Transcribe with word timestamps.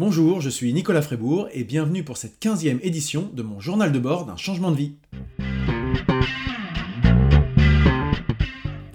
Bonjour, 0.00 0.40
je 0.40 0.48
suis 0.48 0.72
Nicolas 0.72 1.02
Frébourg 1.02 1.50
et 1.52 1.62
bienvenue 1.62 2.02
pour 2.02 2.16
cette 2.16 2.42
15e 2.42 2.78
édition 2.80 3.30
de 3.34 3.42
mon 3.42 3.60
journal 3.60 3.92
de 3.92 3.98
bord 3.98 4.24
d'un 4.24 4.38
changement 4.38 4.70
de 4.70 4.76
vie. 4.76 4.94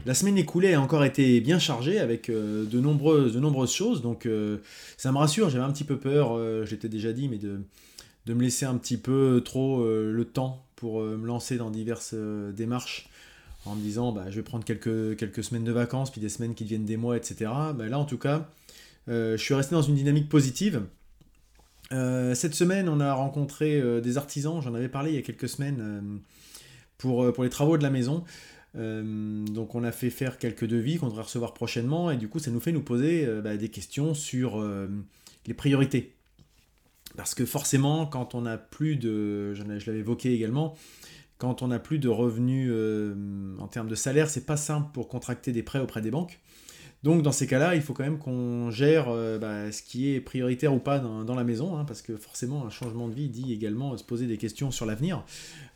La 0.08 0.16
semaine 0.16 0.40
écoulée 0.40 0.74
a 0.74 0.82
encore 0.82 1.06
été 1.06 1.42
bien 1.42 1.60
chargée 1.60 2.00
avec 2.00 2.28
euh, 2.30 2.66
de, 2.66 2.80
nombreuses, 2.80 3.36
de 3.36 3.40
nombreuses 3.40 3.72
choses, 3.72 4.02
donc 4.02 4.26
euh, 4.26 4.58
ça 4.98 5.12
me 5.12 5.20
rassure, 5.20 5.52
j'avais 5.52 5.64
un 5.64 5.72
petit 5.72 5.84
peu 5.84 6.00
peur, 6.00 6.36
euh, 6.36 6.66
je 6.66 6.72
l'étais 6.72 6.90
déjà 6.90 7.14
dit, 7.14 7.30
mais 7.30 7.38
de, 7.38 7.60
me 8.34 8.42
laisser 8.42 8.66
un 8.66 8.76
petit 8.76 8.98
peu 8.98 9.44
trop 9.46 9.86
le 9.86 10.26
temps 10.26 10.66
pour 10.76 11.02
me 11.02 11.28
lancer 11.28 11.58
dans 11.58 11.70
diverses 11.70 12.16
démarches 12.16 13.12
en 13.68 13.76
me 13.76 13.82
disant 13.82 14.12
bah, 14.12 14.26
je 14.32 14.38
vais 14.38 14.42
prendre 14.42 14.66
quelques, 14.66 15.16
quelques 15.18 15.44
semaines 15.44 15.66
de 15.66 15.72
vacances, 15.72 16.12
puis 16.12 16.20
des 16.20 16.30
semaines 16.30 16.56
qui 16.56 16.64
deviennent 16.64 16.86
des 16.86 16.98
mois, 16.98 17.16
etc. 17.16 17.52
Bah, 17.76 17.88
là 17.88 18.00
en 18.00 18.06
tout 18.06 18.18
cas, 18.18 18.50
je 19.08 19.38
suis 19.38 19.54
resté 19.54 19.76
dans 19.76 19.82
une 19.82 19.96
dynamique 19.96 20.30
positive. 20.30 20.84
cette 21.92 22.56
semaine, 22.56 22.90
on 22.90 23.00
a 23.00 23.14
rencontré 23.14 24.02
des 24.02 24.18
artisans, 24.18 24.62
j'en 24.62 24.74
avais 24.74 24.90
parlé 24.90 25.12
il 25.12 25.16
y 25.16 25.20
a 25.20 25.22
quelques 25.22 25.50
semaines 25.50 26.22
pour, 26.98 27.44
les 27.44 27.50
travaux 27.50 27.78
de 27.78 27.84
la 27.84 27.90
maison. 27.90 28.24
Euh, 28.78 29.46
donc 29.46 29.76
on 29.76 29.84
a 29.84 29.92
fait 29.92 30.10
faire 30.10 30.38
quelques 30.38 30.66
devis 30.66 30.98
qu'on 30.98 31.08
devrait 31.08 31.24
recevoir 31.24 31.54
prochainement 31.54 32.12
et 32.12 32.18
du 32.18 32.28
coup 32.28 32.40
ça 32.40 32.52
nous 32.52 32.60
fait 32.60 32.74
nous 32.74 32.82
poser 32.82 33.26
euh, 33.26 33.42
bah, 33.42 33.56
des 33.56 33.70
questions 33.70 34.14
sur 34.14 34.60
euh, 34.60 34.88
les 35.46 35.54
priorités. 35.54 36.14
Parce 37.16 37.34
que 37.34 37.46
forcément 37.46 38.06
quand 38.06 38.36
on 38.36 38.42
n'a 38.42 38.58
plus 38.58 38.98
de, 38.98 39.54
je 39.54 39.64
quand 41.38 41.62
on 41.62 41.68
n'a 41.68 41.80
plus 41.80 42.00
de 42.00 42.10
revenus 42.10 42.72
en 43.60 43.68
termes 43.68 43.88
de 43.88 43.96
salaire, 43.96 44.30
c'est 44.30 44.46
pas 44.46 44.58
simple 44.58 44.90
pour 44.94 45.08
contracter 45.08 45.52
des 45.52 45.64
prêts 45.64 45.80
auprès 45.80 46.02
des 46.02 46.12
banques. 46.12 46.40
Donc 47.06 47.22
dans 47.22 47.32
ces 47.32 47.46
cas-là, 47.46 47.76
il 47.76 47.84
faut 47.84 47.94
quand 47.94 48.04
même 48.04 48.18
qu'on 48.18 48.72
gère 48.72 49.10
euh, 49.10 49.38
bah, 49.38 49.72
ce 49.72 49.84
qui 49.84 50.12
est 50.12 50.20
prioritaire 50.20 50.74
ou 50.74 50.80
pas 50.80 50.98
dans, 50.98 51.36
la 51.36 51.44
maison, 51.44 51.78
hein, 51.78 51.86
parce 51.86 52.02
que 52.02 52.18
forcément 52.18 52.66
un 52.66 52.72
changement 52.72 53.08
de 53.08 53.14
vie 53.14 53.30
dit 53.30 53.54
également 53.54 53.96
se 53.96 54.04
poser 54.04 54.26
des 54.26 54.38
questions 54.38 54.72
sur 54.72 54.88
l'avenir, 54.88 55.24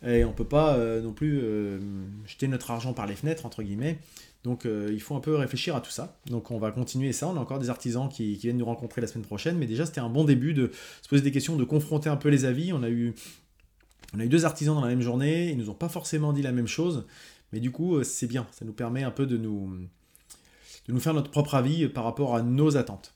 et 0.04 0.24
on 0.24 0.30
ne 0.30 0.34
peut 0.34 0.42
pas 0.42 0.74
euh, 0.74 1.00
non 1.00 1.12
plus 1.12 1.38
euh, 1.40 1.78
jeter 2.26 2.48
notre 2.48 2.72
argent 2.72 2.94
par 2.94 3.06
les 3.06 3.14
fenêtres, 3.14 3.46
entre 3.46 3.62
guillemets. 3.62 4.00
Donc 4.42 4.64
il 4.64 5.00
faut 5.02 5.14
un 5.14 5.20
peu 5.20 5.36
réfléchir 5.36 5.76
à 5.76 5.82
tout 5.82 5.90
ça. 5.90 6.18
Donc 6.26 6.50
on 6.50 6.58
va 6.58 6.72
continuer 6.72 7.12
ça, 7.12 7.28
on 7.28 7.36
a 7.36 7.38
encore 7.38 7.58
des 7.58 7.70
artisans 7.70 8.08
qui, 8.08 8.34
viennent 8.34 8.56
nous 8.56 8.64
rencontrer 8.64 9.00
la 9.00 9.06
semaine 9.06 9.26
prochaine, 9.26 9.56
mais 9.56 9.66
déjà 9.66 9.86
c'était 9.86 10.00
un 10.00 10.08
bon 10.08 10.24
début 10.24 10.54
de 10.54 10.72
se 11.02 11.08
poser 11.08 11.22
des 11.22 11.30
questions, 11.30 11.56
de 11.56 11.64
confronter 11.64 12.08
un 12.08 12.16
peu 12.16 12.30
les 12.30 12.44
avis. 12.46 12.72
On 12.72 12.82
a 12.82 12.88
eu, 12.88 13.14
on 14.14 14.18
a 14.18 14.24
eu 14.24 14.28
deux 14.28 14.46
artisans 14.46 14.74
dans 14.74 14.80
la 14.80 14.88
même 14.88 15.02
journée, 15.02 15.50
ils 15.50 15.58
nous 15.58 15.70
ont 15.70 15.74
pas 15.74 15.90
forcément 15.90 16.32
dit 16.32 16.42
la 16.42 16.52
même 16.52 16.66
chose, 16.66 17.04
mais 17.52 17.60
du 17.60 17.70
coup 17.70 18.02
c'est 18.02 18.26
bien, 18.26 18.46
ça 18.50 18.64
nous 18.64 18.72
permet 18.72 19.04
un 19.04 19.10
peu 19.12 19.26
de 19.26 19.36
nous 19.36 19.78
de 20.90 20.94
nous 20.94 21.00
faire 21.00 21.14
notre 21.14 21.30
propre 21.30 21.54
avis 21.54 21.88
par 21.88 22.04
rapport 22.04 22.34
à 22.34 22.42
nos 22.42 22.76
attentes. 22.76 23.14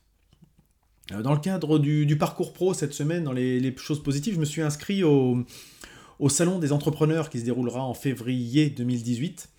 Euh, 1.12 1.22
dans 1.22 1.34
le 1.34 1.40
cadre 1.40 1.78
du, 1.78 2.16
parcours 2.16 2.52
pro 2.52 2.72
cette 2.72 2.94
semaine, 2.94 3.24
dans 3.24 3.32
les, 3.32 3.76
choses 3.76 4.02
positives, 4.02 4.34
je 4.34 4.40
me 4.40 4.44
suis 4.44 4.62
inscrit 4.62 5.02
au, 5.02 5.44
Salon 6.28 6.58
des 6.58 6.72
entrepreneurs 6.72 7.28
qui 7.28 7.40
se 7.40 7.44
déroulera 7.44 7.82
en 7.82 7.92
février 7.92 8.70
2018. 8.70 9.50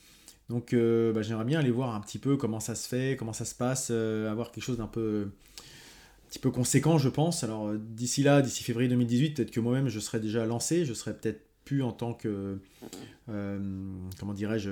Donc 0.49 0.73
euh, 0.73 1.11
bah, 1.11 1.21
j'aimerais 1.21 1.45
bien 1.45 1.59
aller 1.59 1.71
voir 1.71 1.93
un 1.93 1.99
petit 1.99 2.17
peu 2.17 2.37
comment 2.37 2.59
ça 2.59 2.75
se 2.75 2.87
fait, 2.87 3.15
comment 3.17 3.33
ça 3.33 3.45
se 3.45 3.53
passe, 3.53 3.89
euh, 3.91 4.31
avoir 4.31 4.51
quelque 4.51 4.63
chose 4.63 4.77
d'un 4.77 4.87
peu 4.87 5.27
un 5.27 6.29
petit 6.29 6.39
peu 6.39 6.51
conséquent, 6.51 6.97
je 6.97 7.09
pense. 7.09 7.43
Alors 7.43 7.73
d'ici 7.73 8.23
là, 8.23 8.41
d'ici 8.41 8.63
février 8.63 8.89
2018, 8.89 9.35
peut-être 9.35 9.51
que 9.51 9.59
moi-même 9.59 9.89
je 9.89 9.99
serai 9.99 10.19
déjà 10.19 10.45
lancé, 10.45 10.85
je 10.85 10.93
serai 10.93 11.13
peut-être 11.13 11.41
plus 11.65 11.83
en 11.83 11.91
tant 11.91 12.13
que 12.13 12.59
comment 13.27 14.33
dirais-je 14.33 14.69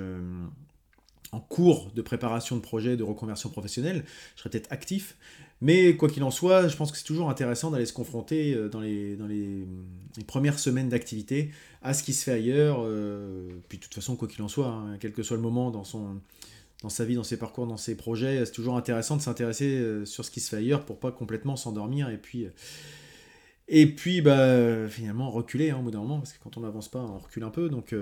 en 1.34 1.40
cours 1.40 1.90
de 1.92 2.02
préparation 2.02 2.56
de 2.56 2.60
projet 2.60 2.96
de 2.96 3.02
reconversion 3.02 3.50
professionnelle, 3.50 4.04
je 4.34 4.40
serais 4.40 4.50
peut-être 4.50 4.72
actif. 4.72 5.16
Mais 5.60 5.96
quoi 5.96 6.08
qu'il 6.08 6.22
en 6.24 6.30
soit, 6.30 6.68
je 6.68 6.76
pense 6.76 6.92
que 6.92 6.98
c'est 6.98 7.04
toujours 7.04 7.30
intéressant 7.30 7.70
d'aller 7.70 7.86
se 7.86 7.92
confronter 7.92 8.54
euh, 8.54 8.68
dans 8.68 8.80
les, 8.80 9.66
premières 10.26 10.58
semaines 10.58 10.88
d'activité 10.88 11.50
à 11.82 11.94
ce 11.94 12.02
qui 12.02 12.12
se 12.12 12.24
fait 12.24 12.32
ailleurs. 12.32 12.78
Euh, 12.80 13.48
puis 13.68 13.78
de 13.78 13.82
toute 13.82 13.94
façon, 13.94 14.16
quoi 14.16 14.28
qu'il 14.28 14.42
en 14.42 14.48
soit, 14.48 14.68
hein, 14.68 14.96
quel 15.00 15.12
que 15.12 15.22
soit 15.22 15.36
le 15.36 15.42
moment 15.42 15.70
dans, 15.70 15.84
son, 15.84 16.20
dans 16.82 16.88
sa 16.88 17.04
vie, 17.04 17.14
dans 17.14 17.24
ses 17.24 17.38
parcours, 17.38 17.66
dans 17.66 17.76
ses 17.76 17.96
projets, 17.96 18.44
c'est 18.44 18.52
toujours 18.52 18.76
intéressant 18.76 19.16
de 19.16 19.22
s'intéresser 19.22 19.78
euh, 19.78 20.04
sur 20.04 20.24
ce 20.24 20.30
qui 20.30 20.40
se 20.40 20.50
fait 20.50 20.56
ailleurs 20.56 20.84
pour 20.84 20.98
pas 20.98 21.12
complètement 21.12 21.56
s'endormir 21.56 22.10
et 22.10 22.18
puis... 22.18 22.46
Et 23.66 23.86
puis, 23.86 24.20
bah, 24.20 24.86
finalement, 24.90 25.30
reculer 25.30 25.70
hein, 25.70 25.78
au 25.78 25.84
bout 25.84 25.90
d'un 25.90 26.00
moment, 26.00 26.18
parce 26.18 26.34
que 26.34 26.38
quand 26.44 26.58
on 26.58 26.60
n'avance 26.60 26.88
pas, 26.88 26.98
on 26.98 27.16
recule 27.16 27.44
un 27.44 27.48
peu. 27.48 27.70
Donc, 27.70 27.94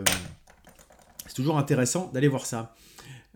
c'est 1.28 1.34
toujours 1.34 1.56
intéressant 1.56 2.10
d'aller 2.12 2.26
voir 2.26 2.46
ça. 2.46 2.74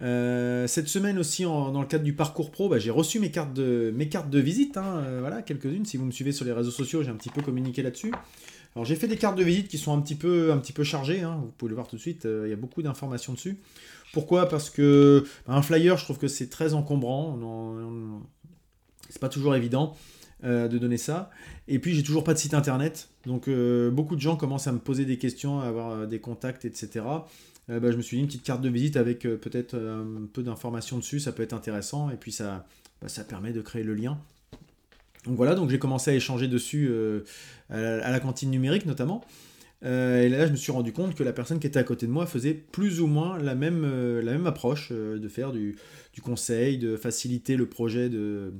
Euh, 0.02 0.66
cette 0.66 0.88
semaine 0.88 1.18
aussi, 1.18 1.44
dans 1.44 1.80
le 1.80 1.86
cadre 1.86 2.04
du 2.04 2.12
parcours 2.12 2.50
pro, 2.50 2.68
bah, 2.68 2.78
j'ai 2.78 2.90
reçu 2.90 3.18
mes 3.18 3.30
cartes 3.30 3.54
de, 3.54 3.92
mes 3.94 4.08
cartes 4.08 4.28
de 4.28 4.38
visite, 4.38 4.76
hein, 4.76 4.98
euh, 4.98 5.20
voilà, 5.20 5.42
quelques-unes. 5.42 5.86
Si 5.86 5.96
vous 5.96 6.04
me 6.04 6.10
suivez 6.10 6.32
sur 6.32 6.44
les 6.44 6.52
réseaux 6.52 6.70
sociaux, 6.70 7.02
j'ai 7.02 7.10
un 7.10 7.16
petit 7.16 7.30
peu 7.30 7.42
communiqué 7.42 7.82
là-dessus. 7.82 8.12
Alors 8.74 8.84
j'ai 8.84 8.94
fait 8.94 9.08
des 9.08 9.16
cartes 9.16 9.38
de 9.38 9.44
visite 9.44 9.68
qui 9.68 9.78
sont 9.78 9.96
un 9.96 10.02
petit 10.02 10.16
peu, 10.16 10.52
un 10.52 10.58
petit 10.58 10.74
peu 10.74 10.84
chargées, 10.84 11.22
hein, 11.22 11.38
vous 11.40 11.50
pouvez 11.56 11.70
le 11.70 11.74
voir 11.74 11.88
tout 11.88 11.96
de 11.96 12.00
suite, 12.00 12.26
euh, 12.26 12.42
il 12.46 12.50
y 12.50 12.52
a 12.52 12.56
beaucoup 12.56 12.82
d'informations 12.82 13.32
dessus. 13.32 13.58
Pourquoi? 14.12 14.48
Parce 14.50 14.68
que 14.68 15.24
bah, 15.46 15.54
un 15.54 15.62
flyer, 15.62 15.96
je 15.96 16.04
trouve 16.04 16.18
que 16.18 16.28
c'est 16.28 16.50
très 16.50 16.74
encombrant, 16.74 17.38
c'est 19.08 19.20
pas 19.20 19.30
toujours 19.30 19.54
évident. 19.56 19.96
de 20.42 20.78
donner 20.78 20.98
ça. 20.98 21.30
Et 21.66 21.78
puis 21.78 21.94
j'ai 21.94 22.02
toujours 22.02 22.22
pas 22.22 22.34
de 22.34 22.38
site 22.38 22.52
internet, 22.52 23.08
donc 23.24 23.48
beaucoup 23.90 24.14
de 24.14 24.20
gens 24.20 24.36
commencent 24.36 24.66
à 24.66 24.72
me 24.72 24.78
poser 24.78 25.06
des 25.06 25.16
questions, 25.16 25.60
à 25.60 25.64
avoir 25.66 26.06
des 26.06 26.20
contacts, 26.20 26.66
etc. 26.66 27.00
Euh, 27.68 27.80
bah, 27.80 27.90
je 27.90 27.96
me 27.96 28.02
suis 28.02 28.16
dit 28.16 28.22
une 28.22 28.28
petite 28.28 28.44
carte 28.44 28.60
de 28.62 28.68
visite 28.68 28.96
avec 28.96 29.24
euh, 29.24 29.36
peut-être 29.36 29.74
euh, 29.74 30.02
un 30.02 30.26
peu 30.32 30.42
d'informations 30.42 30.98
dessus, 30.98 31.18
ça 31.18 31.32
peut 31.32 31.42
être 31.42 31.52
intéressant, 31.52 32.10
et 32.10 32.16
puis 32.16 32.30
ça, 32.30 32.66
bah, 33.02 33.08
ça 33.08 33.24
permet 33.24 33.52
de 33.52 33.60
créer 33.60 33.82
le 33.82 33.94
lien. 33.94 34.18
Donc 35.24 35.36
voilà, 35.36 35.56
donc 35.56 35.70
j'ai 35.70 35.80
commencé 35.80 36.12
à 36.12 36.14
échanger 36.14 36.46
dessus 36.46 36.88
à, 37.68 38.10
la, 38.12 38.20
cantine 38.20 38.48
numérique 38.48 38.86
notamment. 38.86 39.24
et 39.82 40.28
là, 40.28 40.46
je 40.46 40.52
me 40.52 40.56
suis 40.56 40.70
rendu 40.70 40.92
compte 40.92 41.16
que 41.16 41.24
la 41.24 41.32
personne 41.32 41.58
qui 41.58 41.66
était 41.66 41.80
à 41.80 41.82
côté 41.82 42.06
de 42.06 42.12
moi 42.12 42.26
faisait 42.26 42.54
plus 42.54 43.00
ou 43.00 43.08
moins 43.08 43.36
la 43.38 43.56
même, 43.56 43.82
la 44.20 44.30
même 44.30 44.46
approche 44.46 44.92
de 44.92 45.28
faire 45.28 45.50
du, 45.50 45.74
du, 46.14 46.20
conseil, 46.20 46.78
de 46.78 46.96
faciliter 46.96 47.56
le 47.56 47.66
projet 47.66 48.08
de. 48.08 48.52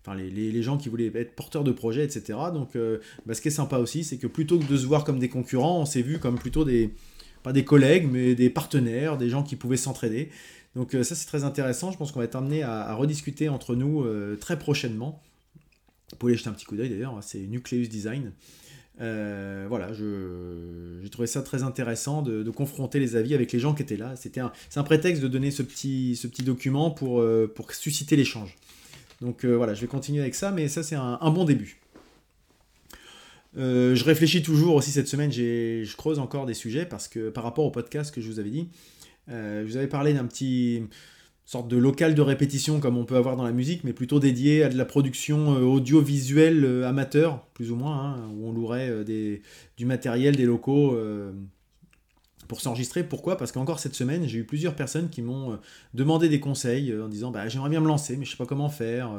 Enfin, 0.00 0.16
les, 0.16 0.30
les, 0.30 0.62
gens 0.62 0.78
qui 0.78 0.88
voulaient 0.88 1.10
être 1.12 1.34
porteurs 1.34 1.64
de 1.64 1.72
projet, 1.72 2.04
etc. 2.04 2.38
Donc, 2.54 2.78
bah, 3.26 3.34
ce 3.34 3.40
qui 3.40 3.48
est 3.48 3.50
sympa 3.50 3.78
aussi, 3.78 4.04
c'est 4.04 4.18
que 4.18 4.28
plutôt 4.28 4.60
que 4.60 4.68
de 4.68 4.76
se 4.76 4.86
voir 4.86 5.02
comme 5.02 5.18
des 5.18 5.28
concurrents, 5.28 5.80
on 5.80 5.86
s'est 5.86 6.02
vu 6.02 6.20
comme 6.20 6.38
plutôt 6.38 6.64
des, 6.64 6.92
pas 7.42 7.52
des 7.52 7.64
collègues, 7.64 8.08
mais 8.10 8.34
des 8.34 8.50
partenaires, 8.50 9.18
des 9.18 9.28
gens 9.28 9.42
qui 9.42 9.56
pouvaient 9.56 9.76
s'entraider. 9.76 10.30
Donc 10.74 10.94
euh, 10.94 11.02
ça 11.02 11.14
c'est 11.14 11.26
très 11.26 11.44
intéressant, 11.44 11.92
je 11.92 11.98
pense 11.98 12.12
qu'on 12.12 12.20
va 12.20 12.24
être 12.24 12.36
amené 12.36 12.62
à, 12.62 12.94
rediscuter 12.94 13.48
entre 13.48 13.74
nous 13.74 14.02
euh, 14.02 14.36
très 14.36 14.58
prochainement. 14.58 15.22
Vous 16.10 16.16
pouvez 16.16 16.34
jeter 16.34 16.48
un 16.48 16.52
petit 16.52 16.64
coup 16.64 16.76
d'œil 16.76 16.90
d'ailleurs, 16.90 17.14
hein, 17.14 17.22
c'est 17.22 17.40
Nucleus 17.40 17.88
Design. 17.88 18.32
Euh, 19.00 19.66
voilà, 19.68 19.92
j'ai 19.92 21.08
trouvé 21.08 21.26
ça 21.26 21.42
très 21.42 21.62
intéressant 21.62 22.22
de, 22.22 22.48
confronter 22.50 23.00
les 23.00 23.16
avis 23.16 23.34
avec 23.34 23.50
les 23.52 23.58
gens 23.58 23.74
qui 23.74 23.82
étaient 23.82 23.96
là. 23.96 24.14
C'était 24.16 24.40
un, 24.40 24.52
c'est 24.68 24.78
un 24.78 24.84
prétexte 24.84 25.22
de 25.22 25.28
donner 25.28 25.50
ce 25.50 25.62
petit, 25.62 26.20
document 26.44 26.90
pour 26.90 27.22
susciter 27.72 28.16
l'échange. 28.16 28.56
Donc 29.22 29.44
voilà, 29.46 29.72
je 29.72 29.80
vais 29.80 29.86
continuer 29.86 30.20
avec 30.20 30.34
ça, 30.34 30.52
mais 30.52 30.68
ça 30.68 30.82
c'est 30.82 30.96
un 30.96 31.30
bon 31.30 31.44
début. 31.44 31.81
Euh, 33.56 33.94
je 33.94 34.04
réfléchis 34.04 34.42
toujours 34.42 34.74
aussi 34.76 34.90
cette 34.90 35.08
semaine, 35.08 35.30
je 35.30 35.96
creuse 35.96 36.18
encore 36.18 36.46
des 36.46 36.54
sujets 36.54 36.86
parce 36.86 37.08
que 37.08 37.28
par 37.28 37.44
rapport 37.44 37.64
au 37.64 37.70
podcast 37.70 38.14
que 38.14 38.20
je 38.20 38.28
vous 38.28 38.38
avais 38.38 38.50
dit, 38.50 38.68
euh, 39.28 39.62
je 39.62 39.70
vous 39.70 39.76
avais 39.76 39.88
parlé 39.88 40.14
d'un 40.14 40.24
petit 40.24 40.84
sorte 41.44 41.68
de 41.68 41.76
local 41.76 42.14
de 42.14 42.22
répétition 42.22 42.80
comme 42.80 42.96
on 42.96 43.04
peut 43.04 43.16
avoir 43.16 43.36
dans 43.36 43.44
la 43.44 43.52
musique, 43.52 43.84
mais 43.84 43.92
plutôt 43.92 44.20
dédié 44.20 44.62
à 44.62 44.68
de 44.68 44.76
la 44.76 44.84
production 44.84 45.54
euh, 45.54 45.60
audiovisuelle 45.60 46.84
amateur, 46.84 47.44
plus 47.52 47.70
ou 47.70 47.76
moins, 47.76 48.14
hein, 48.14 48.30
où 48.34 48.48
on 48.48 48.52
louerait 48.52 49.04
des, 49.04 49.42
du 49.76 49.84
matériel, 49.84 50.36
des 50.36 50.46
locaux 50.46 50.96
pour 52.48 52.60
s'enregistrer. 52.60 53.04
Pourquoi? 53.04 53.36
Parce 53.36 53.52
qu'encore 53.52 53.80
cette 53.80 53.94
semaine, 53.94 54.26
j'ai 54.26 54.38
eu 54.38 54.44
plusieurs 54.44 54.74
personnes 54.74 55.10
qui 55.10 55.20
m'ont 55.20 55.58
demandé 55.94 56.28
des 56.28 56.40
conseils 56.40 56.94
en 56.98 57.08
disant 57.08 57.30
bah, 57.30 57.48
j'aimerais 57.48 57.70
bien 57.70 57.80
me 57.80 57.88
lancer, 57.88 58.16
mais 58.16 58.24
je 58.24 58.30
sais 58.30 58.36
pas 58.36 58.46
comment 58.46 58.70
faire. 58.70 59.10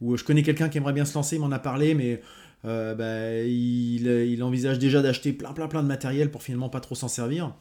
ou 0.00 0.16
je 0.16 0.24
connais 0.24 0.42
quelqu'un 0.42 0.68
qui 0.68 0.78
aimerait 0.78 0.92
bien 0.92 1.04
se 1.04 1.14
lancer, 1.14 1.36
il 1.36 1.40
m'en 1.40 1.52
a 1.52 1.58
parlé, 1.58 1.94
mais 1.94 2.20
euh, 2.64 2.94
bah, 2.94 3.42
il, 3.42 4.42
envisage 4.42 4.78
déjà 4.78 5.02
d'acheter 5.02 5.32
plein 5.32 5.52
plein 5.52 5.68
plein 5.68 5.82
de 5.82 5.88
matériel 5.88 6.30
pour 6.30 6.42
finalement 6.42 6.68
pas 6.68 6.80
trop 6.80 6.94
s'en 6.94 7.08
servir. 7.08 7.54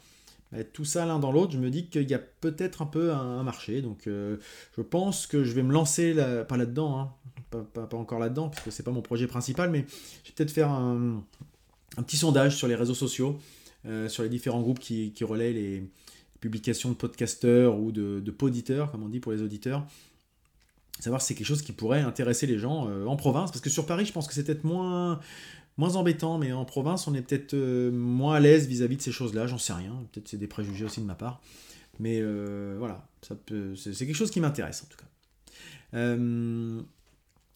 Tout 0.73 0.83
ça 0.83 1.05
l'un 1.05 1.19
dans 1.19 1.31
l'autre, 1.31 1.51
je 1.51 1.59
me 1.59 1.69
dis 1.69 1.85
qu'il 1.89 2.09
y 2.09 2.15
a 2.15 2.19
peut-être 2.19 2.81
un 2.81 2.87
peu 2.87 3.13
un, 3.13 3.43
marché. 3.43 3.83
Donc 3.83 4.07
euh, 4.07 4.37
je 4.75 4.81
pense 4.81 5.27
que 5.27 5.43
je 5.43 5.53
vais 5.53 5.61
me 5.61 5.71
lancer, 5.71 6.15
pas 6.47 6.57
là-dedans, 6.57 6.99
hein, 6.99 7.65
pas, 7.71 7.87
encore 7.95 8.17
là-dedans, 8.17 8.49
parce 8.49 8.63
que 8.63 8.71
c'est 8.71 8.81
pas 8.81 8.91
mon 8.91 9.03
projet 9.03 9.27
principal, 9.27 9.69
mais 9.69 9.85
je 10.23 10.29
vais 10.29 10.35
peut-être 10.35 10.51
faire 10.51 10.71
un, 10.71 11.23
petit 11.97 12.17
sondage 12.17 12.55
sur 12.55 12.67
les 12.67 12.73
réseaux 12.73 12.95
sociaux, 12.95 13.37
euh, 13.85 14.09
sur 14.09 14.23
les 14.23 14.29
différents 14.29 14.61
groupes 14.61 14.79
qui, 14.79 15.11
qui 15.11 15.23
relaient 15.23 15.53
les 15.53 15.83
publications 16.39 16.89
de 16.89 16.95
podcasteurs 16.95 17.79
ou 17.79 17.91
de 17.91 18.31
poditeurs, 18.31 18.91
comme 18.91 19.03
on 19.03 19.09
dit 19.09 19.19
pour 19.19 19.31
les 19.31 19.43
auditeurs, 19.43 19.85
savoir 20.99 21.21
si 21.21 21.27
c'est 21.27 21.35
quelque 21.35 21.47
chose 21.47 21.61
qui 21.61 21.71
pourrait 21.71 22.01
intéresser 22.01 22.45
les 22.45 22.59
gens 22.59 22.87
euh, 22.89 23.05
en 23.05 23.15
province, 23.15 23.51
parce 23.51 23.61
que 23.61 23.69
sur 23.69 23.85
Paris, 23.85 24.05
je 24.05 24.11
pense 24.11 24.27
que 24.27 24.33
c'est 24.33 24.43
peut-être 24.43 24.63
moins, 24.63 25.19
moins 25.77 25.95
embêtant, 25.95 26.37
mais 26.37 26.51
en 26.51 26.65
province, 26.65 27.07
on 27.07 27.13
est 27.13 27.21
peut-être 27.21 27.53
euh, 27.53 27.91
moins 27.91 28.35
à 28.35 28.39
l'aise 28.39 28.67
vis-à-vis 28.67 28.97
de 28.97 29.01
ces 29.01 29.11
choses-là, 29.11 29.47
j'en 29.47 29.57
sais 29.57 29.73
rien, 29.73 29.95
peut-être 30.11 30.27
c'est 30.27 30.37
des 30.37 30.47
préjugés 30.47 30.85
aussi 30.85 31.01
de 31.01 31.05
ma 31.05 31.15
part, 31.15 31.41
mais 31.99 32.19
euh, 32.21 32.75
voilà, 32.77 33.07
ça 33.21 33.35
c'est 33.75 34.05
quelque 34.05 34.15
chose 34.15 34.31
qui 34.31 34.41
m'intéresse 34.41 34.83
en 34.83 34.87
tout 34.87 34.97
cas. 34.97 35.97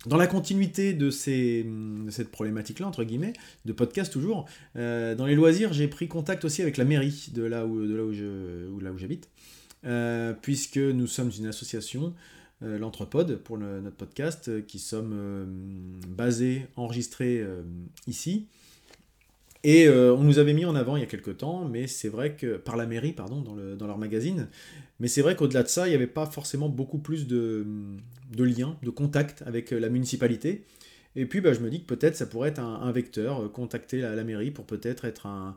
dans 0.06 0.18
la 0.18 0.28
continuité 0.28 0.94
de, 0.94 1.10
ces, 1.10 1.64
de 1.64 2.12
cette 2.12 2.30
problématique-là, 2.30 2.88
entre 2.88 3.04
guillemets, 3.04 3.34
de 3.66 3.74
podcast 3.74 4.12
toujours, 4.12 4.46
dans 4.76 5.26
les 5.26 5.36
loisirs, 5.36 5.74
j'ai 5.74 5.88
pris 5.88 6.08
contact 6.08 6.46
aussi 6.46 6.62
avec 6.62 6.78
la 6.78 6.86
mairie 6.86 7.30
de 7.34 7.44
là 7.44 7.66
où, 7.66 7.86
de 7.86 7.96
là 7.96 8.04
où, 8.04 8.14
je, 8.14 8.70
où, 8.70 8.80
là 8.80 8.92
où 8.92 8.98
j'habite, 8.98 9.30
puisque 10.42 10.78
nous 10.78 11.08
sommes 11.08 11.32
une 11.38 11.48
association, 11.48 12.14
l'Entrepode, 12.64 13.38
pour 13.38 13.58
notre 13.58 13.96
podcast, 13.96 14.48
euh, 14.50 14.62
qui 14.62 14.80
sommes 14.80 15.14
euh, 15.14 15.46
basés, 16.08 16.68
enregistrés 16.76 17.40
euh, 17.42 17.62
ici. 18.08 18.48
Et 19.64 19.88
euh, 19.88 20.14
on 20.14 20.24
nous 20.24 20.40
avait 20.40 20.54
mis 20.54 20.66
en 20.66 20.76
avant 20.76 20.98
il 20.98 21.00
y 21.00 21.04
a 21.04 21.08
quelques 21.08 21.38
temps, 21.38 21.66
mais 21.66 21.88
c'est 21.88 22.10
vrai 22.10 22.36
que, 22.36 22.58
par 22.58 22.76
la 22.76 22.86
mairie, 22.86 23.14
pardon, 23.14 23.42
dans, 23.42 23.56
le, 23.56 23.76
dans 23.76 23.88
leur 23.88 23.98
magazine, 23.98 24.50
mais 25.00 25.08
c'est 25.08 25.22
vrai 25.22 25.36
qu'au-delà 25.38 25.64
de 25.64 25.70
ça, 25.70 25.88
il 25.88 25.92
n'y 25.92 25.96
avait 25.96 26.06
pas 26.06 26.26
forcément 26.26 26.68
beaucoup 26.68 26.98
plus 26.98 27.28
de, 27.28 27.66
liens, 28.38 28.78
de 28.84 28.90
contacts 28.90 29.42
avec 29.46 29.72
la 29.72 29.88
municipalité. 29.88 30.66
Et 31.16 31.26
puis 31.26 31.40
bah, 31.42 31.54
je 31.54 31.60
me 31.60 31.70
dis 31.70 31.82
que 31.82 31.86
peut-être 31.86 32.16
ça 32.16 32.26
pourrait 32.26 32.50
être 32.50 32.60
un, 32.60 32.92
vecteur, 32.92 33.44
euh, 33.44 33.48
contacter 33.48 34.02
la, 34.02 34.16
la 34.16 34.24
mairie 34.24 34.52
pour 34.52 34.66
peut-être 34.66 35.06
être 35.06 35.28
un, 35.28 35.56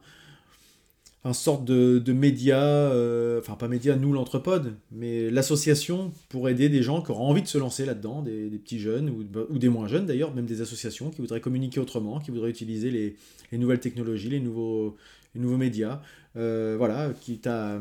un 1.26 1.32
sorte 1.32 1.64
de, 1.64 1.98
de 1.98 2.12
média, 2.12 2.60
euh, 2.60 3.40
enfin 3.40 3.54
pas 3.54 3.66
média, 3.66 3.96
nous 3.96 4.12
l'entrepode, 4.12 4.74
mais 4.92 5.28
l'association 5.28 6.12
pour 6.28 6.48
aider 6.48 6.68
des 6.68 6.84
gens 6.84 7.02
qui 7.02 7.10
auraient 7.10 7.24
envie 7.24 7.42
de 7.42 7.48
se 7.48 7.58
lancer 7.58 7.84
là-dedans, 7.84 8.22
des, 8.22 8.48
des 8.48 8.58
petits 8.58 8.78
jeunes 8.78 9.10
ou, 9.10 9.24
ou 9.50 9.58
des 9.58 9.68
moins 9.68 9.88
jeunes 9.88 10.06
d'ailleurs, 10.06 10.32
même 10.32 10.46
des 10.46 10.60
associations 10.60 11.10
qui 11.10 11.20
voudraient 11.20 11.40
communiquer 11.40 11.80
autrement, 11.80 12.20
qui 12.20 12.30
voudraient 12.30 12.50
utiliser 12.50 12.92
les, 12.92 13.16
les 13.50 13.58
nouvelles 13.58 13.80
technologies, 13.80 14.28
les 14.28 14.38
nouveaux, 14.38 14.96
les 15.34 15.40
nouveaux 15.40 15.56
médias, 15.56 16.00
euh, 16.36 16.76
voilà, 16.78 17.12
quitte 17.20 17.48
à 17.48 17.80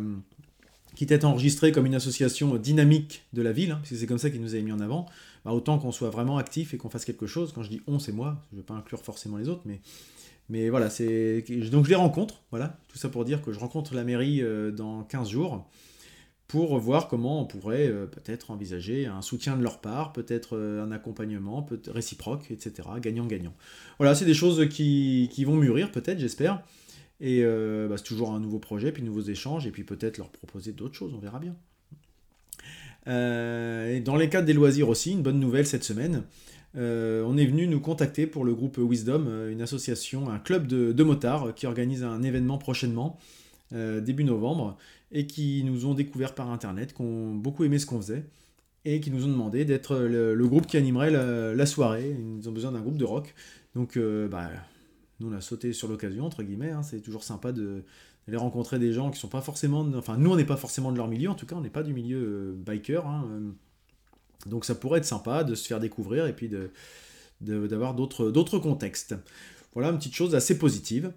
enregistré 1.23 1.71
comme 1.71 1.85
une 1.85 1.95
association 1.95 2.55
dynamique 2.55 3.25
de 3.33 3.43
la 3.43 3.51
ville, 3.51 3.71
hein, 3.71 3.75
parce 3.75 3.91
que 3.91 3.95
c'est 3.95 4.07
comme 4.07 4.17
ça 4.17 4.31
qu'ils 4.31 4.41
nous 4.41 4.55
avaient 4.55 4.63
mis 4.63 4.71
en 4.71 4.79
avant, 4.79 5.05
bah, 5.43 5.51
autant 5.51 5.77
qu'on 5.77 5.91
soit 5.91 6.09
vraiment 6.09 6.39
actif 6.39 6.73
et 6.73 6.77
qu'on 6.77 6.89
fasse 6.89 7.05
quelque 7.05 7.27
chose. 7.27 7.51
Quand 7.53 7.61
je 7.61 7.69
dis 7.69 7.81
on, 7.85 7.99
c'est 7.99 8.11
moi, 8.11 8.41
je 8.49 8.55
ne 8.55 8.61
vais 8.61 8.65
pas 8.65 8.73
inclure 8.73 9.01
forcément 9.01 9.37
les 9.37 9.49
autres, 9.49 9.61
mais, 9.65 9.81
mais 10.49 10.69
voilà, 10.69 10.89
c'est. 10.89 11.43
Donc 11.71 11.85
je 11.85 11.89
les 11.89 11.95
rencontre, 11.95 12.43
voilà, 12.51 12.77
tout 12.87 12.97
ça 12.97 13.09
pour 13.09 13.25
dire 13.25 13.41
que 13.41 13.51
je 13.51 13.59
rencontre 13.59 13.95
la 13.95 14.03
mairie 14.03 14.41
euh, 14.41 14.71
dans 14.71 15.03
15 15.03 15.29
jours 15.29 15.67
pour 16.47 16.77
voir 16.77 17.07
comment 17.07 17.41
on 17.41 17.45
pourrait 17.45 17.87
euh, 17.87 18.05
peut-être 18.05 18.51
envisager 18.51 19.07
un 19.07 19.23
soutien 19.23 19.57
de 19.57 19.63
leur 19.63 19.81
part, 19.81 20.13
peut-être 20.13 20.55
euh, 20.55 20.83
un 20.83 20.91
accompagnement 20.91 21.63
peut 21.63 21.81
réciproque, 21.87 22.51
etc. 22.51 22.87
Gagnant-gagnant. 23.01 23.55
Voilà, 23.97 24.13
c'est 24.13 24.25
des 24.25 24.35
choses 24.35 24.69
qui, 24.69 25.43
vont 25.43 25.55
mûrir, 25.55 25.91
peut-être, 25.91 26.19
j'espère. 26.19 26.61
Et 27.21 27.43
bah, 27.43 27.95
c'est 27.97 28.03
toujours 28.03 28.33
un 28.33 28.39
nouveau 28.39 28.59
projet, 28.59 28.91
puis 28.91 29.01
de 29.01 29.07
nouveaux 29.07 29.21
échanges, 29.21 29.65
et 29.65 29.71
puis 29.71 29.85
peut-être 29.85 30.17
leur 30.17 30.29
proposer 30.29 30.73
d'autres 30.73 30.95
choses, 30.95 31.13
on 31.15 31.19
verra 31.19 31.39
bien. 31.39 31.55
Et 33.07 34.01
dans 34.01 34.17
les 34.17 34.29
cadres 34.29 34.45
des 34.45 34.53
loisirs 34.53 34.89
aussi, 34.89 35.13
une 35.13 35.23
bonne 35.23 35.39
nouvelle 35.39 35.65
cette 35.65 35.85
semaine. 35.85 36.23
Euh, 36.77 37.23
on 37.25 37.37
est 37.37 37.45
venu 37.45 37.67
nous 37.67 37.79
contacter 37.79 38.27
pour 38.27 38.43
le 38.43 38.53
groupe 38.53 38.77
Wisdom, 38.77 39.25
euh, 39.27 39.51
une 39.51 39.61
association, 39.61 40.29
un 40.29 40.39
club 40.39 40.67
de, 40.67 41.03
motards 41.03 41.55
qui 41.55 41.67
organise 41.67 42.03
un 42.03 42.21
événement 42.21 42.57
prochainement, 42.57 43.17
euh, 43.73 44.01
début 44.01 44.23
novembre, 44.23 44.77
et 45.11 45.27
qui 45.27 45.63
nous 45.63 45.85
ont 45.85 45.93
découvert 45.93 46.35
par 46.35 46.51
internet, 46.51 46.93
qui 46.93 47.01
ont 47.01 47.33
beaucoup 47.33 47.63
aimé 47.63 47.79
ce 47.79 47.85
qu'on 47.85 48.01
faisait, 48.01 48.25
et 48.83 48.99
qui 48.99 49.09
nous 49.11 49.25
ont 49.25 49.29
demandé 49.29 49.65
d'être 49.65 49.95
le, 49.95 50.47
groupe 50.47 50.67
qui 50.67 50.77
animerait 50.77 51.11
la, 51.11 51.65
soirée. 51.65 52.15
Ils 52.39 52.47
ont 52.47 52.51
besoin 52.51 52.71
d'un 52.71 52.81
groupe 52.81 52.97
de 52.97 53.05
rock. 53.05 53.33
Donc, 53.73 53.97
euh, 53.97 54.27
bah, 54.27 54.49
nous 55.19 55.29
on 55.29 55.33
a 55.33 55.41
sauté 55.41 55.73
sur 55.73 55.87
l'occasion, 55.87 56.25
entre 56.25 56.43
guillemets, 56.43 56.71
hein. 56.71 56.83
c'est 56.83 57.01
toujours 57.01 57.23
sympa 57.23 57.51
de 57.51 57.83
rencontrer 58.33 58.79
des 58.79 58.91
gens 58.91 59.11
qui 59.11 59.19
sont 59.19 59.27
pas 59.27 59.41
forcément, 59.41 59.87
enfin 59.95 60.17
nous 60.17 60.31
on 60.31 60.35
n'est 60.35 60.45
pas 60.45 60.57
forcément 60.57 60.91
de 60.91 60.97
leur 60.97 61.07
milieu, 61.07 61.29
en 61.29 61.35
tout 61.35 61.45
cas 61.45 61.55
on 61.55 61.61
n'est 61.61 61.69
pas 61.69 61.83
du 61.83 61.93
milieu 61.93 62.17
euh, 62.17 62.53
biker, 62.55 63.05
hein. 63.07 63.27
Donc 64.45 64.65
ça 64.65 64.75
pourrait 64.75 64.99
être 64.99 65.05
sympa 65.05 65.43
de 65.43 65.55
se 65.55 65.67
faire 65.67 65.79
découvrir 65.79 66.27
et 66.27 66.33
puis 66.33 66.49
de 66.49 66.69
d'avoir 67.41 67.93
d'autres 67.93 68.59
contextes. 68.59 69.15
Voilà 69.73 69.89
une 69.89 69.97
petite 69.97 70.15
chose 70.15 70.35
assez 70.35 70.57
positive. 70.57 71.11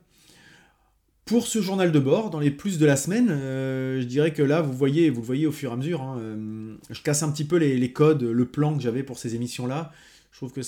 Pour 1.25 1.46
ce 1.46 1.60
journal 1.60 1.92
de 1.92 1.98
bord, 1.98 2.30
dans 2.30 2.40
les 2.40 2.50
plus 2.50 2.78
de 2.78 2.86
la 2.86 2.96
semaine, 2.96 3.28
euh, 3.30 4.00
je 4.00 4.06
dirais 4.06 4.32
que 4.32 4.42
là, 4.42 4.62
vous 4.62 4.72
voyez, 4.72 5.10
vous 5.10 5.20
le 5.20 5.26
voyez 5.26 5.46
au 5.46 5.52
fur 5.52 5.70
et 5.70 5.72
à 5.75 5.76
mesure, 5.76 6.02
hein, 6.02 6.19
euh, 6.19 6.75
je 6.90 7.02
casse 7.02 7.22
un 7.22 7.30
petit 7.30 7.44
peu 7.44 7.56
les, 7.56 7.76
les 7.76 7.92
codes, 7.92 8.22
le 8.22 8.44
plan 8.46 8.75
que 8.75 8.82
j'avais 8.82 9.02
pour 9.02 9.19
ces 9.19 9.34
émissions-là. 9.34 9.92
Je 10.32 10.38
trouve 10.38 10.52
que 10.52 10.62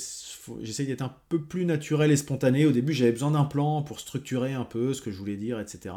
j'essaye 0.63 0.87
d'être 0.87 1.03
un 1.03 1.15
peu 1.29 1.41
plus 1.41 1.65
naturel 1.65 2.11
et 2.11 2.17
spontané. 2.17 2.67
Au 2.67 2.73
début, 2.73 2.93
j'avais 2.93 3.13
besoin 3.13 3.31
d'un 3.31 3.45
plan 3.45 3.83
pour 3.83 4.01
structurer 4.01 4.53
un 4.53 4.65
peu 4.65 4.95
ce 4.95 5.01
que 5.01 5.11
je 5.11 5.17
voulais 5.17 5.37
dire, 5.37 5.59
etc. 5.61 5.95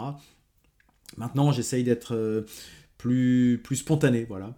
Maintenant, 1.18 1.51
j'essaye 1.51 1.83
d'être 1.83 2.15
euh, 2.15 2.45
plus, 2.98 3.60
plus 3.63 3.77
spontané, 3.77 4.25
voilà. 4.30 4.56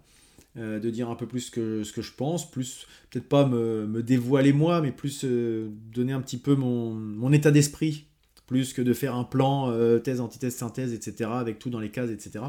Euh, 0.58 0.80
de 0.80 0.88
dire 0.88 1.10
un 1.10 1.16
peu 1.16 1.26
plus 1.26 1.50
que, 1.50 1.84
ce 1.84 1.92
que 1.92 2.00
je 2.00 2.12
pense, 2.14 2.50
plus 2.50 2.86
peut-être 3.10 3.28
pas 3.28 3.44
me, 3.46 3.86
me, 3.86 4.02
dévoiler 4.02 4.54
moi, 4.54 4.80
mais 4.80 4.90
plus 4.90 5.22
euh, 5.24 5.68
donner 5.92 6.14
un 6.14 6.22
petit 6.22 6.38
peu 6.38 6.54
mon, 6.54 6.94
mon 6.94 7.30
état 7.30 7.50
d'esprit, 7.50 8.06
plus 8.46 8.72
que 8.72 8.80
de 8.80 8.94
faire 8.94 9.14
un 9.14 9.24
plan, 9.24 9.70
euh, 9.70 9.98
thèse, 9.98 10.18
antithèse, 10.18 10.56
synthèse, 10.56 10.94
etc., 10.94 11.28
avec 11.34 11.58
tout 11.58 11.68
dans 11.68 11.80
les 11.80 11.90
cases, 11.90 12.08
etc. 12.08 12.46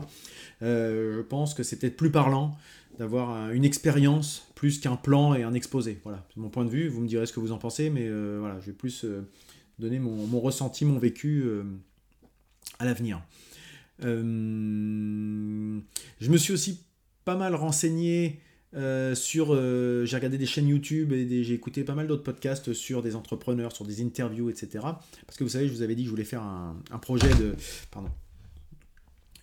Je 0.61 1.21
pense 1.23 1.53
que 1.53 1.63
c'est 1.63 1.79
peut-être 1.79 1.97
plus 1.97 2.09
parlant 2.09 2.55
d'avoir 2.97 3.51
une 3.51 3.65
expérience 3.65 4.47
plus 4.55 4.79
qu'un 4.79 4.95
plan 4.95 5.33
et 5.33 5.43
un 5.43 5.53
exposé. 5.53 5.99
Voilà, 6.03 6.25
c'est 6.33 6.39
mon 6.39 6.47
point 6.47 6.63
de 6.63 6.69
vue, 6.69 6.87
vous 6.87 7.01
me 7.01 7.07
direz 7.07 7.25
ce 7.25 7.33
que 7.33 7.41
vous 7.41 7.51
en 7.51 7.57
pensez, 7.57 7.89
mais 7.89 8.09
voilà, 8.39 8.57
je 8.61 8.67
vais 8.67 8.73
plus 8.73 9.05
donner 9.79 9.99
mon, 9.99 10.27
mon, 10.27 10.39
ressenti, 10.39 10.85
mon 10.85 10.97
vécu 10.97 11.43
à 12.79 12.85
l'avenir. 12.85 13.21
Je 13.99 14.11
me 16.21 16.37
suis 16.37 16.53
aussi 16.53 16.86
pas 17.27 17.35
mal 17.35 17.55
renseigné 17.55 18.39
euh, 18.73 19.13
sur. 19.13 19.49
Euh, 19.51 20.05
j'ai 20.05 20.15
regardé 20.15 20.37
des 20.37 20.45
chaînes 20.45 20.69
YouTube 20.69 21.11
et 21.11 21.43
j'ai 21.43 21.53
écouté 21.53 21.83
pas 21.83 21.93
mal 21.93 22.07
d'autres 22.07 22.23
podcasts 22.23 22.71
sur 22.71 23.03
des 23.03 23.17
entrepreneurs, 23.17 23.75
sur 23.75 23.83
des 23.83 24.01
interviews, 24.01 24.49
etc. 24.49 24.85
Parce 25.25 25.37
que 25.37 25.43
vous 25.43 25.49
savez, 25.49 25.67
je 25.67 25.73
vous 25.73 25.81
avais 25.81 25.93
dit 25.93 26.03
que 26.03 26.05
je 26.05 26.11
voulais 26.11 26.23
faire 26.23 26.41
un, 26.41 26.99
projet 27.01 27.27
de. 27.35 27.53
Pardon. 27.91 28.07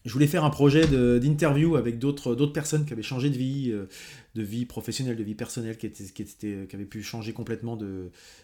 Je 0.06 0.12
voulais 0.14 0.26
faire 0.26 0.44
un 0.44 0.50
projet 0.50 0.86
d'interview 0.86 1.76
avec 1.76 1.98
d'autres 1.98 2.46
personnes 2.46 2.86
qui 2.86 2.94
avaient 2.94 3.02
changé 3.02 3.28
de 3.28 3.36
vie, 3.36 3.70
euh, 3.70 3.86
de 4.34 4.42
vie 4.42 4.64
professionnelle, 4.64 5.16
de 5.16 5.22
vie 5.22 5.34
personnelle, 5.34 5.76
qui, 5.76 5.84
était, 5.84 6.04
qui, 6.04 6.22
était, 6.22 6.66
qui 6.66 6.76
avaient 6.76 6.86
pu 6.86 7.02
changer 7.02 7.34
complètement 7.34 7.78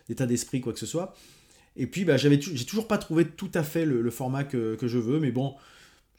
d'état 0.07 0.27
d'esprit, 0.27 0.61
quoi 0.61 0.75
que 0.75 0.79
ce 0.79 0.87
soit. 0.87 1.17
Et 1.77 1.87
puis, 1.87 2.05
bah, 2.05 2.19
j'ai 2.19 2.39
toujours 2.67 2.89
pas 2.89 2.99
trouvé 2.99 3.25
tout 3.25 3.51
à 3.55 3.63
fait 3.63 3.87
le, 3.87 4.11
format 4.11 4.45
que, 4.45 4.77
je 4.83 4.99
veux, 4.99 5.19
mais 5.19 5.31
bon, 5.31 5.55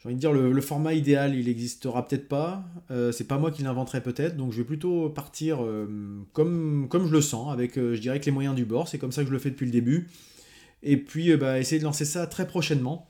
j'ai 0.02 0.08
envie 0.08 0.16
de 0.16 0.20
dire, 0.20 0.32
le, 0.32 0.60
format 0.60 0.94
idéal, 0.94 1.36
il 1.36 1.46
n'existera 1.46 2.04
peut-être 2.04 2.26
pas. 2.26 2.64
Euh, 2.90 3.12
c'est 3.12 3.28
pas 3.28 3.38
moi 3.38 3.52
qui 3.52 3.62
l'inventerai 3.62 4.02
peut-être. 4.02 4.36
Donc 4.36 4.50
je 4.50 4.58
vais 4.58 4.64
plutôt 4.64 5.08
partir 5.08 5.62
euh, 5.62 5.86
comme, 6.32 6.88
je 6.92 7.12
le 7.12 7.20
sens, 7.20 7.52
avec, 7.52 7.78
euh, 7.78 7.94
je 7.94 8.00
dirais, 8.00 8.18
que 8.18 8.24
les 8.24 8.32
moyens 8.32 8.56
du 8.56 8.64
bord. 8.64 8.88
C'est 8.88 8.98
comme 8.98 9.12
ça 9.12 9.22
que 9.22 9.28
je 9.28 9.32
le 9.32 9.38
fais 9.38 9.50
depuis 9.50 9.66
le 9.66 9.70
début. 9.70 10.08
Et 10.82 10.96
puis, 10.96 11.36
bah, 11.36 11.60
essayer 11.60 11.78
de 11.78 11.84
lancer 11.84 12.04
ça 12.04 12.26
très 12.26 12.48
prochainement. 12.48 13.08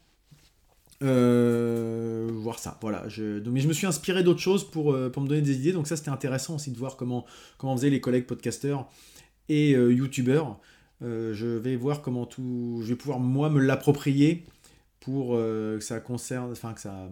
Voir 1.01 2.59
ça, 2.59 2.79
voilà. 2.83 3.05
Mais 3.47 3.61
je 3.61 3.69
me 3.69 3.73
suis 3.73 3.87
inspiré 3.87 4.23
d'autres 4.23 4.41
choses 4.41 4.71
pour, 4.71 4.95
pour 5.13 5.23
me 5.23 5.29
donner 5.29 5.41
des 5.41 5.57
idées. 5.57 5.73
Donc 5.73 5.87
ça, 5.87 5.97
c'était 5.97 6.11
intéressant 6.11 6.57
aussi 6.57 6.73
de 6.73 6.77
voir 6.77 6.97
comment, 6.97 7.25
comment 7.57 7.75
faisaient 7.75 7.89
les 7.89 8.03
collègues 8.03 8.27
podcasteurs 8.27 8.87
et 9.49 9.71
youtubeurs. 9.71 10.61
je 11.01 11.57
vais 11.57 11.75
voir 11.75 12.03
comment 12.03 12.27
tout... 12.27 12.81
Je 12.83 12.89
vais 12.89 12.97
pouvoir, 12.97 13.19
moi, 13.19 13.49
me 13.49 13.63
l'approprier 13.63 14.45
pour 15.03 15.35
euh, 15.35 15.79
que 15.79 15.85
ça 15.85 15.99
concerne, 16.01 16.53
enfin 16.53 16.73
que 16.73 16.81
ça, 16.81 17.09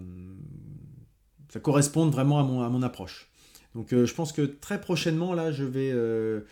ça 1.49 1.59
corresponde 1.61 2.13
vraiment 2.13 2.39
à 2.39 2.45
mon, 2.45 2.63
à 2.63 2.69
mon 2.69 2.83
approche. 2.83 3.29
Donc 3.75 3.93
euh, 3.93 4.07
je 4.07 4.15
pense 4.15 4.33
que 4.33 4.43
très 4.43 4.81
prochainement, 4.81 5.35
là, 5.35 5.51
je 5.51 5.65
vais 5.65 5.91
euh, 5.93 6.43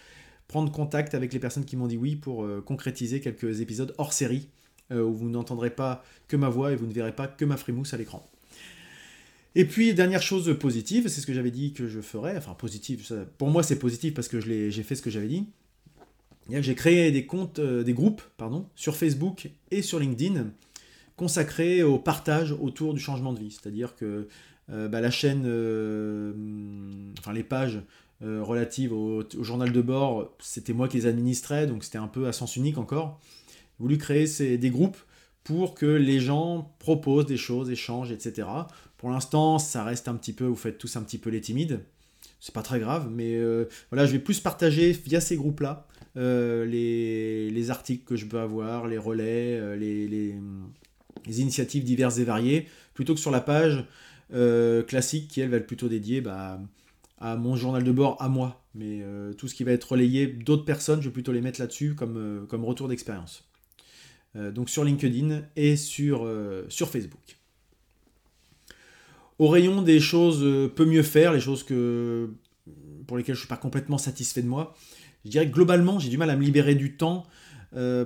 prendre 0.49 0.71
contact 0.73 1.14
avec 1.14 1.33
les 1.33 1.38
personnes 1.38 1.64
qui 1.64 1.76
m'ont 1.76 1.87
dit 1.87 1.97
oui 1.97 2.16
pour 2.16 2.47
concrétiser 2.64 3.21
quelques 3.21 3.61
épisodes 3.61 3.95
hors 3.99 4.12
série, 4.12 4.49
où 4.90 5.12
vous 5.12 5.28
n'entendrez 5.28 5.68
pas 5.68 6.02
que 6.28 6.37
ma 6.37 6.49
voix 6.49 6.73
et 6.73 6.76
vous 6.76 6.87
ne 6.87 6.92
verrez 6.92 7.14
pas 7.14 7.28
que 7.28 7.45
ma 7.45 7.59
frimousse 7.59 7.92
à 7.92 7.99
l'écran. 7.99 8.26
Et 9.54 9.66
puis, 9.66 9.92
dernière 9.92 10.23
chose 10.23 10.57
positive, 10.59 11.09
c'est 11.09 11.21
ce 11.21 11.26
que 11.26 11.35
j'avais 11.35 11.50
dit 11.50 11.75
que 11.75 11.87
je 11.87 12.00
ferais, 12.00 12.35
enfin 12.38 12.54
positive, 12.54 13.07
pour 13.37 13.49
moi 13.49 13.62
c'est 13.62 13.78
positif 13.78 14.14
parce 14.14 14.28
que 14.28 14.40
j'ai 14.40 14.83
fait 14.83 14.95
ce 14.95 15.02
que 15.02 15.11
j'avais 15.11 15.28
dit. 15.28 15.45
J'ai 16.49 16.75
créé 16.75 17.11
des 17.12 17.26
comptes, 17.26 17.61
des 17.61 17.92
groupes, 17.92 18.23
pardon, 18.38 18.66
sur 18.75 18.97
Facebook 18.97 19.50
et 19.71 19.83
sur 19.83 20.00
LinkedIn 20.00 20.47
consacré 21.18 21.82
au 21.82 21.98
partage 21.98 22.52
autour 22.52 22.94
du 22.94 23.00
changement 23.00 23.34
de 23.34 23.40
vie. 23.40 23.50
C'est-à-dire 23.50 23.96
que 23.96 24.28
euh, 24.70 24.88
bah, 24.88 25.00
la 25.00 25.10
chaîne, 25.10 25.44
euh, 25.46 26.32
enfin 27.18 27.32
les 27.32 27.42
pages 27.42 27.80
euh, 28.22 28.42
relatives 28.42 28.92
au, 28.92 29.25
journal 29.42 29.72
de 29.72 29.82
bord, 29.82 30.32
c'était 30.38 30.72
moi 30.72 30.88
qui 30.88 30.98
les 30.98 31.06
administrais, 31.06 31.66
donc 31.66 31.84
c'était 31.84 31.98
un 31.98 32.06
peu 32.06 32.28
à 32.28 32.32
sens 32.32 32.56
unique 32.56 32.78
encore. 32.78 33.20
J'ai 33.48 33.82
voulu 33.82 33.98
créer 33.98 34.26
des 34.56 34.70
groupes 34.70 34.96
pour 35.42 35.75
que 35.75 35.87
les 35.87 36.20
gens 36.20 36.72
proposent 36.78 37.26
des 37.26 37.37
choses, 37.37 37.68
échangent, 37.68 38.12
etc. 38.12 38.46
Pour 38.96 39.10
l'instant, 39.10 39.58
ça 39.58 39.82
reste 39.82 40.06
un 40.06 40.14
petit 40.14 40.32
peu, 40.32 40.44
vous 40.44 40.56
faites 40.56 40.78
tous 40.78 40.96
un 40.96 41.02
petit 41.02 41.18
peu 41.18 41.30
les 41.30 41.40
timides. 41.40 41.80
C'est 42.40 42.54
pas 42.54 42.62
très 42.62 42.78
grave, 42.78 43.08
mais 43.10 43.40
voilà, 43.90 44.06
je 44.06 44.12
vais 44.12 44.18
plus 44.20 44.38
partager 44.38 44.92
via 44.92 45.20
ces 45.20 45.37
groupes-là 45.37 45.87
les, 46.14 47.50
les, 47.50 47.70
articles 47.70 48.04
que 48.04 48.16
je 48.16 48.26
peux 48.26 48.38
avoir, 48.38 48.87
les 48.87 48.98
relais, 48.98 49.76
les, 49.76 50.34
les 51.28 51.40
initiatives 51.40 51.85
diverses 51.85 52.18
et 52.18 52.25
variées, 52.25 52.66
plutôt 52.94 53.14
que 53.14 53.20
sur 53.20 53.30
la 53.30 53.40
page 53.40 53.85
euh, 54.32 54.82
classique 54.82 55.28
qui, 55.28 55.40
elle, 55.40 55.50
va 55.50 55.58
être 55.58 55.66
plutôt 55.66 55.88
dédiée 55.88 56.20
bah, 56.20 56.61
à 57.18 57.37
mon 57.37 57.54
journal 57.54 57.85
de 57.85 57.92
bord 57.92 58.20
à 58.20 58.28
moi. 58.28 58.64
Mais 58.75 59.02
tout 59.37 59.49
ce 59.49 59.54
qui 59.54 59.64
va 59.64 59.73
être 59.73 59.92
relayé 59.92 60.28
d'autres 60.28 60.64
personnes, 60.64 61.00
je 61.00 61.08
vais 61.08 61.12
plutôt 61.12 61.32
les 61.32 61.40
mettre 61.40 61.61
là-dessus 61.61 61.94
comme, 61.97 62.47
comme 62.49 62.64
retour 62.64 62.87
d'expérience. 62.87 63.44
donc 64.37 64.70
sur 64.70 64.85
LinkedIn 64.85 65.42
et 65.56 65.75
sur, 65.75 66.30
sur 66.68 66.88
Facebook. 66.88 67.38
Au 69.40 69.49
rayon 69.49 69.82
des 69.82 69.99
choses 69.99 70.70
peu 70.76 70.85
mieux 70.85 71.02
faire, 71.02 71.32
les 71.32 71.40
choses 71.40 71.64
que, 71.64 72.30
pour 73.08 73.16
lesquelles 73.16 73.35
je 73.35 73.40
ne 73.40 73.47
suis 73.47 73.49
pas 73.49 73.56
complètement 73.56 73.99
satisfait 73.99 74.42
de 74.42 74.49
moi, 74.49 74.76
je 75.25 75.30
dirais 75.30 75.49
que 75.49 75.54
globalement, 75.54 75.99
j'ai 75.99 76.11
du 76.11 76.18
mal 76.18 76.30
à 76.30 76.37
me 76.37 76.44
libérer 76.44 76.76
du 76.76 76.97
temps 76.97 77.26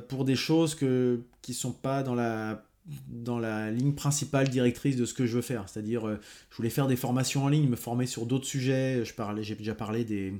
pour 0.09 0.25
des 0.25 0.37
choses 0.37 0.75
que, 0.75 1.21
qui 1.43 1.51
ne 1.51 1.57
sont 1.57 1.73
pas 1.73 2.03
dans 2.03 2.15
la 2.15 2.65
dans 3.09 3.39
la 3.39 3.71
ligne 3.71 3.93
principale 3.93 4.49
directrice 4.49 4.97
de 4.97 5.05
ce 5.05 5.15
que 5.15 5.27
je 5.27 5.37
veux 5.37 5.43
faire. 5.43 5.69
C'est-à-dire, 5.69 6.07
euh, 6.07 6.19
je 6.51 6.57
voulais 6.57 6.71
faire 6.71 6.89
des 6.89 6.97
formations 6.97 7.45
en 7.45 7.49
ligne, 7.49 7.69
me 7.69 7.77
former 7.77 8.07
sur 8.07 8.27
d'autres 8.27 8.47
sujets. 8.47 9.05
J'ai 9.43 9.55
déjà 9.55 9.75
parlé 9.75 10.05
des 10.05 10.35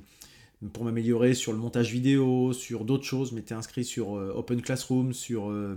pour 0.71 0.85
m'améliorer 0.85 1.33
sur 1.33 1.51
le 1.51 1.57
montage 1.57 1.91
vidéo, 1.91 2.53
sur 2.53 2.85
d'autres 2.85 3.03
choses. 3.03 3.31
Je 3.31 3.35
m'étais 3.35 3.53
inscrit 3.53 3.83
sur 3.83 4.15
euh, 4.15 4.31
Open 4.33 4.61
Classroom, 4.61 5.11
sur 5.11 5.49
euh, 5.49 5.75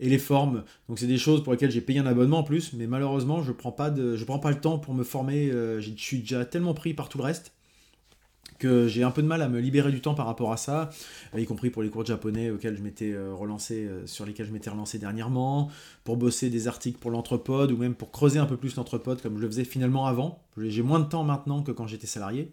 et 0.00 0.08
les 0.08 0.18
formes. 0.18 0.64
Donc 0.88 0.98
c'est 0.98 1.06
des 1.06 1.18
choses 1.18 1.44
pour 1.44 1.52
lesquelles 1.52 1.70
j'ai 1.70 1.80
payé 1.80 2.00
un 2.00 2.06
abonnement 2.06 2.38
en 2.38 2.42
plus, 2.42 2.72
mais 2.72 2.88
malheureusement 2.88 3.40
je 3.42 3.52
prends 3.52 3.70
prends 3.70 4.38
pas 4.38 4.50
le 4.50 4.60
temps 4.60 4.78
pour 4.78 4.94
me 4.94 5.04
former. 5.04 5.48
je 5.48 5.92
suis 5.96 6.20
déjà 6.20 6.44
tellement 6.44 6.74
pris 6.74 6.92
par 6.92 7.08
tout 7.08 7.18
le 7.18 7.24
reste 7.24 7.52
j'ai 8.86 9.02
un 9.02 9.10
peu 9.10 9.22
de 9.22 9.26
mal 9.26 9.42
à 9.42 9.48
me 9.48 9.60
libérer 9.60 9.90
du 9.90 10.00
temps 10.00 10.14
par 10.14 10.26
rapport 10.26 10.52
à 10.52 10.56
ça, 10.56 10.90
euh, 11.34 11.40
y 11.40 11.46
compris 11.46 11.70
pour 11.70 11.82
les 11.82 11.90
cours 11.90 12.02
de 12.02 12.08
japonais 12.08 12.50
auxquels 12.50 12.76
je 12.76 12.82
m'étais 12.82 13.12
euh, 13.12 13.34
relancé, 13.34 13.86
euh, 13.86 14.06
sur 14.06 14.26
lesquels 14.26 14.46
je 14.46 14.52
m'étais 14.52 14.70
relancé 14.70 14.98
dernièrement, 14.98 15.70
pour 16.04 16.16
bosser 16.16 16.50
des 16.50 16.68
articles 16.68 16.98
pour 16.98 17.10
l'entrepode 17.10 17.72
ou 17.72 17.76
même 17.76 17.94
pour 17.94 18.10
creuser 18.10 18.38
un 18.38 18.46
peu 18.46 18.56
plus 18.56 18.76
l'entrepode 18.76 19.22
comme 19.22 19.36
je 19.36 19.42
le 19.42 19.48
faisais 19.48 19.64
finalement 19.64 20.06
avant. 20.06 20.42
J'ai 20.56 20.82
moins 20.82 21.00
de 21.00 21.08
temps 21.08 21.24
maintenant 21.24 21.62
que 21.62 21.72
quand 21.72 21.86
j'étais 21.86 22.06
salarié. 22.06 22.50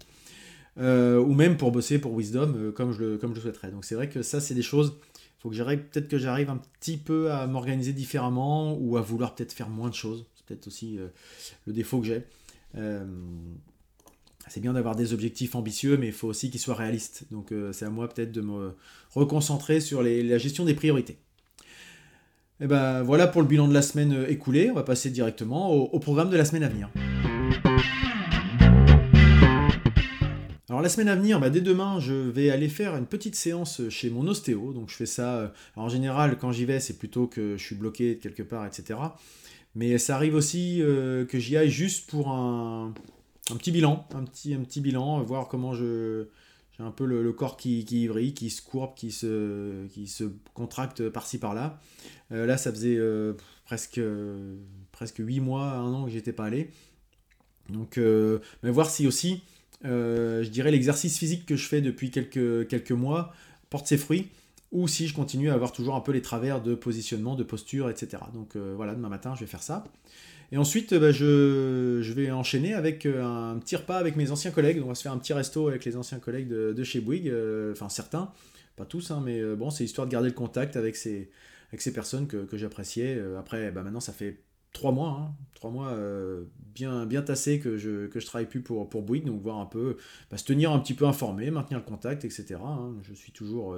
ou 0.78 1.34
même 1.34 1.58
pour 1.58 1.72
bosser 1.72 2.00
pour 2.00 2.16
Wisdom 2.16 2.72
comme, 2.74 2.92
je 2.92 3.00
le, 3.00 3.18
comme 3.18 3.36
je 3.36 3.42
souhaiterais. 3.42 3.72
Donc 3.72 3.86
c'est 3.86 3.96
vrai 3.96 4.10
que 4.10 4.22
ça, 4.22 4.40
c'est 4.40 4.54
des 4.54 4.62
choses, 4.62 4.96
il 5.16 5.42
faut 5.42 5.50
que 5.50 5.56
j'arrive, 5.56 5.80
peut-être 5.80 6.08
que 6.08 6.18
j'arrive 6.18 6.50
un 6.50 6.62
petit 6.80 6.98
peu 6.98 7.32
à 7.32 7.48
m'organiser 7.48 7.94
différemment 7.94 8.78
ou 8.80 8.98
à 8.98 9.02
vouloir 9.02 9.36
peut-être 9.36 9.54
faire 9.54 9.70
moins 9.70 9.90
de 9.90 9.96
choses. 9.96 10.26
C'est 10.36 10.46
peut-être 10.46 10.68
aussi 10.68 11.00
le 11.66 11.74
défaut 11.74 12.00
que 12.00 12.08
j'ai 12.08 12.24
c'est 14.50 14.60
bien 14.60 14.74
d'avoir 14.74 14.96
des 14.96 15.14
objectifs 15.14 15.56
ambitieux, 15.56 15.96
mais 15.98 16.08
il 16.08 16.14
faut 16.14 16.28
aussi 16.28 16.50
qu'ils 16.50 16.60
soient 16.60 16.76
réalistes. 16.76 17.24
Donc 17.32 17.52
euh, 17.52 17.72
c'est 17.72 17.86
à 17.86 17.90
moi 17.90 18.10
peut-être 18.10 18.32
de 18.32 18.42
me 18.42 18.74
reconcentrer 19.12 19.80
sur 19.80 20.02
la 20.02 20.38
gestion 20.38 20.66
des 20.66 20.74
priorités. 20.74 21.18
Et 22.62 22.66
eh 22.66 22.68
ben 22.68 23.04
voilà 23.04 23.28
pour 23.28 23.42
le 23.42 23.48
bilan 23.48 23.70
de 23.70 23.74
la 23.74 23.82
semaine 23.82 24.12
euh, 24.12 24.30
écoulée. 24.30 24.70
On 24.70 24.74
va 24.74 24.84
passer 24.84 25.12
directement 25.12 25.72
au, 25.72 26.00
programme 26.00 26.30
de 26.30 26.36
la 26.36 26.44
semaine 26.44 26.64
à 26.64 26.68
venir. 26.68 26.90
Alors 30.68 30.82
la 30.82 30.90
semaine 30.90 31.08
à 31.08 31.16
venir, 31.16 31.40
bah, 31.40 31.50
dès 31.50 31.62
demain, 31.62 32.00
je 32.00 32.14
vais 32.14 32.50
aller 32.50 32.68
faire 32.68 32.98
une 32.98 33.06
petite 33.06 33.36
séance 33.36 33.82
chez 33.90 34.10
mon 34.10 34.28
ostéo. 34.28 34.74
Donc 34.74 34.90
je 34.90 34.96
fais 34.96 35.06
ça, 35.06 35.36
euh, 35.38 35.48
en 35.78 35.90
général, 35.90 36.38
quand 36.38 36.52
j'y 36.52 36.66
vais, 36.66 36.80
c'est 36.80 36.98
plutôt 36.98 37.28
que 37.28 37.56
je 37.56 37.64
suis 37.64 37.76
bloqué 37.76 38.18
quelque 38.18 38.44
part, 38.44 38.66
etc. 38.66 39.00
Mais 39.76 39.98
ça 39.98 40.16
arrive 40.16 40.34
aussi 40.36 40.82
que 40.82 41.40
j'y 41.40 41.56
aille 41.56 41.70
juste 41.70 42.10
pour 42.10 42.30
un, 42.30 42.94
un 43.52 43.58
petit 43.58 43.72
bilan, 43.72 44.08
un 44.14 44.24
petit, 44.24 44.54
un 44.54 44.62
petit 44.62 44.82
bilan, 44.82 45.22
voir 45.24 45.48
comment 45.48 45.74
je 45.74 46.28
j'ai 46.80 46.86
un 46.86 46.92
peu 46.92 47.06
le, 47.06 47.34
corps 47.34 47.58
qui, 47.58 47.84
qui 47.84 48.08
vrille, 48.08 48.34
qui 48.34 48.50
se 48.50 48.62
courbe, 48.62 48.96
qui 48.96 49.12
se, 49.12 49.86
qui 49.88 50.08
se 50.08 50.24
contracte 50.54 51.10
par-ci 51.10 51.38
par-là. 51.38 51.78
Euh, 52.32 52.46
là, 52.46 52.58
ça 52.58 52.72
faisait 52.72 52.96
euh, 52.96 53.34
presque, 53.66 54.00
presque 54.94 55.18
8 55.18 55.42
mois, 55.42 55.72
un 55.74 55.94
an 55.94 56.06
que 56.06 56.12
j'étais 56.12 56.32
pas 56.32 56.46
allé. 56.46 56.70
Donc, 57.68 57.98
euh, 57.98 58.40
mais 58.64 58.72
voir 58.72 58.90
si 58.90 59.08
aussi, 59.08 59.44
je 59.84 60.48
dirais, 60.48 60.72
l'exercice 60.72 61.18
physique 61.18 61.46
que 61.46 61.58
je 61.58 61.68
fais 61.68 61.82
depuis 61.82 62.12
quelques, 62.12 62.68
quelques 62.70 62.94
mois 62.94 63.34
porte 63.70 63.86
ses 63.86 63.98
fruits, 63.98 64.30
ou 64.72 64.88
si 64.88 65.06
je 65.08 65.14
continue 65.14 65.50
à 65.50 65.56
avoir 65.56 65.74
toujours 65.74 65.96
un 65.96 66.02
peu 66.02 66.14
les 66.14 66.22
travers 66.22 66.62
de 66.62 66.76
positionnement, 66.76 67.36
de 67.36 67.44
posture, 67.44 67.90
etc. 67.90 68.24
Donc 68.34 68.56
voilà, 68.56 68.96
demain 68.96 69.10
matin, 69.10 69.36
je 69.36 69.42
vais 69.42 69.48
faire 69.48 69.64
ça. 69.64 69.84
Et 70.52 70.58
ensuite, 70.58 70.94
bah, 70.96 71.12
je, 71.12 72.12
vais 72.14 72.32
enchaîner 72.32 72.74
avec 72.74 73.06
euh, 73.06 73.24
un 73.24 73.60
petit 73.60 73.76
repas 73.76 73.98
avec 73.98 74.16
mes 74.16 74.32
anciens 74.32 74.52
collègues. 74.52 74.82
on 74.84 74.88
va 74.88 74.96
se 74.96 75.04
faire 75.04 75.12
un 75.12 75.20
petit 75.20 75.34
resto 75.34 75.68
avec 75.68 75.86
les 75.86 75.96
anciens 75.96 76.20
collègues 76.20 76.48
de, 76.48 76.84
chez 76.84 77.02
Bouygues. 77.02 77.30
Euh, 77.30 77.72
enfin, 77.72 77.90
certains, 77.90 78.32
pas 78.76 78.86
tous, 78.86 79.12
hein, 79.12 79.22
mais 79.24 79.40
euh, 79.40 79.56
bon, 79.56 79.70
c'est 79.70 79.84
histoire 79.84 80.08
de 80.08 80.12
garder 80.12 80.30
le 80.30 80.34
contact 80.34 80.76
avec 80.76 80.96
ces, 80.96 81.30
avec 81.70 81.82
ces 81.82 81.94
personnes 81.94 82.28
que, 82.28 82.48
j'appréciais. 82.54 83.22
Après, 83.38 83.72
bah, 83.72 83.84
maintenant, 83.84 84.00
ça 84.00 84.14
fait 84.14 84.42
trois 84.74 84.92
mois, 84.92 85.20
hein, 85.22 85.36
trois 85.54 85.70
mois 85.70 85.96
bien, 86.58 87.06
bien 87.06 87.22
tassés 87.22 87.60
que 87.60 87.78
je, 87.78 88.08
que 88.08 88.20
je 88.20 88.26
travaille 88.26 88.48
plus 88.48 88.62
pour, 88.62 88.90
pour 88.90 89.04
Bouygues. 89.04 89.26
Donc, 89.26 89.42
voir 89.42 89.60
un 89.60 89.68
peu, 89.68 89.98
bah, 90.32 90.38
se 90.38 90.46
tenir 90.46 90.72
un 90.72 90.80
petit 90.80 90.96
peu 90.96 91.06
informé, 91.06 91.52
maintenir 91.52 91.80
le 91.80 91.86
contact, 91.86 92.26
etc. 92.26 92.56
Hein. 92.64 92.96
Je 93.04 93.14
suis 93.14 93.32
toujours 93.32 93.78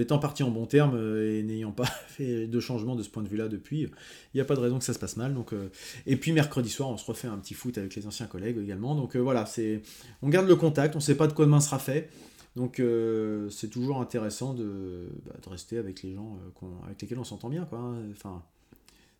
étant 0.00 0.18
parti 0.18 0.42
en 0.42 0.50
bon 0.50 0.66
terme 0.66 0.94
euh, 0.94 1.38
et 1.38 1.42
n'ayant 1.42 1.72
pas 1.72 1.84
fait 2.06 2.46
de 2.46 2.60
changement 2.60 2.96
de 2.96 3.02
ce 3.02 3.10
point 3.10 3.22
de 3.22 3.28
vue-là 3.28 3.48
depuis, 3.48 3.82
il 3.82 3.90
n'y 4.34 4.40
a 4.40 4.44
pas 4.44 4.54
de 4.54 4.60
raison 4.60 4.78
que 4.78 4.84
ça 4.84 4.94
se 4.94 4.98
passe 4.98 5.16
mal. 5.16 5.34
Donc, 5.34 5.52
euh, 5.52 5.68
et 6.06 6.16
puis 6.16 6.32
mercredi 6.32 6.70
soir, 6.70 6.88
on 6.88 6.96
se 6.96 7.04
refait 7.04 7.28
un 7.28 7.38
petit 7.38 7.54
foot 7.54 7.78
avec 7.78 7.94
les 7.94 8.06
anciens 8.06 8.26
collègues 8.26 8.58
également. 8.58 8.94
Donc 8.94 9.16
euh, 9.16 9.20
voilà, 9.20 9.46
c'est, 9.46 9.82
on 10.22 10.28
garde 10.28 10.48
le 10.48 10.56
contact, 10.56 10.94
on 10.94 10.98
ne 10.98 11.02
sait 11.02 11.16
pas 11.16 11.26
de 11.26 11.32
quoi 11.32 11.44
demain 11.44 11.60
sera 11.60 11.78
fait. 11.78 12.10
Donc 12.54 12.82
c'est 13.48 13.70
toujours 13.70 14.02
intéressant 14.02 14.52
de, 14.52 15.08
bah, 15.24 15.32
de, 15.42 15.48
rester 15.48 15.78
avec 15.78 16.02
les 16.02 16.12
gens 16.12 16.38
avec 16.84 17.00
lesquels 17.00 17.18
on 17.18 17.24
s'entend 17.24 17.48
bien. 17.48 17.64
Quoi, 17.64 17.78
hein. 17.78 17.94
Enfin, 18.10 18.42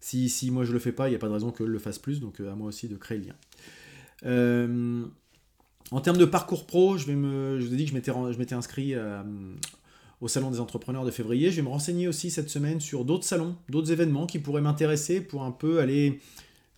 si, 0.01 0.51
moi 0.51 0.67
je 0.67 0.73
le 0.75 0.79
fais 0.79 0.93
pas, 0.93 1.09
il 1.09 1.13
n'y 1.13 1.17
a 1.17 1.19
pas 1.19 1.29
de 1.29 1.33
raison 1.33 1.51
que 1.51 1.65
le 1.65 1.79
fasse 1.79 1.99
plus. 1.99 2.21
Donc 2.21 2.41
à 2.41 2.55
moi 2.55 2.69
aussi 2.69 2.89
de 2.89 2.97
créer 2.97 3.19
le 3.19 3.25
lien. 4.27 5.09
en 5.91 6.01
termes 6.03 6.19
de 6.19 6.27
parcours 6.27 6.67
pro, 6.67 6.99
je, 6.99 7.11
vous 7.11 7.73
ai 7.73 7.77
dit 7.77 7.85
que 7.85 7.91
je 7.91 7.95
m'étais, 7.95 8.13
je 8.13 8.39
m'étais 8.39 8.55
inscrit 8.55 8.95
au 10.23 10.29
Salon 10.29 10.51
des 10.51 10.61
entrepreneurs 10.61 11.05
de 11.05 11.11
février. 11.11 11.51
Je 11.51 11.57
vais 11.57 11.63
me 11.63 11.69
renseigner 11.69 12.07
aussi 12.07 12.31
cette 12.31 12.49
semaine 12.49 12.81
sur 12.81 13.05
d'autres 13.05 13.25
salons, 13.25 13.57
d'autres 13.69 13.91
événements 13.91 14.25
qui 14.25 14.39
pourraient 14.39 14.63
m'intéresser 14.63 15.21
pour 15.21 15.43
un 15.43 15.51
peu 15.51 15.81
aller 15.81 16.21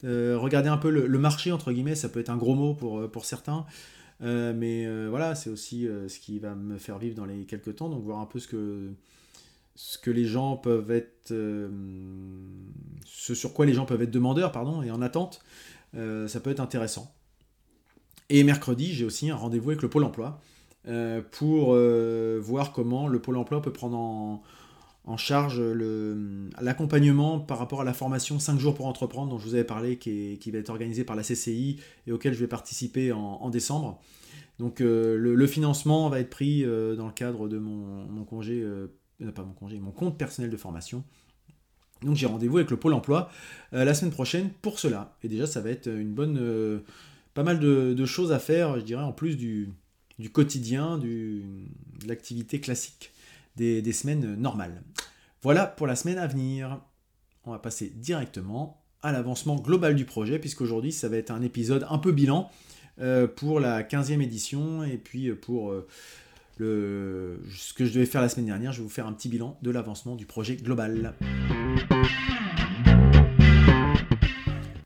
euh, 0.05 0.37
regarder 0.39 0.71
un 0.71 0.79
peu 0.79 0.91
le, 0.91 1.19
marché, 1.19 1.53
entre 1.53 1.71
guillemets, 1.71 1.95
ça 1.95 2.09
peut 2.09 2.21
être 2.21 2.31
un 2.31 2.39
gros 2.39 2.55
mot 2.55 2.73
pour, 2.73 3.01
euh, 3.01 3.09
pour 3.09 3.27
certains. 3.27 3.67
Euh, 4.23 4.55
mais 4.57 4.87
voilà, 5.09 5.35
c'est 5.35 5.51
aussi 5.51 5.87
ce 6.09 6.19
qui 6.19 6.39
va 6.39 6.55
me 6.55 6.79
faire 6.79 6.99
vivre 6.99 7.15
dans 7.15 7.27
les 7.27 7.45
quelques 7.45 7.77
temps, 7.77 7.91
donc 7.91 8.03
voir 8.03 8.19
un 8.19 8.27
peu 8.27 8.39
ce 8.39 8.49
que, 8.49 8.91
ce 9.75 9.99
que 9.99 10.11
les 10.11 10.25
gens 10.25 10.57
peuvent 10.57 10.91
être. 10.91 11.35
ce 13.05 13.35
sur 13.35 13.53
quoi 13.53 13.67
les 13.67 13.75
gens 13.75 13.85
peuvent 13.85 14.03
être 14.03 14.11
demandeurs, 14.11 14.53
pardon, 14.53 14.83
et 14.83 14.91
en 14.91 15.03
attente, 15.03 15.43
ça 15.93 16.41
peut 16.43 16.51
être 16.51 16.61
intéressant. 16.61 17.15
Et 18.31 18.43
mercredi, 18.43 18.95
j'ai 18.95 19.05
aussi 19.05 19.29
un 19.29 19.37
rendez-vous 19.37 19.71
avec 19.71 19.83
le 19.83 19.91
Pôle 19.91 20.05
emploi. 20.05 20.41
Euh, 20.87 21.23
pour 21.31 21.73
euh, 21.73 22.39
voir 22.43 22.73
comment 22.73 23.09
le 23.09 23.19
Pôle 23.19 23.39
emploi 23.39 23.63
peut 23.63 23.73
prendre 23.73 23.97
en, 23.97 24.43
charge 25.17 25.61
l'accompagnement 26.61 27.39
par 27.39 27.59
rapport 27.59 27.81
à 27.81 27.85
la 27.85 27.93
formation 27.93 28.39
5 28.39 28.59
jours 28.59 28.75
pour 28.75 28.87
entreprendre 28.87 29.31
dont 29.31 29.39
je 29.39 29.45
vous 29.47 29.55
avais 29.55 29.65
parlé, 29.65 29.97
qui, 29.97 30.39
qui 30.41 30.51
va 30.51 30.59
être 30.59 30.71
organisée 30.71 31.05
par 31.05 31.15
la 31.15 31.23
CCI 31.23 31.79
et 32.07 32.13
auquel 32.13 32.35
je 32.35 32.41
vais 32.41 32.47
participer 32.47 33.13
en, 33.13 33.49
décembre. 33.51 34.01
Donc 34.59 34.81
euh, 34.81 35.17
le, 35.17 35.47
financement 35.47 36.09
va 36.09 36.21
être 36.21 36.31
pris 36.31 36.63
dans 36.63 37.07
le 37.07 37.13
cadre 37.13 37.49
de 37.49 37.59
mon, 37.59 38.25
congé, 38.25 38.67
pas 39.35 39.43
mon 39.43 39.53
congé, 39.53 39.79
mon 39.79 39.93
compte 39.93 40.19
personnel 40.19 40.51
de 40.51 40.57
formation. 40.57 41.05
Donc 42.03 42.17
j'ai 42.17 42.27
rendez-vous 42.27 42.57
avec 42.57 42.71
le 42.71 42.77
Pôle 42.79 42.95
Emploi 42.95 43.31
la 43.73 43.95
semaine 43.95 44.13
prochaine 44.13 44.51
pour 44.63 44.79
cela. 44.79 45.17
Et 45.23 45.29
déjà 45.29 45.47
ça 45.47 45.61
va 45.61 45.71
être 45.71 45.87
une 45.87 46.13
bonne, 46.13 46.83
pas 47.35 47.43
mal 47.43 47.61
de, 47.61 48.07
choses 48.07 48.33
à 48.33 48.39
faire, 48.39 48.81
je 48.81 48.85
dirais, 48.85 49.03
en 49.03 49.13
plus 49.13 49.37
du, 49.37 49.71
du 50.19 50.31
quotidien, 50.31 50.99
de 50.99 51.43
l'activité 52.07 52.61
classique 52.61 53.13
des, 53.57 53.93
semaines 53.93 54.35
normales. 54.37 54.83
Voilà 55.43 55.67
pour 55.67 55.87
la 55.87 55.97
semaine 55.97 56.19
à 56.19 56.27
venir. 56.27 56.81
On 57.45 57.53
va 57.53 57.59
passer 57.59 57.91
directement 57.91 58.83
à 59.03 59.13
l'avancement 59.13 59.57
global 59.57 59.95
du 59.95 60.05
projet, 60.05 60.39
puisqu'aujourd'hui 60.39 60.93
ça 60.93 61.09
va 61.09 61.17
être 61.17 61.31
un 61.31 61.43
épisode 61.43 61.87
un 61.91 61.99
peu 61.99 62.13
bilan 62.13 62.51
euh, 63.01 63.27
pour 63.27 63.61
la 63.61 63.83
15e 63.83 64.23
édition, 64.23 64.83
et 64.83 64.97
puis 64.97 65.29
euh, 65.29 65.35
pour 65.35 65.73
euh, 65.73 65.87
ce 66.59 67.75
que 67.75 67.85
je 67.85 67.93
devais 67.93 68.07
faire 68.07 68.23
la 68.23 68.29
semaine 68.29 68.47
dernière, 68.47 68.73
je 68.73 68.79
vais 68.79 68.85
vous 68.85 68.89
faire 68.89 69.07
un 69.07 69.13
petit 69.13 69.29
bilan 69.29 69.59
de 69.63 69.71
l'avancement 69.71 70.17
du 70.17 70.25
projet 70.25 70.57
global. 70.57 71.15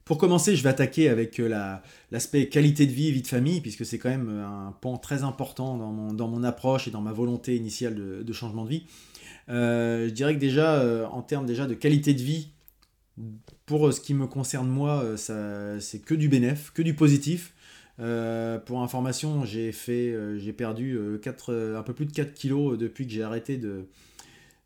Pour 0.09 0.17
commencer, 0.17 0.57
je 0.57 0.63
vais 0.63 0.71
attaquer 0.71 1.11
avec 1.11 1.39
euh, 1.39 1.77
l'aspect 2.11 2.49
qualité 2.49 2.87
de 2.87 2.93
vie 2.93 3.13
vie 3.13 3.21
de 3.21 3.27
famille, 3.27 3.61
puisque 3.61 3.85
c'est 3.85 3.99
quand 3.99 4.09
même 4.09 4.31
euh, 4.31 4.47
un 4.47 4.73
pan 4.81 4.97
très 4.97 5.23
important 5.23 5.77
dans 5.77 6.29
mon, 6.29 6.45
approche 6.45 6.89
et 6.89 6.91
dans 6.91 7.03
ma 7.03 7.13
volonté 7.13 7.57
initiale 7.57 7.95
de, 8.25 8.33
changement 8.33 8.65
de 8.65 8.71
vie. 8.71 8.87
Euh, 9.51 10.09
je 10.09 10.15
dirais 10.15 10.35
que 10.35 10.41
déjà, 10.41 10.83
en 11.13 11.21
termes 11.21 11.45
déjà 11.45 11.67
de 11.67 11.75
qualité 11.75 12.15
de 12.15 12.23
vie, 12.23 12.49
pour 13.67 13.93
ce 13.93 14.01
qui 14.01 14.15
me 14.15 14.27
concerne 14.27 14.69
moi, 14.69 15.05
c'est 15.19 16.03
que 16.03 16.15
du 16.15 16.31
bénéf, 16.31 16.71
que 16.73 16.81
du 16.81 16.95
positif. 16.95 17.53
pour 17.99 18.81
information, 18.81 19.45
j'ai 19.45 19.73
perdu 20.57 20.99
4, 21.21 21.75
un 21.77 21.83
peu 21.83 21.93
plus 21.93 22.07
de 22.07 22.13
4 22.13 22.33
kilos 22.33 22.79
depuis 22.79 23.07
que 23.07 23.13
j'ai 23.13 23.23
arrêté 23.23 23.59
de, 23.59 23.85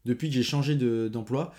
depuis 0.05 0.29
que 0.29 0.35
j'ai 0.35 0.43
changé 0.43 0.75
d'emploi. 1.09 1.53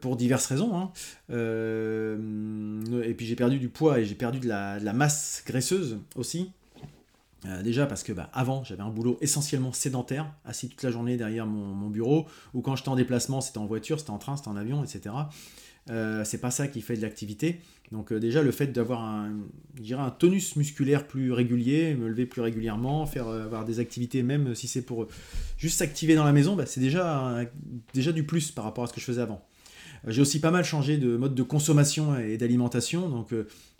pour 0.00 0.16
diverses 0.16 0.46
raisons. 0.46 0.76
Hein. 0.76 0.92
et 1.28 3.14
puis 3.14 3.26
j'ai 3.26 3.36
perdu 3.36 3.58
du 3.58 3.68
poids 3.68 4.00
et 4.00 4.04
j'ai 4.04 4.14
perdu 4.14 4.40
de 4.40 4.48
la, 4.48 4.92
masse 4.92 5.42
graisseuse 5.46 5.98
aussi. 6.16 6.50
déjà 7.62 7.86
parce 7.86 8.02
que 8.02 8.12
bah, 8.12 8.30
avant 8.32 8.64
j'avais 8.64 8.82
un 8.82 8.90
boulot 8.90 9.18
essentiellement 9.20 9.72
sédentaire, 9.72 10.32
assis 10.44 10.68
toute 10.68 10.82
la 10.82 10.90
journée 10.90 11.16
derrière 11.16 11.46
mon, 11.46 11.74
mon 11.74 11.88
bureau, 11.88 12.26
ou 12.54 12.60
quand 12.60 12.76
j'étais 12.76 12.88
en 12.88 12.96
déplacement 12.96 13.40
c'était 13.40 13.58
en 13.58 13.66
voiture, 13.66 13.98
c'était 14.00 14.10
en 14.10 14.18
train, 14.18 14.36
c'était 14.36 14.48
en 14.48 14.56
avion, 14.56 14.82
etc. 14.82 15.14
Euh, 15.88 16.24
c'est 16.24 16.38
pas 16.38 16.50
ça 16.50 16.68
qui 16.68 16.82
fait 16.82 16.96
de 16.96 17.02
l'activité. 17.02 17.60
Donc 17.90 18.12
euh, 18.12 18.20
déjà 18.20 18.42
le 18.42 18.52
fait 18.52 18.68
d'avoir 18.68 19.02
un, 19.02 19.32
un 19.90 20.10
tonus 20.10 20.54
musculaire 20.56 21.06
plus 21.06 21.32
régulier, 21.32 21.94
me 21.94 22.08
lever 22.08 22.26
plus 22.26 22.42
régulièrement, 22.42 23.06
faire 23.06 23.28
euh, 23.28 23.44
avoir 23.44 23.64
des 23.64 23.80
activités 23.80 24.22
même 24.22 24.54
si 24.54 24.68
c'est 24.68 24.82
pour 24.82 25.08
juste 25.56 25.78
s'activer 25.78 26.14
dans 26.14 26.24
la 26.24 26.32
maison, 26.32 26.54
bah, 26.54 26.66
c'est 26.66 26.80
déjà, 26.80 27.44
déjà 27.94 28.12
du 28.12 28.24
plus 28.24 28.50
par 28.52 28.64
rapport 28.64 28.84
à 28.84 28.86
ce 28.86 28.92
que 28.92 29.00
je 29.00 29.06
faisais 29.06 29.22
avant. 29.22 29.44
J'ai 30.06 30.22
aussi 30.22 30.40
pas 30.40 30.50
mal 30.50 30.64
changé 30.64 30.96
de 30.96 31.16
mode 31.16 31.34
de 31.34 31.42
consommation 31.42 32.18
et 32.18 32.38
d'alimentation, 32.38 33.08
donc 33.08 33.34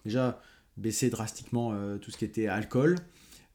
déjà 0.04 0.42
baissé 0.76 1.08
drastiquement 1.08 1.72
tout 1.98 2.10
ce 2.10 2.18
qui 2.18 2.26
était 2.26 2.46
alcool, 2.46 2.96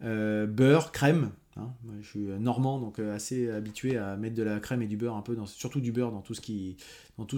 beurre, 0.02 0.92
crème, 0.92 1.30
Hein. 1.58 1.70
je 2.02 2.08
suis 2.08 2.20
normand, 2.20 2.80
donc 2.80 3.00
euh, 3.00 3.16
assez 3.16 3.50
habitué 3.50 3.98
à 3.98 4.18
mettre 4.18 4.36
de 4.36 4.44
la 4.44 4.60
crème 4.60 4.82
et 4.82 4.88
du 4.88 4.98
beurre, 4.98 5.16
un 5.16 5.22
peu 5.22 5.36
dans, 5.36 5.46
surtout 5.46 5.80
du 5.80 5.94
beurre 5.94 6.12
dans 6.12 6.22
tout 6.22 6.34
ce, 6.34 6.42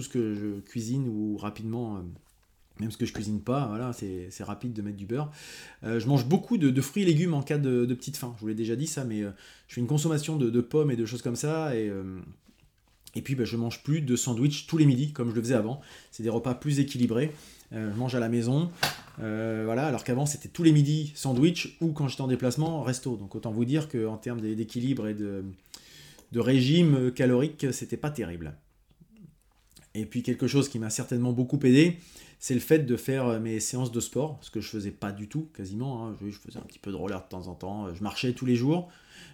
que 0.08 0.34
je 0.34 0.60
cuisine 0.60 1.08
ou 1.08 1.36
rapidement, 1.36 1.96
euh, 1.96 2.00
même 2.80 2.90
ce 2.90 2.96
que 2.96 3.06
je 3.06 3.12
cuisine 3.12 3.40
pas, 3.40 3.68
voilà, 3.68 3.92
c'est 3.92 4.42
rapide 4.42 4.72
de 4.72 4.82
mettre 4.82 4.96
du 4.96 5.06
beurre. 5.06 5.30
Euh, 5.84 6.00
je 6.00 6.08
mange 6.08 6.26
beaucoup 6.26 6.58
de, 6.58 6.80
fruits 6.80 7.04
et 7.04 7.06
légumes 7.06 7.34
en 7.34 7.42
cas 7.42 7.58
de, 7.58 7.86
petite 7.94 8.16
faim, 8.16 8.34
je 8.36 8.40
vous 8.40 8.48
l'ai 8.48 8.56
déjà 8.56 8.74
dit 8.74 8.88
ça, 8.88 9.04
mais 9.04 9.22
je 9.22 9.74
fais 9.74 9.80
une 9.80 9.86
consommation 9.86 10.36
de, 10.36 10.60
pommes 10.60 10.90
et 10.90 10.96
de 10.96 11.06
choses 11.06 11.22
comme 11.22 11.36
ça, 11.36 11.76
et, 11.76 11.92
puis 13.22 13.36
bah, 13.36 13.44
je 13.44 13.56
mange 13.56 13.84
plus 13.84 14.00
de 14.00 14.16
sandwich 14.16 14.66
tous 14.66 14.78
les 14.78 14.86
midis, 14.86 15.12
comme 15.12 15.30
je 15.30 15.34
le 15.34 15.42
faisais 15.42 15.54
avant. 15.54 15.80
C'est 16.10 16.24
des 16.24 16.28
repas 16.28 16.54
plus 16.54 16.80
équilibrés. 16.80 17.32
Je 17.72 17.96
mange 17.96 18.14
à 18.14 18.20
la 18.20 18.28
maison, 18.28 18.70
euh, 19.20 19.62
voilà, 19.64 19.86
alors 19.86 20.04
qu'avant 20.04 20.26
c'était 20.26 20.48
tous 20.48 20.62
les 20.62 20.72
midis 20.72 21.12
sandwich 21.14 21.76
ou 21.80 21.92
quand 21.92 22.08
j'étais 22.08 22.22
en 22.22 22.28
déplacement 22.28 22.82
resto. 22.82 23.16
Donc 23.16 23.34
autant 23.34 23.50
vous 23.50 23.64
dire 23.64 23.88
qu'en 23.88 24.16
termes 24.16 24.40
d'équilibre 24.40 25.08
et 25.08 25.14
de, 25.14 25.44
régime 26.34 27.10
calorique, 27.12 27.66
c'était 27.72 27.96
pas 27.96 28.10
terrible. 28.10 28.54
Et 29.94 30.06
puis 30.06 30.22
quelque 30.22 30.46
chose 30.46 30.68
qui 30.68 30.78
m'a 30.78 30.90
certainement 30.90 31.32
beaucoup 31.32 31.58
aidé, 31.64 31.98
c'est 32.38 32.54
le 32.54 32.60
fait 32.60 32.80
de 32.80 32.96
faire 32.96 33.40
mes 33.40 33.58
séances 33.58 33.90
de 33.90 33.98
sport, 33.98 34.38
ce 34.42 34.50
que 34.50 34.60
je 34.60 34.68
faisais 34.68 34.92
pas 34.92 35.10
du 35.10 35.28
tout 35.28 35.48
quasiment. 35.54 36.06
Hein. 36.06 36.16
Je, 36.24 36.30
faisais 36.30 36.58
un 36.58 36.62
petit 36.62 36.78
peu 36.78 36.92
de 36.92 36.96
roller 36.96 37.20
de 37.20 37.28
temps 37.28 37.48
en 37.48 37.54
temps, 37.54 37.92
je 37.92 38.02
marchais 38.02 38.32
tous 38.32 38.46
les 38.46 38.54
jours, 38.54 38.88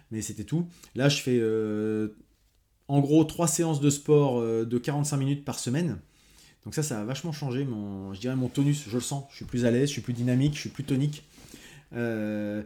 mais 0.09 0.21
c'était 0.21 0.45
tout. 0.45 0.67
Là 0.95 1.09
je 1.09 1.21
fais 1.21 1.37
euh, 1.39 2.15
en 2.87 3.01
gros 3.01 3.23
trois 3.23 3.47
séances 3.47 3.81
de 3.81 3.91
sport 3.91 4.39
euh, 4.39 4.65
de 4.65 4.77
45 4.79 5.17
minutes 5.17 5.45
par 5.45 5.59
semaine. 5.59 5.99
Donc 6.65 6.73
ça, 6.73 6.81
ça 6.83 6.99
a 6.99 7.03
vachement 7.03 7.31
changé 7.31 7.63
mon, 7.63 8.11
mon 8.35 8.49
tonus, 8.49 8.85
je 8.89 8.95
le 8.95 9.01
sens. 9.01 9.25
Je 9.29 9.37
suis 9.37 9.45
plus 9.45 9.65
à 9.65 9.71
l'aise, 9.71 9.87
je 9.87 9.93
suis 9.93 10.01
plus 10.01 10.13
dynamique, 10.13 10.55
je 10.55 10.61
suis 10.61 10.69
plus 10.69 10.83
tonique. 10.83 11.23
Euh, 11.93 12.63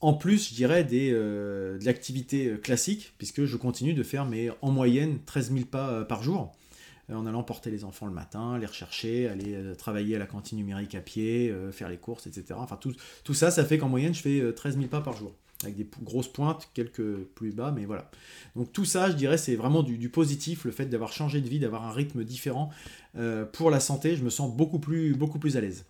en 0.00 0.12
plus, 0.12 0.50
je 0.50 0.54
dirais 0.54 0.84
des, 0.84 1.10
euh, 1.12 1.78
de 1.78 1.84
l'activité 1.84 2.58
classique, 2.62 3.14
puisque 3.18 3.44
je 3.44 3.56
continue 3.56 3.94
de 3.94 4.02
faire 4.02 4.26
mes, 4.26 4.50
en 4.60 4.70
moyenne 4.70 5.18
13 5.24 5.52
000 5.52 5.64
pas 5.64 5.90
euh, 5.90 6.04
par 6.04 6.22
jour, 6.22 6.52
en 7.10 7.26
allant 7.26 7.42
porter 7.42 7.70
les 7.70 7.84
enfants 7.84 8.06
le 8.06 8.12
matin, 8.12 8.58
les 8.58 8.66
rechercher, 8.66 9.28
aller 9.28 9.56
travailler 9.78 10.16
à 10.16 10.18
la 10.18 10.26
cantine 10.26 10.58
numérique 10.58 10.94
à 10.94 11.00
pied, 11.00 11.54
faire 11.72 11.88
les 11.88 11.96
courses, 11.96 12.26
etc. 12.26 12.44
Enfin, 12.56 12.76
tout, 12.76 12.92
tout 13.24 13.32
ça, 13.32 13.50
ça 13.50 13.64
fait 13.64 13.78
qu'en 13.78 13.88
moyenne, 13.88 14.12
je 14.12 14.20
fais 14.20 14.52
13 14.52 14.76
000 14.76 14.88
pas 14.88 15.00
par 15.00 15.16
jour 15.16 15.32
avec 15.64 15.76
des 15.76 15.88
grosses 16.02 16.28
pointes, 16.28 16.68
quelques 16.72 17.24
plus 17.34 17.52
bas, 17.52 17.72
mais 17.72 17.84
voilà. 17.84 18.10
Donc 18.54 18.72
tout 18.72 18.84
ça, 18.84 19.10
je 19.10 19.16
dirais, 19.16 19.38
c'est 19.38 19.56
vraiment 19.56 19.82
du, 19.82 20.08
positif, 20.08 20.64
le 20.64 20.70
fait 20.70 20.86
d'avoir 20.86 21.12
changé 21.12 21.40
de 21.40 21.48
vie, 21.48 21.58
d'avoir 21.58 21.84
un 21.84 21.92
rythme 21.92 22.24
différent. 22.24 22.70
Euh, 23.16 23.44
pour 23.44 23.70
la 23.70 23.80
santé, 23.80 24.16
je 24.16 24.22
me 24.22 24.30
sens 24.30 24.54
beaucoup 24.54 24.78
plus, 24.78 25.14
beaucoup 25.14 25.38
plus 25.38 25.56
à 25.56 25.60
l'aise. 25.60 25.84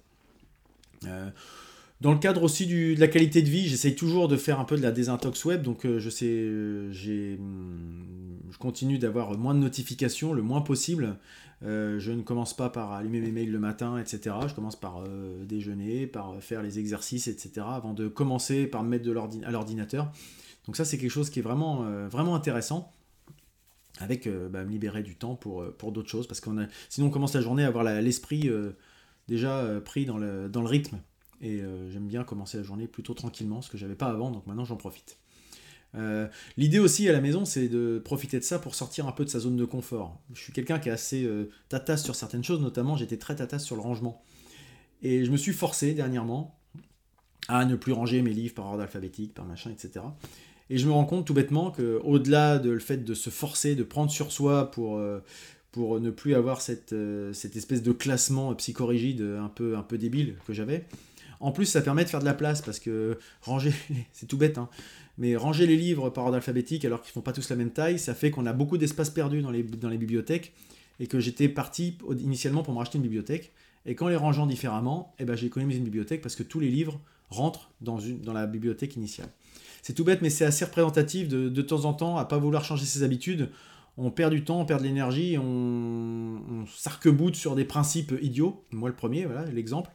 Euh, 1.04 1.30
dans 2.00 2.12
le 2.12 2.18
cadre 2.18 2.42
aussi 2.42 2.66
de 2.66 2.98
la 3.00 3.08
qualité 3.08 3.42
de 3.42 3.48
vie, 3.48 3.68
j'essaye 3.68 3.94
toujours 3.94 4.28
de 4.28 4.36
faire 4.36 4.60
un 4.60 4.64
peu 4.64 4.76
de 4.76 4.82
la 4.82 4.92
désintox 4.92 5.44
web, 5.44 5.62
donc 5.62 5.84
euh, 5.84 5.98
je 5.98 6.10
sais, 6.10 6.48
j'ai, 6.92 7.36
hum, 7.38 8.38
je 8.50 8.58
continue 8.58 8.98
d'avoir 8.98 9.36
moins 9.36 9.54
de 9.54 9.60
notifications, 9.60 10.32
le 10.32 10.42
moins 10.42 10.60
possible. 10.60 11.18
Euh, 11.64 11.98
je 11.98 12.12
ne 12.12 12.22
commence 12.22 12.54
pas 12.54 12.70
par 12.70 12.92
allumer 12.92 13.20
mes 13.20 13.32
mails 13.32 13.50
le 13.50 13.58
matin, 13.58 13.98
etc. 13.98 14.36
Je 14.46 14.54
commence 14.54 14.76
par 14.76 15.02
euh, 15.02 15.44
déjeuner, 15.44 16.06
par 16.06 16.40
faire 16.40 16.62
les 16.62 16.78
exercices, 16.78 17.26
etc. 17.26 17.66
avant 17.68 17.94
de 17.94 18.08
commencer 18.08 18.66
par 18.66 18.84
me 18.84 18.88
mettre 18.88 19.04
de 19.04 19.44
à 19.44 19.50
l'ordinateur. 19.50 20.12
Donc 20.66 20.76
ça, 20.76 20.84
c'est 20.84 20.98
quelque 20.98 21.10
chose 21.10 21.30
qui 21.30 21.40
est 21.40 21.42
vraiment, 21.42 21.84
euh, 21.84 22.08
vraiment 22.08 22.34
intéressant 22.34 22.92
avec 24.00 24.28
bah, 24.28 24.64
me 24.64 24.70
libérer 24.70 25.02
du 25.02 25.16
temps 25.16 25.34
pour, 25.34 25.64
pour 25.72 25.90
d'autres 25.90 26.08
choses 26.08 26.28
parce 26.28 26.40
qu'on 26.40 26.56
a 26.56 26.66
sinon 26.88 27.08
on 27.08 27.10
commence 27.10 27.34
la 27.34 27.40
journée 27.40 27.64
à 27.64 27.66
avoir 27.66 27.82
l'esprit 27.82 28.48
déjà 29.26 29.80
pris 29.84 30.06
dans 30.06 30.18
le, 30.18 30.48
dans 30.48 30.60
le 30.60 30.68
rythme 30.68 31.00
et 31.40 31.62
j'aime 31.90 32.06
bien 32.06 32.24
commencer 32.24 32.56
la 32.56 32.62
journée 32.62 32.86
plutôt 32.86 33.14
tranquillement 33.14 33.62
ce 33.62 33.70
que 33.70 33.78
j'avais 33.78 33.94
pas 33.94 34.06
avant 34.06 34.30
donc 34.30 34.46
maintenant 34.46 34.64
j'en 34.64 34.76
profite 34.76 35.18
euh, 35.94 36.28
l'idée 36.56 36.78
aussi 36.78 37.08
à 37.08 37.12
la 37.12 37.20
maison, 37.20 37.44
c'est 37.44 37.68
de 37.68 38.00
profiter 38.04 38.38
de 38.38 38.44
ça 38.44 38.58
pour 38.58 38.74
sortir 38.74 39.06
un 39.06 39.12
peu 39.12 39.24
de 39.24 39.30
sa 39.30 39.38
zone 39.38 39.56
de 39.56 39.64
confort. 39.64 40.20
Je 40.34 40.40
suis 40.40 40.52
quelqu'un 40.52 40.78
qui 40.78 40.88
est 40.88 40.92
assez 40.92 41.24
euh, 41.24 41.50
tatasse 41.68 42.04
sur 42.04 42.14
certaines 42.14 42.44
choses, 42.44 42.60
notamment 42.60 42.96
j'étais 42.96 43.16
très 43.16 43.36
tatasse 43.36 43.64
sur 43.64 43.76
le 43.76 43.82
rangement. 43.82 44.22
Et 45.02 45.24
je 45.24 45.30
me 45.30 45.36
suis 45.36 45.52
forcé 45.52 45.94
dernièrement 45.94 46.58
à 47.48 47.64
ne 47.64 47.76
plus 47.76 47.92
ranger 47.92 48.20
mes 48.20 48.32
livres 48.32 48.54
par 48.54 48.66
ordre 48.66 48.82
alphabétique, 48.82 49.32
par 49.32 49.46
machin, 49.46 49.70
etc. 49.70 50.04
Et 50.70 50.76
je 50.76 50.86
me 50.86 50.92
rends 50.92 51.06
compte 51.06 51.26
tout 51.26 51.34
bêtement 51.34 51.70
que 51.70 51.98
au-delà 52.04 52.58
de 52.58 52.70
le 52.70 52.80
fait 52.80 52.98
de 52.98 53.14
se 53.14 53.30
forcer, 53.30 53.74
de 53.74 53.84
prendre 53.84 54.10
sur 54.10 54.32
soi 54.32 54.70
pour, 54.70 54.98
euh, 54.98 55.20
pour 55.72 55.98
ne 55.98 56.10
plus 56.10 56.34
avoir 56.34 56.60
cette, 56.60 56.94
cette 57.32 57.56
espèce 57.56 57.82
de 57.82 57.92
classement 57.92 58.54
psychorigide 58.56 59.22
un 59.22 59.48
peu, 59.48 59.78
un 59.78 59.82
peu 59.82 59.96
débile 59.96 60.36
que 60.46 60.52
j'avais, 60.52 60.84
en 61.40 61.52
plus 61.52 61.66
ça 61.66 61.80
permet 61.80 62.04
de 62.04 62.08
faire 62.08 62.20
de 62.20 62.24
la 62.24 62.34
place 62.34 62.62
parce 62.62 62.78
que 62.78 63.18
ranger, 63.42 63.72
c'est 64.12 64.26
tout 64.26 64.36
bête, 64.36 64.58
hein, 64.58 64.68
mais 65.18 65.36
ranger 65.36 65.66
les 65.66 65.76
livres 65.76 66.10
par 66.10 66.24
ordre 66.24 66.36
alphabétique 66.36 66.84
alors 66.84 67.02
qu'ils 67.02 67.12
font 67.12 67.20
pas 67.20 67.32
tous 67.32 67.50
la 67.50 67.56
même 67.56 67.70
taille, 67.70 67.98
ça 67.98 68.14
fait 68.14 68.30
qu'on 68.30 68.46
a 68.46 68.52
beaucoup 68.52 68.78
d'espace 68.78 69.10
perdu 69.10 69.42
dans 69.42 69.50
les, 69.50 69.62
bibliothèques 69.98 70.54
et 71.00 71.06
que 71.06 71.20
j'étais 71.20 71.48
parti 71.48 71.98
initialement 72.20 72.62
pour 72.62 72.72
me 72.72 72.78
racheter 72.78 72.98
une 72.98 73.02
bibliothèque. 73.02 73.52
Et 73.86 73.94
qu'en 73.94 74.08
les 74.08 74.16
rangeant 74.16 74.46
différemment, 74.46 75.14
eh 75.18 75.24
ben, 75.24 75.34
j'ai 75.34 75.46
économisé 75.46 75.78
une 75.78 75.84
bibliothèque 75.84 76.20
parce 76.20 76.36
que 76.36 76.42
tous 76.42 76.60
les 76.60 76.68
livres 76.68 77.00
rentrent 77.30 77.70
dans, 77.80 77.98
la 78.32 78.46
bibliothèque 78.46 78.96
initiale. 78.96 79.28
C'est 79.82 79.94
tout 79.94 80.04
bête, 80.04 80.20
mais 80.20 80.30
c'est 80.30 80.44
assez 80.44 80.64
représentatif 80.64 81.28
de, 81.28 81.48
de 81.48 81.62
temps 81.62 81.84
en 81.84 81.94
temps 81.94 82.16
à 82.16 82.24
pas 82.24 82.38
vouloir 82.38 82.64
changer 82.64 82.84
ses 82.84 83.02
habitudes. 83.02 83.48
On 83.96 84.10
perd 84.10 84.32
du 84.32 84.44
temps, 84.44 84.60
on 84.60 84.64
perd 84.64 84.80
de 84.80 84.86
l'énergie, 84.86 85.36
on, 85.38 86.40
on 86.50 87.34
sur 87.34 87.54
des 87.56 87.64
principes 87.64 88.14
idiots. 88.20 88.64
Moi 88.70 88.88
le 88.88 88.94
premier, 88.94 89.24
voilà 89.24 89.44
l'exemple. 89.46 89.90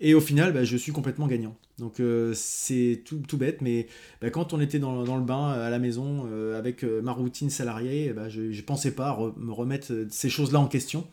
Et 0.00 0.14
au 0.14 0.20
final, 0.20 0.52
bah, 0.52 0.64
je 0.64 0.76
suis 0.76 0.92
complètement 0.92 1.26
gagnant. 1.26 1.56
Donc 1.78 2.00
euh, 2.00 2.32
c'est 2.34 3.02
tout, 3.04 3.18
tout, 3.26 3.36
bête, 3.36 3.60
mais 3.60 3.86
bah, 4.20 4.30
quand 4.30 4.52
on 4.52 4.60
était 4.60 4.78
dans, 4.78 5.04
dans, 5.04 5.16
le 5.16 5.24
bain 5.24 5.50
à 5.50 5.70
la 5.70 5.78
maison 5.78 6.26
euh, 6.30 6.58
avec 6.58 6.84
euh, 6.84 7.02
ma 7.02 7.12
routine 7.12 7.50
salariée, 7.50 8.12
bah, 8.12 8.28
je 8.28 8.42
ne 8.42 8.62
pensais 8.62 8.92
pas 8.92 9.18
me 9.36 9.52
remettre 9.52 10.06
ces 10.10 10.28
choses-là 10.28 10.60
en 10.60 10.68
question. 10.68 11.06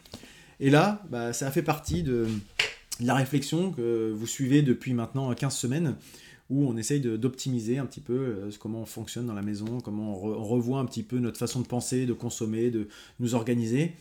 Et 0.59 0.69
là, 0.69 1.03
bah, 1.09 1.33
ça 1.33 1.47
a 1.47 1.51
fait 1.51 1.63
partie 1.63 2.03
de, 2.03 2.27
la 2.99 3.15
réflexion 3.15 3.71
que 3.71 4.11
vous 4.11 4.27
suivez 4.27 4.61
depuis 4.61 4.93
maintenant 4.93 5.33
15 5.33 5.55
semaines, 5.55 5.95
où 6.49 6.67
on 6.67 6.77
essaye 6.77 6.99
d'optimiser 6.99 7.77
un 7.77 7.85
petit 7.85 8.01
peu 8.01 8.49
comment 8.59 8.81
on 8.81 8.85
fonctionne 8.85 9.25
dans 9.25 9.33
la 9.33 9.41
maison, 9.41 9.79
comment 9.81 10.23
on, 10.23 10.43
revoit 10.43 10.79
un 10.79 10.85
petit 10.85 11.03
peu 11.03 11.17
notre 11.17 11.39
façon 11.39 11.61
de 11.61 11.67
penser, 11.67 12.05
de 12.05 12.13
consommer, 12.13 12.69
de 12.69 12.87
nous 13.19 13.33
organiser. 13.33 13.93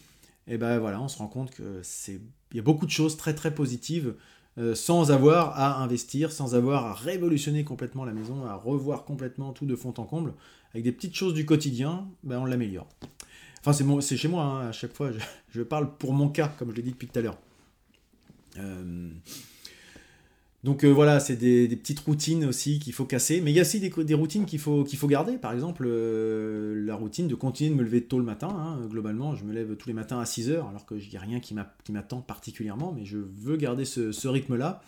Et 0.47 0.59
ben 0.59 0.79
voilà, 0.79 1.01
on 1.01 1.09
se 1.09 1.19
rend 1.19 1.29
compte 1.29 1.53
que 1.53 1.63
c'est 1.83 2.21
il 2.51 2.57
y 2.57 2.61
a 2.61 2.63
beaucoup 2.63 2.85
de 2.85 2.91
choses 2.91 3.17
très 3.17 3.35
très 3.35 3.55
positives 3.55 4.15
euh, 4.59 4.75
sans 4.75 5.11
avoir 5.11 5.59
à 5.59 5.83
investir, 5.83 6.31
sans 6.31 6.55
avoir 6.55 6.87
à 6.87 6.93
révolutionner 6.93 7.65
complètement 7.65 8.05
la 8.05 8.13
maison, 8.13 8.45
à 8.45 8.55
revoir 8.55 9.05
complètement 9.05 9.53
tout 9.53 9.67
de 9.67 9.77
fond 9.77 9.95
en 9.97 10.05
comble. 10.05 10.35
Avec 10.73 10.85
des 10.85 10.93
petites 10.93 11.15
choses 11.15 11.35
du 11.35 11.47
quotidien, 11.47 12.07
ben 12.23 12.39
on 12.39 12.45
l'améliore. 12.45 12.89
Enfin, 13.65 13.73
c'est 14.01 14.17
chez 14.17 14.29
moi, 14.29 14.45
hein, 14.45 14.69
à 14.69 14.73
chaque 14.73 14.93
fois, 14.93 15.11
je, 15.51 15.63
parle 15.63 15.97
pour 15.97 16.13
mon 16.13 16.29
cas, 16.29 16.49
comme 16.59 16.71
je 16.71 16.77
l'ai 16.77 16.83
dit 16.83 16.91
depuis 16.91 17.09
tout 17.09 17.19
à 17.19 17.23
l'heure. 17.23 17.39
Euh, 18.59 19.11
donc 20.65 20.85
euh, 20.85 20.91
voilà, 20.91 21.19
c'est 21.19 21.35
des, 21.35 21.67
petites 21.69 21.99
routines 22.01 22.45
aussi 22.45 22.79
qu'il 22.79 22.93
faut 22.93 23.05
casser, 23.05 23.41
mais 23.41 23.51
il 23.51 23.55
y 23.55 23.59
a 23.59 23.63
aussi 23.63 23.81
des, 23.81 24.15
routines 24.15 24.47
qu'il 24.47 24.61
faut, 24.61 24.85
garder. 25.09 25.37
Par 25.37 25.53
exemple, 25.53 25.85
euh, 25.87 26.85
la 26.87 26.95
routine 26.95 27.27
de 27.27 27.35
continuer 27.35 27.71
de 27.71 27.75
me 27.75 27.83
lever 27.83 28.05
tôt 28.05 28.19
le 28.19 28.25
matin. 28.25 28.49
Hein. 28.49 28.87
Globalement, 28.89 29.35
je 29.35 29.45
me 29.45 29.53
lève 29.53 29.75
tous 29.75 29.89
les 29.89 29.95
matins 29.95 30.21
à 30.21 30.27
6 30.27 30.51
heures, 30.51 30.69
alors 30.69 30.87
que 30.87 31.01
je 31.01 31.09
dis 31.09 31.19
rien 31.19 31.41
qui 31.41 31.55
m'attend 31.55 32.21
particulièrement, 32.21 32.93
mais 32.93 33.05
je 33.05 33.19
veux 33.19 33.57
garder 33.57 33.85
ce, 33.85 34.29
rythme-là. 34.29 34.83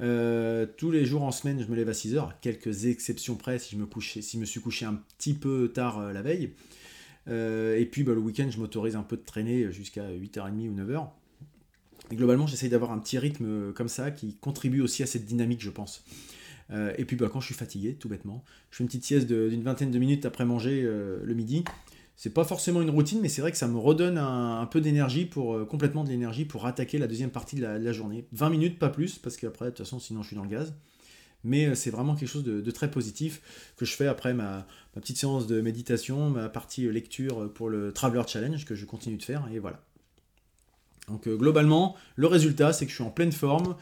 Euh, 0.00 0.64
tous 0.78 0.90
les 0.90 1.04
jours 1.04 1.24
en 1.24 1.30
semaine, 1.30 1.62
je 1.62 1.70
me 1.70 1.76
lève 1.76 1.90
à 1.90 1.94
6 1.94 2.16
heures, 2.16 2.40
quelques 2.40 2.86
exceptions 2.86 3.34
près 3.34 3.58
si 3.58 3.76
je 3.76 3.80
me, 3.80 3.84
couchais, 3.84 4.22
si 4.22 4.38
je 4.38 4.40
me 4.40 4.46
suis 4.46 4.60
couché 4.60 4.86
un 4.86 4.98
petit 5.18 5.34
peu 5.34 5.70
tard 5.74 6.10
la 6.10 6.22
veille. 6.22 6.54
et 7.28 7.88
puis 7.92 8.02
bah, 8.02 8.14
le 8.14 8.20
week-end, 8.20 8.48
je 8.50 8.58
m'autorise 8.58 8.96
un 8.96 9.02
peu 9.02 9.18
de 9.18 9.22
traîner 9.22 9.70
jusqu'à 9.72 10.10
8h30 10.10 10.70
ou 10.70 10.74
9h. 10.74 11.06
Et 12.10 12.16
globalement, 12.16 12.46
j'essaye 12.46 12.68
d'avoir 12.68 12.92
un 12.92 12.98
petit 12.98 13.18
rythme 13.18 13.44
euh, 13.46 13.72
comme 13.72 13.88
ça 13.88 14.10
qui 14.10 14.36
contribue 14.36 14.80
aussi 14.80 15.02
à 15.02 15.06
cette 15.06 15.24
dynamique, 15.24 15.62
je 15.62 15.70
pense. 15.70 16.04
Euh, 16.70 16.92
et 16.98 17.04
puis 17.04 17.16
bah, 17.16 17.28
quand 17.32 17.40
je 17.40 17.46
suis 17.46 17.54
fatigué, 17.54 17.94
tout 17.94 18.08
bêtement, 18.08 18.44
je 18.70 18.76
fais 18.76 18.84
une 18.84 18.88
petite 18.88 19.04
sieste 19.04 19.26
d'une 19.26 19.62
vingtaine 19.62 19.90
de 19.90 19.98
minutes 19.98 20.26
après 20.26 20.44
manger 20.44 20.82
euh, 20.84 21.20
le 21.24 21.34
midi. 21.34 21.64
c'est 22.16 22.32
pas 22.32 22.44
forcément 22.44 22.82
une 22.82 22.90
routine, 22.90 23.20
mais 23.20 23.28
c'est 23.28 23.40
vrai 23.40 23.52
que 23.52 23.58
ça 23.58 23.68
me 23.68 23.78
redonne 23.78 24.18
un, 24.18 24.66
peu 24.66 24.80
d'énergie 24.80 25.26
pour 25.26 25.66
complètement 25.66 26.04
de 26.04 26.08
l'énergie 26.08 26.44
pour 26.44 26.66
attaquer 26.66 26.98
la 26.98 27.06
deuxième 27.06 27.30
partie 27.30 27.56
de 27.56 27.62
la, 27.62 27.92
journée. 27.92 28.26
20 28.32 28.50
minutes, 28.50 28.78
pas 28.78 28.90
plus, 28.90 29.18
parce 29.18 29.36
qu'après, 29.36 29.66
de 29.66 29.70
toute 29.70 29.78
façon, 29.78 29.98
sinon 29.98 30.22
je 30.22 30.28
suis 30.28 30.36
dans 30.36 30.44
le 30.44 30.50
gaz. 30.50 30.74
Mais 31.44 31.74
c'est 31.74 31.90
vraiment 31.90 32.14
quelque 32.14 32.28
chose 32.28 32.44
de, 32.44 32.70
très 32.70 32.90
positif 32.90 33.72
que 33.76 33.84
je 33.84 33.94
fais 33.96 34.06
après 34.06 34.32
ma, 34.32 34.66
petite 34.94 35.16
séance 35.16 35.48
de 35.48 35.60
méditation, 35.60 36.30
ma 36.30 36.48
partie 36.48 36.88
lecture 36.88 37.52
pour 37.52 37.68
le 37.68 37.92
Traveler 37.92 38.22
Challenge 38.28 38.64
que 38.64 38.76
je 38.76 38.84
continue 38.84 39.16
de 39.16 39.24
faire, 39.24 39.48
et 39.52 39.58
voilà. 39.58 39.82
Donc 41.08 41.28
globalement, 41.28 41.96
le 42.16 42.26
résultat, 42.26 42.72
c'est 42.72 42.84
que 42.84 42.90
je 42.90 42.96
suis 42.96 43.04
en 43.04 43.10
pleine 43.10 43.32
forme, 43.32 43.76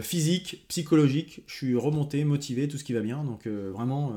physique, 0.00 0.64
psychologique, 0.68 1.42
je 1.46 1.54
suis 1.54 1.76
remonté, 1.76 2.24
motivé, 2.24 2.66
tout 2.66 2.76
ce 2.76 2.82
qui 2.82 2.92
va 2.92 3.00
bien. 3.00 3.22
Donc 3.22 3.46
vraiment, 3.46 4.12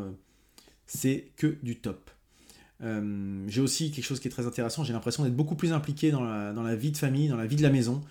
c'est 0.87 1.31
que 1.37 1.57
du 1.61 1.75
top. 1.75 2.09
Euh, 2.81 3.43
j'ai 3.47 3.61
aussi 3.61 3.91
quelque 3.91 4.05
chose 4.05 4.19
qui 4.19 4.27
est 4.27 4.31
très 4.31 4.47
intéressant, 4.47 4.83
j'ai 4.83 4.93
l'impression 4.93 5.23
d'être 5.23 5.35
beaucoup 5.35 5.55
plus 5.55 5.73
impliqué 5.73 6.11
dans 6.11 6.23
la, 6.23 6.75
vie 6.75 6.91
de 6.91 6.97
famille, 6.97 7.27
dans 7.27 7.37
la 7.37 7.45
vie 7.45 7.55
de 7.55 7.61
la 7.61 7.69
maison. 7.69 8.01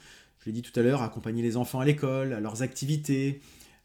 Je 0.40 0.46
l'ai 0.46 0.52
dit 0.52 0.62
tout 0.62 0.78
à 0.78 0.82
l'heure, 0.82 1.02
accompagner 1.02 1.42
les 1.42 1.56
enfants 1.56 1.80
à 1.80 1.84
l'école, 1.84 2.32
à 2.32 2.40
leurs 2.40 2.62
activités. 2.62 3.40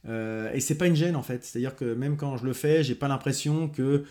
Euh, 0.07 0.51
et 0.53 0.59
c'est 0.59 0.77
pas 0.77 0.87
une 0.87 0.95
gêne 0.95 1.15
en 1.15 1.23
fait. 1.23 1.43
C'est-à-dire 1.43 1.75
que 1.75 1.93
même 1.93 2.17
quand 2.17 2.37
je 2.37 2.45
le 2.45 2.53
fais, 2.53 2.83
j'ai 2.83 2.95
pas 2.95 3.07
l'impression 3.07 3.69
que 3.69 4.03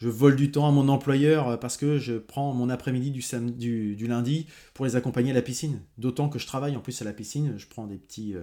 je 0.00 0.08
vole 0.08 0.36
du 0.36 0.50
temps 0.50 0.66
à 0.66 0.70
mon 0.70 0.88
employeur 0.88 1.60
parce 1.60 1.76
que 1.76 1.98
je 1.98 2.14
prends 2.14 2.52
mon 2.52 2.68
après-midi 2.68 3.10
du, 3.12 4.06
lundi 4.06 4.46
pour 4.74 4.84
les 4.84 4.96
accompagner 4.96 5.30
à 5.30 5.34
la 5.34 5.42
piscine. 5.42 5.80
D'autant 5.98 6.28
que 6.28 6.38
je 6.38 6.46
travaille 6.46 6.76
en 6.76 6.80
plus 6.80 7.00
à 7.02 7.04
la 7.04 7.12
piscine, 7.12 7.54
je 7.56 7.66
prends 7.66 7.86
des 7.86 7.96
petits. 7.96 8.34
Euh, 8.34 8.42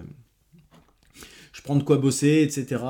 je 1.52 1.62
prends 1.62 1.76
de 1.76 1.82
quoi 1.82 1.98
bosser, 1.98 2.42
etc. 2.42 2.82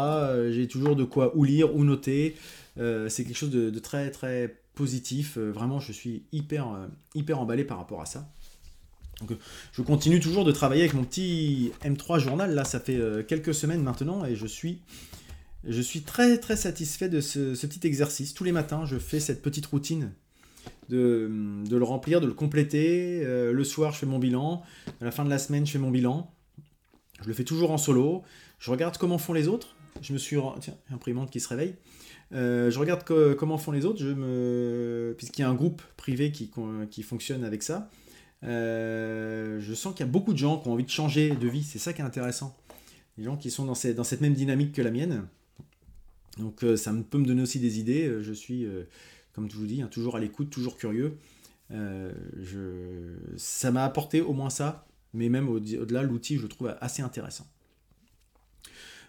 j'ai 0.51 0.69
toujours 0.69 0.95
de 0.95 1.05
quoi 1.05 1.37
ou 1.37 1.45
lire 1.45 1.75
ou 1.75 1.85
noter. 1.85 2.37
c'est 2.77 3.25
quelque 3.25 3.37
chose 3.37 3.51
de, 3.51 3.79
très 3.79 4.11
très 4.11 4.55
positif. 4.79 5.37
Euh, 5.37 5.51
vraiment, 5.51 5.81
je 5.81 5.93
suis 5.93 6.23
hyper, 6.31 6.73
euh, 6.73 6.87
hyper 7.15 7.41
emballé 7.41 7.65
par 7.65 7.79
rapport 7.79 8.01
à 8.01 8.07
ça. 8.07 8.31
Euh, 9.29 9.35
je 9.73 9.83
continue 9.83 10.21
toujours 10.21 10.45
de 10.45 10.53
travailler 10.53 10.83
avec 10.83 10.95
mon 10.95 11.03
petit 11.03 11.73
M3 11.83 12.21
journal. 12.21 12.55
Là, 12.55 12.65
ça 12.65 12.79
fait 12.79 13.27
quelques 13.27 13.53
semaines 13.53 13.83
maintenant 13.83 14.25
et 14.25 14.37
je 14.37 14.47
suis, 14.47 14.81
je 15.65 15.81
suis 15.81 16.03
très 16.03 16.39
très 16.39 16.57
satisfait 16.57 17.09
de 17.09 17.21
ce, 17.21 17.55
petit 17.67 17.87
exercice. 17.87 18.35
Tous 18.35 18.45
les 18.45 18.53
matins, 18.53 18.87
je 18.87 18.99
fais 18.99 19.21
cette 19.21 19.43
petite 19.43 19.67
routine 19.67 20.13
de, 20.89 21.31
le 21.71 21.85
remplir, 21.85 22.21
de 22.21 22.27
le 22.27 22.33
compléter. 22.33 23.23
le 23.25 23.65
soir, 23.65 23.93
je 23.93 23.99
fais 23.99 24.07
mon 24.07 24.19
bilan. 24.19 24.63
À 25.01 25.05
la 25.05 25.11
fin 25.11 25.25
de 25.25 25.31
la 25.31 25.39
semaine, 25.39 25.67
je 25.67 25.73
fais 25.73 25.79
mon 25.79 25.91
bilan. 25.91 26.31
Je 27.23 27.29
le 27.29 27.35
fais 27.35 27.45
toujours 27.45 27.71
en 27.73 27.79
solo. 27.79 28.23
Je 28.59 28.71
regarde 28.71 28.97
comment 28.97 29.19
font 29.19 29.33
les 29.33 29.49
autres. 29.49 29.77
Je 30.01 30.13
me 30.13 30.19
suis... 30.19 30.37
Tiens, 30.61 30.75
imprimante 30.91 31.31
qui 31.31 31.41
se 31.41 31.49
réveille. 31.49 31.75
Euh, 32.33 32.71
je 32.71 32.79
regarde 32.79 33.05
comment 33.37 33.59
font 33.59 33.73
les 33.73 33.85
autres, 33.85 34.01
je 34.01 34.09
me... 34.09 35.15
puisqu'il 35.17 35.43
y 35.43 35.45
a 35.45 35.49
un 35.49 35.55
groupe 35.55 35.83
privé 35.97 36.31
qui, 36.31 36.51
qui 36.91 37.03
fonctionne 37.03 37.45
avec 37.45 37.63
ça. 37.63 37.91
Euh, 38.45 39.59
je 39.61 39.75
sens 39.75 39.95
qu'il 39.95 40.07
y 40.07 40.09
a 40.09 40.13
beaucoup 40.13 40.33
de 40.33 40.39
gens 40.39 40.59
qui 40.59 40.69
ont 40.69 40.73
envie 40.73 40.85
de 40.85 40.91
changer 40.91 41.31
de 41.31 41.49
vie, 41.49 41.65
c'est 41.65 41.79
ça 41.79 41.93
qui 41.93 42.03
est 42.03 42.05
intéressant. 42.05 42.57
Les 43.17 43.25
gens 43.25 43.37
qui 43.37 43.51
sont 43.51 43.65
dans 43.65 43.75
cette 43.75 44.21
même 44.21 44.35
dynamique 44.35 44.73
que 44.73 44.83
la 44.83 44.91
mienne. 44.91 45.27
Donc 46.39 46.65
euh, 46.65 46.77
ça 46.77 46.93
peut 47.11 47.19
me 47.19 47.27
donner 47.27 47.43
aussi 47.43 47.61
des 47.61 47.79
idées. 47.79 48.23
Je 48.23 48.33
suis, 48.33 48.67
comme 49.33 49.51
je 49.51 49.57
vous 49.57 49.67
dis, 49.67 49.83
hein, 49.83 49.89
toujours 49.91 50.17
à 50.17 50.21
l'écoute, 50.21 50.51
toujours 50.51 50.77
curieux. 50.77 51.17
Ça 53.37 53.71
m'a 53.71 53.85
apporté 53.85 54.21
au 54.21 54.33
moins 54.33 54.51
ça, 54.51 54.87
mais 55.15 55.29
même 55.29 55.49
au-delà, 55.49 56.03
l'outil, 56.03 56.37
je 56.37 56.43
le 56.43 56.49
trouve 56.49 56.75
assez 56.81 57.03
intéressant. 57.03 57.47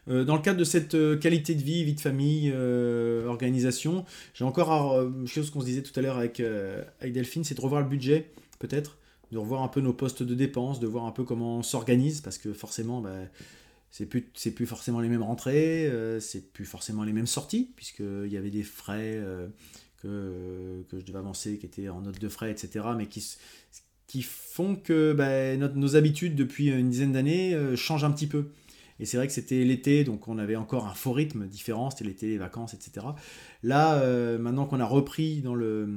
Euh, 0.10 0.24
dans 0.24 0.36
le 0.36 0.42
cadre 0.42 0.58
de 0.58 0.64
cette 0.64 0.96
euh, 0.96 1.18
qualité 1.18 1.56
de 1.56 1.62
vie, 1.62 1.84
vie 1.84 1.94
de 1.94 2.00
famille, 2.00 2.52
euh, 2.54 3.28
organisation, 3.28 4.06
j'ai 4.34 4.44
encore 4.44 5.00
une 5.02 5.28
chose 5.28 5.52
qu'on 5.52 5.62
se 5.62 5.66
disait 5.66 5.84
tout 5.84 5.98
à 6.00 6.02
l'heure 6.02 6.18
avec, 6.18 6.42
Delphine, 7.04 7.44
c'est 7.44 7.56
de 7.56 7.62
revoir 7.62 7.82
le 7.82 7.88
budget, 7.88 8.32
peut-être, 8.60 8.98
de 9.32 9.38
revoir 9.38 9.62
un 9.62 9.68
peu 9.68 9.82
nos 9.82 9.94
postes 9.94 10.24
de 10.24 10.34
dépenses, 10.34 10.80
de 10.80 10.88
voir 10.88 11.06
un 11.06 11.12
peu 11.12 11.24
comment 11.24 11.58
on 11.58 11.64
s'organise, 11.64 12.22
parce 12.22 12.38
que 12.38 12.54
forcément, 12.54 13.02
bah, 13.02 13.12
c'est 13.92 14.06
plus, 14.06 14.22
plus 14.22 14.66
forcément 14.66 15.00
les 15.00 15.10
mêmes 15.10 15.24
rentrées, 15.24 15.92
c'est 16.20 16.52
plus 16.54 16.66
forcément 16.66 17.04
les 17.04 17.14
mêmes 17.14 17.28
sorties, 17.28 17.72
puisqu'il 17.76 18.32
y 18.32 18.38
avait 18.38 18.52
des 18.52 18.64
frais 18.64 19.20
que, 20.02 20.84
je 20.92 21.06
devais 21.06 21.20
avancer, 21.20 21.58
qui 21.58 21.66
étaient 21.66 21.90
en 21.90 22.02
note 22.02 22.20
de 22.20 22.30
frais, 22.30 22.52
etc., 22.52 22.86
mais 22.96 23.08
qui, 23.08 23.36
qui 24.08 24.22
font 24.22 24.76
que 24.76 25.14
bah, 25.14 25.56
nos 25.58 25.96
habitudes 25.96 26.36
depuis 26.36 26.68
une 26.70 26.90
dizaine 26.90 27.14
d'années 27.14 27.58
changent 27.76 28.04
un 28.04 28.12
petit 28.12 28.28
peu. 28.28 28.52
Et 29.00 29.06
c'est 29.06 29.18
vrai 29.18 29.28
que 29.28 29.34
c'était 29.34 29.64
l'été, 29.64 30.04
donc 30.04 30.28
on 30.28 30.38
avait 30.38 30.58
encore 30.58 30.86
un 30.88 30.94
faux 30.94 31.14
rythme 31.14 31.48
différent, 31.48 31.90
c'était 31.90 32.04
l'été, 32.04 32.28
les 32.28 32.38
vacances, 32.38 32.74
etc. 32.74 33.08
Là, 33.64 34.02
euh, 34.02 34.38
maintenant 34.38 34.66
qu'on 34.66 34.80
a 34.80 34.86
repris 34.86 35.42
dans 35.42 35.56
le 35.56 35.88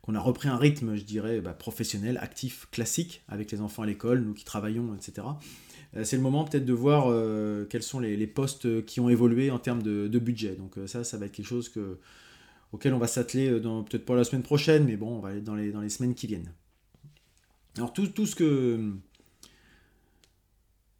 qu'on 0.00 0.14
a 0.14 0.20
repris 0.20 0.48
un 0.48 0.58
rythme, 0.58 0.96
je 0.96 1.02
dirais, 1.02 1.40
bah, 1.40 1.54
professionnel, 1.54 2.18
actif, 2.20 2.66
classique, 2.70 3.22
avec 3.26 3.50
les 3.50 3.62
enfants 3.62 3.84
à 3.84 3.86
l'école, 3.86 4.20
nous 4.20 4.34
qui 4.34 4.44
travaillons, 4.44 4.94
etc. 4.94 5.26
Euh, 5.96 6.04
c'est 6.04 6.16
le 6.16 6.22
moment 6.22 6.44
peut-être 6.44 6.64
de 6.64 6.72
voir 6.72 7.06
euh, 7.08 7.66
quels 7.68 7.82
sont 7.82 8.00
les, 8.00 8.26
postes 8.26 8.84
qui 8.84 9.00
ont 9.00 9.08
évolué 9.08 9.50
en 9.50 9.58
termes 9.58 9.82
de, 9.82 10.18
budget. 10.18 10.56
Donc 10.56 10.74
ça, 10.86 11.04
ça 11.04 11.16
va 11.16 11.26
être 11.26 11.32
quelque 11.32 11.46
chose 11.46 11.68
que, 11.68 11.98
auquel 12.72 12.94
on 12.94 12.98
va 12.98 13.06
s'atteler 13.06 13.50
peut-être 13.50 14.04
pas 14.04 14.16
la 14.16 14.24
semaine 14.24 14.42
prochaine, 14.42 14.84
mais 14.84 14.96
bon, 14.96 15.16
on 15.16 15.20
va 15.20 15.30
aller 15.30 15.40
dans 15.40 15.54
les, 15.54 15.88
semaines 15.88 16.14
qui 16.14 16.26
viennent. 16.26 16.52
Alors 17.76 17.92
tout, 17.92 18.06
ce 18.06 18.34
que 18.34 18.94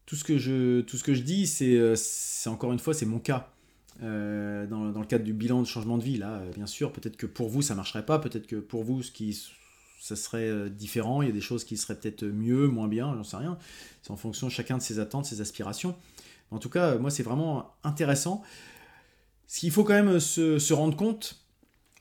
tout 0.06 0.16
ce 0.16 0.24
que 0.24 0.38
je, 0.38 0.80
tout 0.82 0.96
ce 0.96 1.04
que 1.04 1.14
je 1.14 1.22
dis, 1.22 1.46
c'est, 1.46 1.76
euh, 1.76 1.96
encore 2.46 2.72
une 2.72 2.78
fois, 2.78 2.94
c'est 2.94 3.06
mon 3.06 3.18
cas. 3.18 3.50
Euh, 4.02 4.66
dans, 4.66 4.84
le 4.84 5.06
cadre 5.06 5.24
du 5.24 5.32
bilan 5.32 5.62
de 5.62 5.66
changement 5.66 5.98
de 5.98 6.02
vie, 6.02 6.18
là, 6.18 6.38
euh, 6.38 6.52
bien 6.52 6.66
sûr, 6.66 6.92
peut-être 6.92 7.16
que 7.16 7.26
pour 7.26 7.48
vous, 7.48 7.62
ça 7.62 7.74
marcherait 7.74 8.04
pas, 8.04 8.18
peut-être 8.18 8.46
que 8.46 8.56
pour 8.56 8.82
vous, 8.82 9.02
ce 9.02 9.12
qui, 9.12 9.40
ça 10.04 10.16
serait 10.16 10.70
différent, 10.70 11.22
il 11.22 11.28
y 11.28 11.30
a 11.30 11.34
des 11.34 11.40
choses 11.40 11.64
qui 11.64 11.76
seraient 11.76 11.98
peut-être 11.98 12.24
mieux, 12.24 12.68
moins 12.68 12.88
bien, 12.88 13.14
j'en 13.14 13.24
sais 13.24 13.36
rien. 13.36 13.56
C'est 14.02 14.10
en 14.10 14.16
fonction 14.16 14.48
de 14.48 14.52
chacun 14.52 14.76
de 14.76 14.82
ses 14.82 14.98
attentes, 14.98 15.24
ses 15.24 15.40
aspirations. 15.40 15.96
En 16.50 16.58
tout 16.58 16.68
cas, 16.68 16.96
moi, 16.96 17.10
c'est 17.10 17.22
vraiment 17.22 17.74
intéressant. 17.84 18.42
Ce 19.46 19.60
qu'il 19.60 19.70
faut 19.70 19.84
quand 19.84 19.94
même 19.94 20.20
se, 20.20 20.72
rendre 20.72 20.96
compte, 20.96 21.42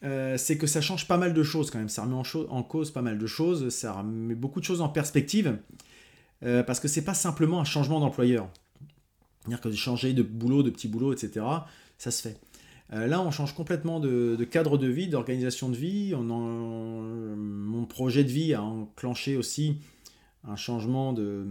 c'est 0.01 0.57
que 0.57 0.67
ça 0.67 0.81
change 0.81 1.07
pas 1.07 1.17
mal 1.17 1.33
de 1.33 1.43
choses 1.43 1.71
quand 1.71 1.79
même. 1.79 1.89
Ça 1.89 2.03
remet 2.03 2.15
en, 2.15 2.23
en, 2.49 2.63
cause 2.63 2.91
pas 2.91 3.01
mal 3.01 3.17
de 3.17 3.27
choses, 3.27 3.69
ça 3.69 3.93
remet 3.93 4.35
beaucoup 4.35 4.59
de 4.59 4.65
choses 4.65 4.81
en 4.81 4.89
perspective. 4.89 5.57
Euh, 6.45 6.63
parce 6.63 6.79
que 6.79 6.87
c'est 6.87 7.03
pas 7.03 7.13
simplement 7.13 7.59
un 7.59 7.63
changement 7.63 7.99
d'employeur. 7.99 8.49
C'est-à-dire 9.41 9.61
que 9.61 9.71
changer 9.71 10.13
de 10.13 10.23
boulot, 10.23 10.63
de 10.63 10.69
petit 10.69 10.87
boulot, 10.87 11.13
etc., 11.13 11.45
ça 11.97 12.11
se 12.11 12.21
fait. 12.21 12.37
Euh, 12.91 13.07
là, 13.07 13.21
on 13.21 13.31
change 13.31 13.53
complètement 13.53 13.99
de, 13.99 14.43
cadre 14.43 14.77
de 14.77 14.87
vie, 14.87 15.07
d'organisation 15.07 15.69
de 15.69 15.75
vie. 15.75 16.13
On 16.15 16.23
mon 16.23 17.85
projet 17.85 18.23
de 18.23 18.29
vie 18.29 18.53
a 18.53 18.61
enclenché 18.61 19.37
aussi 19.37 19.77
un 20.45 20.55
changement 20.55 21.13
de, 21.13 21.45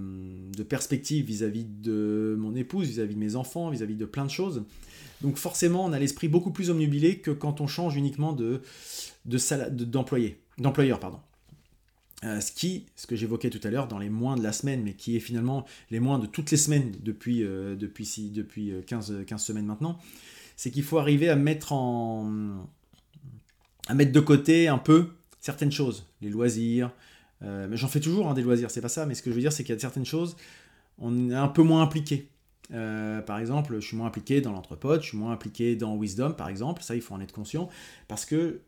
perspective 0.68 1.24
vis-à-vis 1.24 1.64
de 1.64 2.36
mon 2.38 2.54
épouse, 2.54 2.86
vis-à-vis 2.88 3.14
de 3.14 3.20
mes 3.20 3.36
enfants, 3.36 3.70
vis-à-vis 3.70 3.96
de 3.96 4.04
plein 4.04 4.24
de 4.24 4.30
choses. 4.30 4.64
Donc 5.22 5.36
forcément, 5.36 5.84
on 5.84 5.92
a 5.92 5.98
l'esprit 5.98 6.28
beaucoup 6.28 6.50
plus 6.50 6.70
omnubilé 6.70 7.18
que 7.18 7.30
quand 7.30 7.60
on 7.60 7.66
change 7.66 7.96
uniquement 7.96 8.32
de, 8.32 8.60
d'employeur. 9.24 11.00
Pardon. 11.00 11.18
Euh, 12.24 12.40
ce 12.40 12.52
qui, 12.52 12.86
ce 12.94 13.06
que 13.08 13.16
j'évoquais 13.16 13.50
tout 13.50 13.60
à 13.64 13.70
l'heure, 13.70 13.88
dans 13.88 13.98
les 13.98 14.10
moins 14.10 14.36
de 14.36 14.42
la 14.44 14.52
semaine, 14.52 14.82
mais 14.84 14.94
qui 14.94 15.16
est 15.16 15.20
finalement 15.20 15.64
les 15.90 15.98
moins 15.98 16.20
de 16.20 16.26
toutes 16.26 16.52
les 16.52 16.56
semaines 16.56 16.92
depuis, 17.02 17.42
euh, 17.42 17.74
depuis, 17.74 18.30
depuis 18.30 18.72
15, 18.86 19.10
euh, 19.10 19.24
15 19.24 19.42
semaines 19.42 19.66
maintenant, 19.66 19.98
c'est 20.62 20.70
qu'il 20.70 20.85
faut 20.85 20.98
arriver 20.98 21.29
à 21.29 21.35
mettre, 21.35 21.72
en, 21.72 22.68
à 23.88 23.94
mettre 23.94 24.12
de 24.12 24.20
côté 24.20 24.68
un 24.68 24.79
peu 24.79 25.09
certaines 25.40 25.72
choses, 25.72 26.07
les 26.20 26.31
loisirs. 26.31 26.92
mais 27.40 27.77
j'en 27.77 27.88
fais 27.88 27.98
toujours 27.98 28.29
hein, 28.29 28.35
des 28.35 28.42
loisirs, 28.42 28.70
c'est 28.70 28.81
pas 28.81 28.88
ça, 28.88 29.05
mais 29.05 29.16
ce 29.16 29.22
que 29.22 29.31
je 29.31 29.35
veux 29.35 29.40
dire, 29.40 29.53
c'est 29.53 29.64
qu'il 29.64 29.75
y 29.75 29.77
a 29.77 29.81
certaines 29.81 30.05
choses, 30.05 30.37
on 30.98 31.31
est 31.31 31.35
un 31.35 31.48
peu 31.48 31.64
moins 31.64 31.83
impliqué. 31.83 32.29
par 32.70 33.40
exemple, 33.40 33.81
je 33.81 33.85
suis 33.88 33.96
moins 33.96 34.07
impliqué 34.07 34.40
dans 34.40 34.53
l'entrepote, 34.53 35.03
je 35.03 35.09
suis 35.09 35.18
moins 35.18 35.33
impliqué 35.33 35.75
dans 35.75 35.96
Wisdom, 35.96 36.35
par 36.35 36.48
exemple, 36.48 36.85
ça 36.85 36.94
il 36.94 37.01
faut 37.01 37.14
en 37.14 37.20
être 37.20 37.33
conscient, 37.33 37.68
parce 38.07 38.25
que 38.25 38.61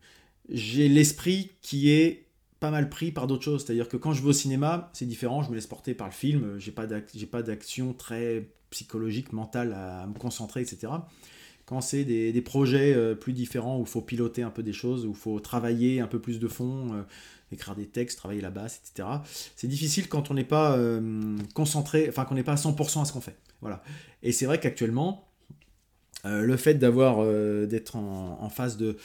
j'ai 0.48 0.88
l'esprit 0.88 1.52
qui 1.62 1.92
est 1.92 2.26
pas 2.58 2.72
mal 2.72 2.88
pris 2.88 3.12
par 3.12 3.28
d'autres 3.28 3.44
choses. 3.44 3.64
C'est-à-dire 3.64 3.88
que 3.88 3.96
quand 3.96 4.14
je 4.14 4.20
vais 4.20 4.30
au 4.30 4.32
cinéma, 4.32 4.90
c'est 4.94 5.06
différent, 5.06 5.44
je 5.44 5.50
me 5.50 5.54
laisse 5.54 5.68
porter 5.68 5.94
par 5.94 6.08
le 6.08 6.12
film, 6.12 6.58
j'ai 6.58 6.72
pas 6.72 7.42
d'action 7.42 7.92
très 7.92 8.48
psychologique, 8.70 9.32
mentale 9.32 9.72
à 9.74 10.08
me 10.08 10.18
concentrer, 10.18 10.60
etc. 10.62 10.88
Quand 11.66 11.80
c'est 11.80 12.04
des, 12.04 12.42
projets 12.42 12.94
euh, 12.94 13.14
plus 13.14 13.32
différents 13.32 13.78
où 13.78 13.82
il 13.82 13.88
faut 13.88 14.02
piloter 14.02 14.42
un 14.42 14.50
peu 14.50 14.62
des 14.62 14.74
choses, 14.74 15.06
où 15.06 15.10
il 15.10 15.16
faut 15.16 15.40
travailler 15.40 16.00
un 16.00 16.06
peu 16.06 16.20
plus 16.20 16.38
de 16.38 16.48
fond, 16.48 16.92
euh, 16.92 17.02
écrire 17.52 17.74
des 17.74 17.86
textes, 17.86 18.18
travailler 18.18 18.42
la 18.42 18.50
basse, 18.50 18.82
etc. 18.84 19.08
C'est 19.56 19.68
difficile 19.68 20.08
quand 20.08 20.30
on 20.30 20.34
n'est 20.34 20.44
pas 20.44 20.76
euh, 20.76 21.38
concentré, 21.54 22.06
enfin 22.08 22.26
qu'on 22.26 22.34
n'est 22.34 22.42
pas 22.42 22.52
à 22.52 22.56
100% 22.56 23.02
à 23.02 23.04
ce 23.06 23.12
qu'on 23.12 23.22
fait. 23.22 23.36
Voilà. 23.62 23.82
Et 24.22 24.32
c'est 24.32 24.44
vrai 24.44 24.60
qu'actuellement, 24.60 25.28
le 26.24 26.56
fait 26.56 26.74
d'être 26.74 27.96
en, 27.96 28.38
en, 28.40 28.48
phase 28.48 28.78
de 28.78 28.96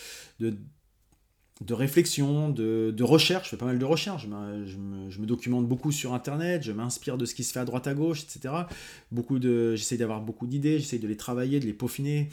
de 1.62 1.74
réflexion, 1.74 2.50
de, 2.50 3.04
recherche, 3.04 3.46
je 3.46 3.50
fais 3.50 3.58
pas 3.58 3.66
mal 3.66 3.80
de 3.80 3.86
recherche, 3.86 4.24
je 4.24 4.78
me, 4.78 5.26
documente 5.26 5.68
beaucoup 5.68 5.92
sur 5.92 6.14
Internet, 6.14 6.64
je 6.64 6.72
m'inspire 6.72 7.18
de 7.18 7.26
ce 7.26 7.36
qui 7.36 7.44
se 7.44 7.52
fait 7.52 7.60
à 7.60 7.66
droite 7.66 7.88
à 7.88 7.94
gauche, 7.94 8.24
etc. 8.24 8.54
Beaucoup 9.12 9.40
de, 9.40 9.76
j'essaie 9.76 9.98
d'avoir 9.98 10.22
beaucoup 10.22 10.48
d'idées, 10.48 10.80
j'essaie 10.80 11.00
de 11.00 11.08
les 11.08 11.18
travailler, 11.18 11.60
de 11.60 11.66
les 11.66 11.74
peaufiner. 11.74 12.30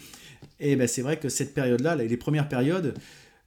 Et 0.60 0.76
ben 0.76 0.86
c'est 0.86 1.02
vrai 1.02 1.18
que 1.18 1.28
cette 1.28 1.54
période-là, 1.54 1.96
les 1.96 2.16
premières 2.16 2.48
périodes, 2.48 2.94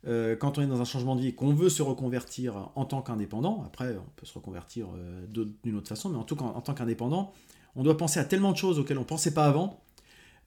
euh, 0.07 0.35
quand 0.35 0.57
on 0.57 0.61
est 0.61 0.67
dans 0.67 0.79
un 0.79 0.85
changement 0.85 1.15
de 1.15 1.21
vie 1.21 1.27
et 1.29 1.33
qu'on 1.33 1.53
veut 1.53 1.69
se 1.69 1.81
reconvertir 1.81 2.71
en 2.75 2.85
tant 2.85 3.01
qu'indépendant, 3.01 3.63
après 3.65 3.97
on 3.97 4.09
peut 4.15 4.25
se 4.25 4.33
reconvertir 4.33 4.87
euh, 4.95 5.25
d'une 5.63 5.75
autre 5.75 5.89
façon, 5.89 6.09
mais 6.09 6.17
en 6.17 6.23
tout 6.23 6.35
cas 6.35 6.45
en 6.45 6.61
tant 6.61 6.73
qu'indépendant, 6.73 7.33
on 7.75 7.83
doit 7.83 7.97
penser 7.97 8.19
à 8.19 8.23
tellement 8.23 8.51
de 8.51 8.57
choses 8.57 8.79
auxquelles 8.79 8.97
on 8.97 9.01
ne 9.01 9.05
pensait 9.05 9.33
pas 9.33 9.45
avant, 9.45 9.81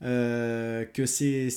euh, 0.02 0.84
que 0.86 1.04
c'est 1.04 1.48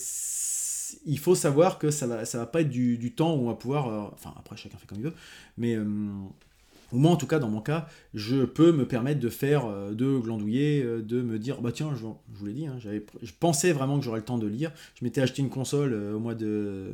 il 1.06 1.20
faut 1.20 1.36
savoir 1.36 1.80
que 1.80 1.92
ça 1.92 2.08
va 2.08 2.26
ça 2.26 2.38
va 2.38 2.46
pas 2.46 2.62
être 2.62 2.70
du, 2.70 3.14
temps 3.14 3.36
où 3.36 3.42
on 3.42 3.48
va 3.48 3.56
pouvoir 3.56 4.12
enfin 4.14 4.34
après 4.38 4.58
chacun 4.58 4.78
fait 4.78 4.88
comme 4.88 5.00
il 5.00 5.06
veut 5.06 5.14
mais 5.58 5.78
ou 5.78 6.98
moi 7.00 7.12
en 7.12 7.16
tout 7.16 7.28
cas 7.28 7.40
dans 7.40 7.50
mon 7.50 7.62
cas 7.62 7.88
je 8.14 8.46
peux 8.46 8.72
me 8.72 8.88
permettre 8.88 9.20
de 9.20 9.30
faire 9.30 9.68
de 9.92 10.18
glandouiller 10.18 10.84
de 10.84 11.22
me 11.22 11.40
dire 11.40 11.62
bah 11.62 11.72
tiens 11.72 11.96
je, 11.96 12.06
vous 12.06 12.46
l'ai 12.46 12.54
dit 12.54 12.68
hein, 12.68 12.78
je 12.80 13.32
pensais 13.40 13.72
vraiment 13.72 13.98
que 13.98 14.06
j'aurais 14.06 14.20
le 14.20 14.26
temps 14.26 14.38
de 14.38 14.48
lire 14.48 14.72
je 15.00 15.04
m'étais 15.04 15.22
acheté 15.22 15.42
une 15.42 15.50
console 15.50 15.94
au 15.94 16.20
mois 16.20 16.36
de 16.36 16.94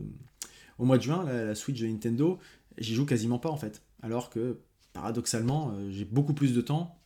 juin, 1.00 1.24
la, 1.24 1.56
Switch 1.56 1.80
de 1.80 1.88
Nintendo, 1.88 2.40
j'y 2.78 2.96
joue 2.96 3.06
quasiment 3.06 3.40
pas 3.40 3.50
en 3.50 3.58
fait. 3.58 3.82
Alors 4.02 4.30
que 4.30 4.60
paradoxalement, 4.94 5.72
euh, 5.74 5.92
j'ai 5.92 6.06
beaucoup 6.06 6.34
plus 6.34 6.54
de 6.54 6.62
temps. 6.62 6.98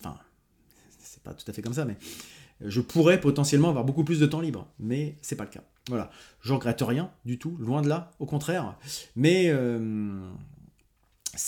Enfin, 0.00 0.18
c'est 1.00 1.22
pas 1.22 1.34
tout 1.34 1.44
à 1.48 1.52
fait 1.52 1.62
comme 1.62 1.74
ça, 1.74 1.84
mais 1.84 1.96
je 2.60 2.80
pourrais 2.80 3.20
potentiellement 3.20 3.68
avoir 3.68 3.84
beaucoup 3.84 4.04
plus 4.04 4.20
de 4.20 4.26
temps 4.26 4.40
libre, 4.40 4.66
mais 4.78 5.16
c'est 5.22 5.36
pas 5.36 5.44
le 5.44 5.50
cas. 5.50 5.62
Voilà, 5.88 6.10
je 6.40 6.52
regrette 6.52 6.80
rien 6.80 7.10
du 7.24 7.38
tout, 7.38 7.56
loin 7.58 7.82
de 7.82 7.88
là, 7.88 8.12
au 8.18 8.26
contraire. 8.26 8.76
Mais 9.16 9.50
euh, 9.50 10.18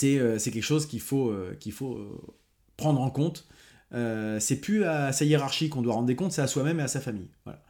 euh, 0.03 0.37
c'est 0.39 0.51
quelque 0.51 0.61
chose 0.61 0.85
qu'il 0.85 1.01
faut, 1.01 1.33
qu'il 1.59 1.71
faut 1.71 2.35
prendre 2.75 3.01
en 3.01 3.09
compte. 3.09 3.47
c'est 3.91 4.61
plus 4.61 4.83
à 4.83 5.11
sa 5.11 5.25
hiérarchie 5.25 5.69
qu'on 5.69 5.81
doit 5.81 5.93
rendre 5.93 6.07
des 6.07 6.15
comptes, 6.15 6.31
c'est 6.31 6.41
à 6.41 6.47
soi-même 6.47 6.79
et 6.79 6.83
à 6.83 6.87
sa 6.87 7.01
famille. 7.01 7.29
Voilà. 7.45 7.63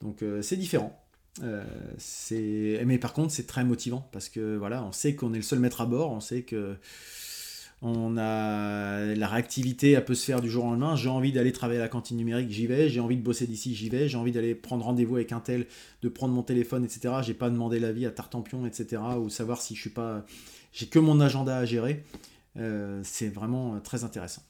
Donc 0.00 0.24
c'est 0.42 0.56
différent. 0.56 0.98
Euh, 1.42 1.64
mais 2.84 2.98
par 2.98 3.12
contre, 3.12 3.32
c'est 3.32 3.46
très 3.46 3.64
motivant 3.64 4.08
parce 4.12 4.28
que 4.28 4.56
voilà, 4.56 4.84
on 4.84 4.92
sait 4.92 5.14
qu'on 5.14 5.32
est 5.32 5.38
le 5.38 5.42
seul 5.42 5.58
maître 5.58 5.80
à 5.80 5.86
bord, 5.86 6.10
on 6.12 6.20
sait 6.20 6.42
que 6.42 6.76
on 7.82 8.16
a 8.16 9.14
la 9.14 9.28
réactivité, 9.28 9.90
elle 9.90 10.04
peut 10.04 10.14
se 10.14 10.24
faire 10.24 10.40
du 10.40 10.48
jour 10.48 10.64
au 10.64 10.70
lendemain. 10.70 10.94
J'ai 10.94 11.08
envie 11.08 11.32
d'aller 11.32 11.50
travailler 11.50 11.80
à 11.80 11.82
la 11.82 11.88
cantine 11.88 12.16
numérique, 12.16 12.50
j'y 12.50 12.68
vais. 12.68 12.88
J'ai 12.88 13.00
envie 13.00 13.16
de 13.16 13.22
bosser 13.22 13.46
d'ici, 13.46 13.74
j'y 13.74 13.88
vais. 13.88 14.08
J'ai 14.08 14.16
envie 14.16 14.30
d'aller 14.30 14.54
prendre 14.54 14.84
rendez-vous 14.84 15.16
avec 15.16 15.32
un 15.32 15.40
tel, 15.40 15.66
de 16.00 16.08
prendre 16.08 16.32
mon 16.32 16.44
téléphone, 16.44 16.84
etc. 16.84 17.14
J'ai 17.22 17.34
pas 17.34 17.50
demandé 17.50 17.80
l'avis 17.80 18.06
à 18.06 18.12
Tartampion, 18.12 18.64
etc. 18.66 19.02
Ou 19.18 19.28
savoir 19.28 19.60
si 19.60 19.74
je 19.74 19.80
suis 19.80 19.90
pas, 19.90 20.24
j'ai 20.72 20.86
que 20.86 21.00
mon 21.00 21.20
agenda 21.20 21.56
à 21.56 21.64
gérer. 21.64 22.04
Euh, 22.56 23.00
c'est 23.02 23.28
vraiment 23.28 23.80
très 23.80 24.04
intéressant. 24.04 24.42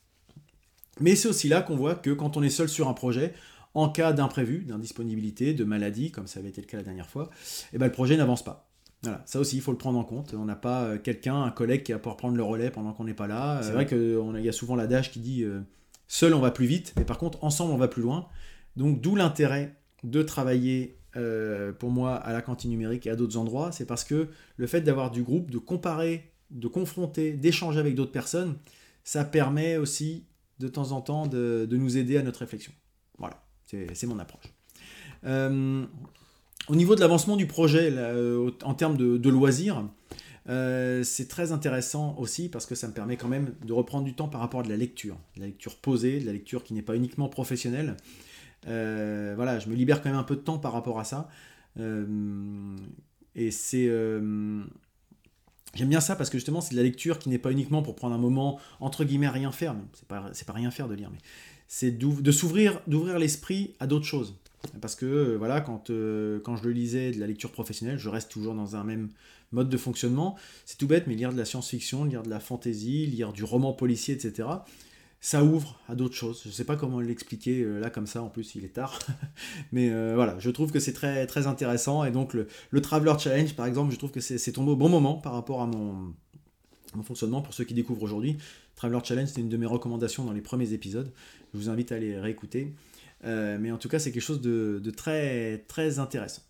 Mais 1.01 1.16
c'est 1.16 1.29
aussi 1.29 1.49
là 1.49 1.62
qu'on 1.62 1.77
voit 1.77 1.95
que 1.95 2.11
quand 2.11 2.37
on 2.37 2.42
est 2.42 2.51
seul 2.51 2.68
sur 2.68 2.88
un 2.88 2.95
projet, 2.95 3.33
en 3.73 3.88
cas 3.88 4.12
d'imprévu, 4.12 4.64
d'indisponibilité, 4.64 5.55
de 5.55 5.64
maladie, 5.64 6.11
comme 6.11 6.27
ça 6.27 6.40
avait 6.40 6.51
été 6.51 6.61
le 6.61 6.66
cas 6.66 6.77
la 6.77 6.83
dernière 6.83 7.09
fois, 7.09 7.31
eh 7.73 7.79
ben, 7.79 7.87
le 7.87 7.92
projet 7.92 8.16
n'avance 8.18 8.45
pas. 8.45 8.72
Voilà, 9.03 9.23
ça 9.27 9.41
aussi, 9.41 9.57
il 9.57 9.62
faut 9.62 9.73
le 9.73 9.79
prendre 9.79 9.99
en 9.99 10.05
compte. 10.05 10.35
On 10.35 10.45
n'a 10.45 10.55
pas 10.55 10.85
euh, 10.85 10.99
quelqu'un, 10.99 11.43
un 11.43 11.51
collègue 11.51 11.83
qui 11.83 11.93
va 11.93 11.99
pouvoir 11.99 12.17
prendre 12.17 12.37
le 12.37 12.43
relais 12.43 12.71
pendant 12.71 12.93
qu'on 12.93 13.05
n'est 13.05 13.15
pas 13.15 13.27
là. 13.27 13.61
C'est 13.62 13.73
vrai 13.73 13.87
qu'il 13.87 14.45
y 14.45 14.49
a 14.49 14.53
souvent 14.53 14.77
l'adage 14.77 15.11
qui 15.11 15.19
dit 15.19 15.43
euh, 15.43 15.61
seul 16.07 16.35
on 16.35 16.41
va 16.41 16.51
plus 16.51 16.67
vite, 16.67 16.93
mais 16.97 17.05
par 17.05 17.19
contre 17.19 17.43
ensemble 17.43 17.73
on 17.73 17.77
va 17.77 17.88
plus 17.88 18.03
loin. 18.03 18.29
Donc 18.77 19.01
d'où 19.01 19.17
l'intérêt 19.17 19.77
de 20.05 20.23
travailler 20.23 20.99
euh, 21.17 21.73
pour 21.73 21.91
moi 21.91 22.15
à 22.15 22.33
la 22.33 22.43
cantine 22.43 22.71
numérique 22.71 23.07
et 23.07 23.11
à 23.11 23.17
d'autres 23.17 23.37
endroits, 23.37 23.73
c'est 23.73 23.87
parce 23.87 24.05
que 24.05 24.29
le 24.57 24.67
fait 24.67 24.83
d'avoir 24.83 25.11
du 25.11 25.23
groupe, 25.23 25.51
de 25.51 25.59
comparer, 25.59 26.33
de 26.51 26.69
confronter, 26.69 27.33
d'échanger 27.33 27.81
avec 27.81 27.97
d'autres 27.97 28.12
personnes, 28.12 28.57
ça 29.05 29.25
permet 29.25 29.77
aussi 29.79 30.27
de 30.61 30.69
temps 30.69 30.93
en 30.93 31.01
temps 31.01 31.27
de 31.27 31.67
nous 31.73 31.97
aider 31.97 32.19
à 32.19 32.23
notre 32.23 32.41
réflexion. 32.41 32.73
Voilà. 33.19 33.43
C'est 33.95 34.07
mon 34.07 34.19
approche. 34.19 34.53
Euh, 35.25 35.87
au 36.68 36.77
niveau 36.77 36.94
de 36.94 37.01
l'avancement 37.01 37.37
du 37.37 37.46
projet, 37.46 37.90
euh, 37.92 38.51
en 38.62 38.75
termes 38.75 38.96
de, 38.96 39.29
loisirs, 39.29 39.88
euh, 40.48 41.03
c'est 41.03 41.29
très 41.29 41.53
intéressant 41.53 42.16
aussi 42.18 42.48
parce 42.48 42.66
que 42.66 42.75
ça 42.75 42.88
me 42.88 42.92
permet 42.92 43.16
quand 43.16 43.29
même 43.29 43.55
de 43.64 43.72
reprendre 43.72 44.05
du 44.05 44.14
temps 44.14 44.29
par 44.29 44.40
rapport 44.40 44.61
à 44.61 44.62
de 44.62 44.68
la 44.68 44.77
lecture. 44.77 45.16
De 45.37 45.40
la 45.40 45.46
lecture 45.46 45.77
posée, 45.77 46.20
de 46.20 46.27
la 46.27 46.33
lecture 46.33 46.64
qui 46.64 46.75
n'est 46.75 46.83
pas 46.83 46.96
uniquement 46.96 47.29
professionnelle. 47.29 47.96
voilà, 48.64 49.59
je 49.59 49.68
me 49.68 49.75
libère 49.75 50.03
quand 50.03 50.11
même 50.11 50.18
un 50.18 50.25
peu 50.25 50.37
de 50.37 50.40
temps 50.40 50.59
par 50.59 50.72
rapport 50.72 50.98
à 51.01 51.05
ça. 51.05 51.29
et 53.35 53.51
c'est. 53.51 53.88
J'aime 55.75 55.88
bien 55.88 56.01
ça 56.01 56.16
parce 56.16 56.29
que 56.29 56.37
justement, 56.37 56.61
c'est 56.61 56.72
de 56.72 56.77
la 56.77 56.83
lecture 56.83 57.18
qui 57.18 57.31
n'est 57.31 57.38
pas 57.38 57.51
uniquement 57.51 57.83
pour 57.83 57.96
prendre 57.96 58.14
un 58.14 58.18
moment, 58.18 58.61
entre 58.79 59.05
guillemets, 59.05 59.29
rien 59.31 59.53
faire. 59.53 59.75
C'est 59.94 60.07
pas, 60.07 60.31
pas 60.46 60.53
rien 60.53 60.70
faire 60.70 60.87
de 60.87 60.94
lire, 60.94 61.09
mais 61.11 61.18
c'est 61.66 61.90
de 61.90 62.31
s'ouvrir, 62.31 62.83
d'ouvrir 62.87 63.18
l'esprit 63.18 63.75
à 63.81 63.87
d'autres 63.87 64.05
choses. 64.05 64.37
Parce 64.81 64.94
que 64.94 65.07
euh, 65.07 65.37
voilà, 65.37 65.61
quand, 65.61 65.90
euh, 65.90 66.40
quand 66.40 66.57
je 66.57 66.64
le 66.64 66.70
lisais 66.70 67.11
de 67.11 67.20
la 67.20 67.27
lecture 67.27 67.51
professionnelle, 67.51 67.98
je 67.98 68.09
reste 68.09 68.31
toujours 68.31 68.55
dans 68.55 68.77
un 68.77 68.85
même 68.85 69.09
mode 69.51 69.68
de 69.68 69.77
fonctionnement. 69.77 70.37
C'est 70.64 70.79
tout 70.79 70.87
bête, 70.87 71.07
mais 71.07 71.14
lire 71.14 71.33
de 71.33 71.38
la 71.38 71.44
science-fiction, 71.44 72.05
lire 72.05 72.22
de 72.22 72.31
la 72.31 72.40
fantasy, 72.40 73.07
lire 73.07 73.33
du 73.33 73.44
roman 73.44 73.72
policier, 73.72 74.14
etc., 74.14 74.48
ça 75.25 75.44
ouvre 75.44 75.79
à 75.88 75.94
d'autres 75.94 76.16
choses. 76.16 76.40
Je 76.42 76.48
ne 76.48 76.53
sais 76.53 76.64
pas 76.64 76.75
comment 76.75 76.98
l'expliquer 76.98 77.62
euh, 77.62 77.79
là 77.79 77.90
comme 77.90 78.09
ça, 78.09 78.22
en 78.25 78.29
plus 78.29 78.57
il 78.57 78.64
est 78.64 78.75
tard. 78.75 78.98
mais 79.72 79.88
voilà, 80.14 80.37
je 80.40 80.51
trouve 80.51 80.72
que 80.72 80.81
c'est 80.81 80.92
très, 80.92 81.27
très 81.27 81.46
intéressant. 81.46 82.05
Et 82.05 82.11
donc 82.11 82.35
le, 82.35 82.48
le 82.70 82.81
Traveler 82.81 83.14
Challenge, 83.18 83.55
par 83.55 83.66
exemple, 83.66 83.92
je 83.92 83.98
trouve 83.98 84.11
que 84.11 84.20
c'est 84.20 84.53
tombé 84.53 84.72
au 84.72 84.77
bon 84.77 84.88
moment 84.88 85.14
par 85.14 85.35
rapport 85.35 85.62
à 85.62 85.66
mon, 85.66 86.12
mon 86.94 87.03
fonctionnement. 87.03 87.40
Pour 87.40 87.55
ceux 87.55 87.64
qui 87.64 87.75
découvrent 87.75 88.03
aujourd'hui, 88.03 88.37
Traveler 88.75 89.01
Challenge, 89.05 89.29
c'est 89.29 89.40
une 89.40 89.48
de 89.48 89.57
mes 89.57 89.66
recommandations 89.66 90.25
dans 90.25 90.33
les 90.33 90.40
premiers 90.40 90.72
épisodes. 90.72 91.12
Je 91.53 91.59
vous 91.59 91.68
invite 91.68 91.92
à 91.92 91.96
aller 91.96 92.18
réécouter. 92.18 92.72
Euh, 93.25 93.59
mais 93.61 93.71
en 93.71 93.79
tout 93.79 93.89
cas, 93.89 93.99
c'est 93.99 94.13
quelque 94.13 94.23
chose 94.23 94.41
de, 94.41 94.91
très, 94.91 95.59
très 95.69 95.99
intéressant. 95.99 96.43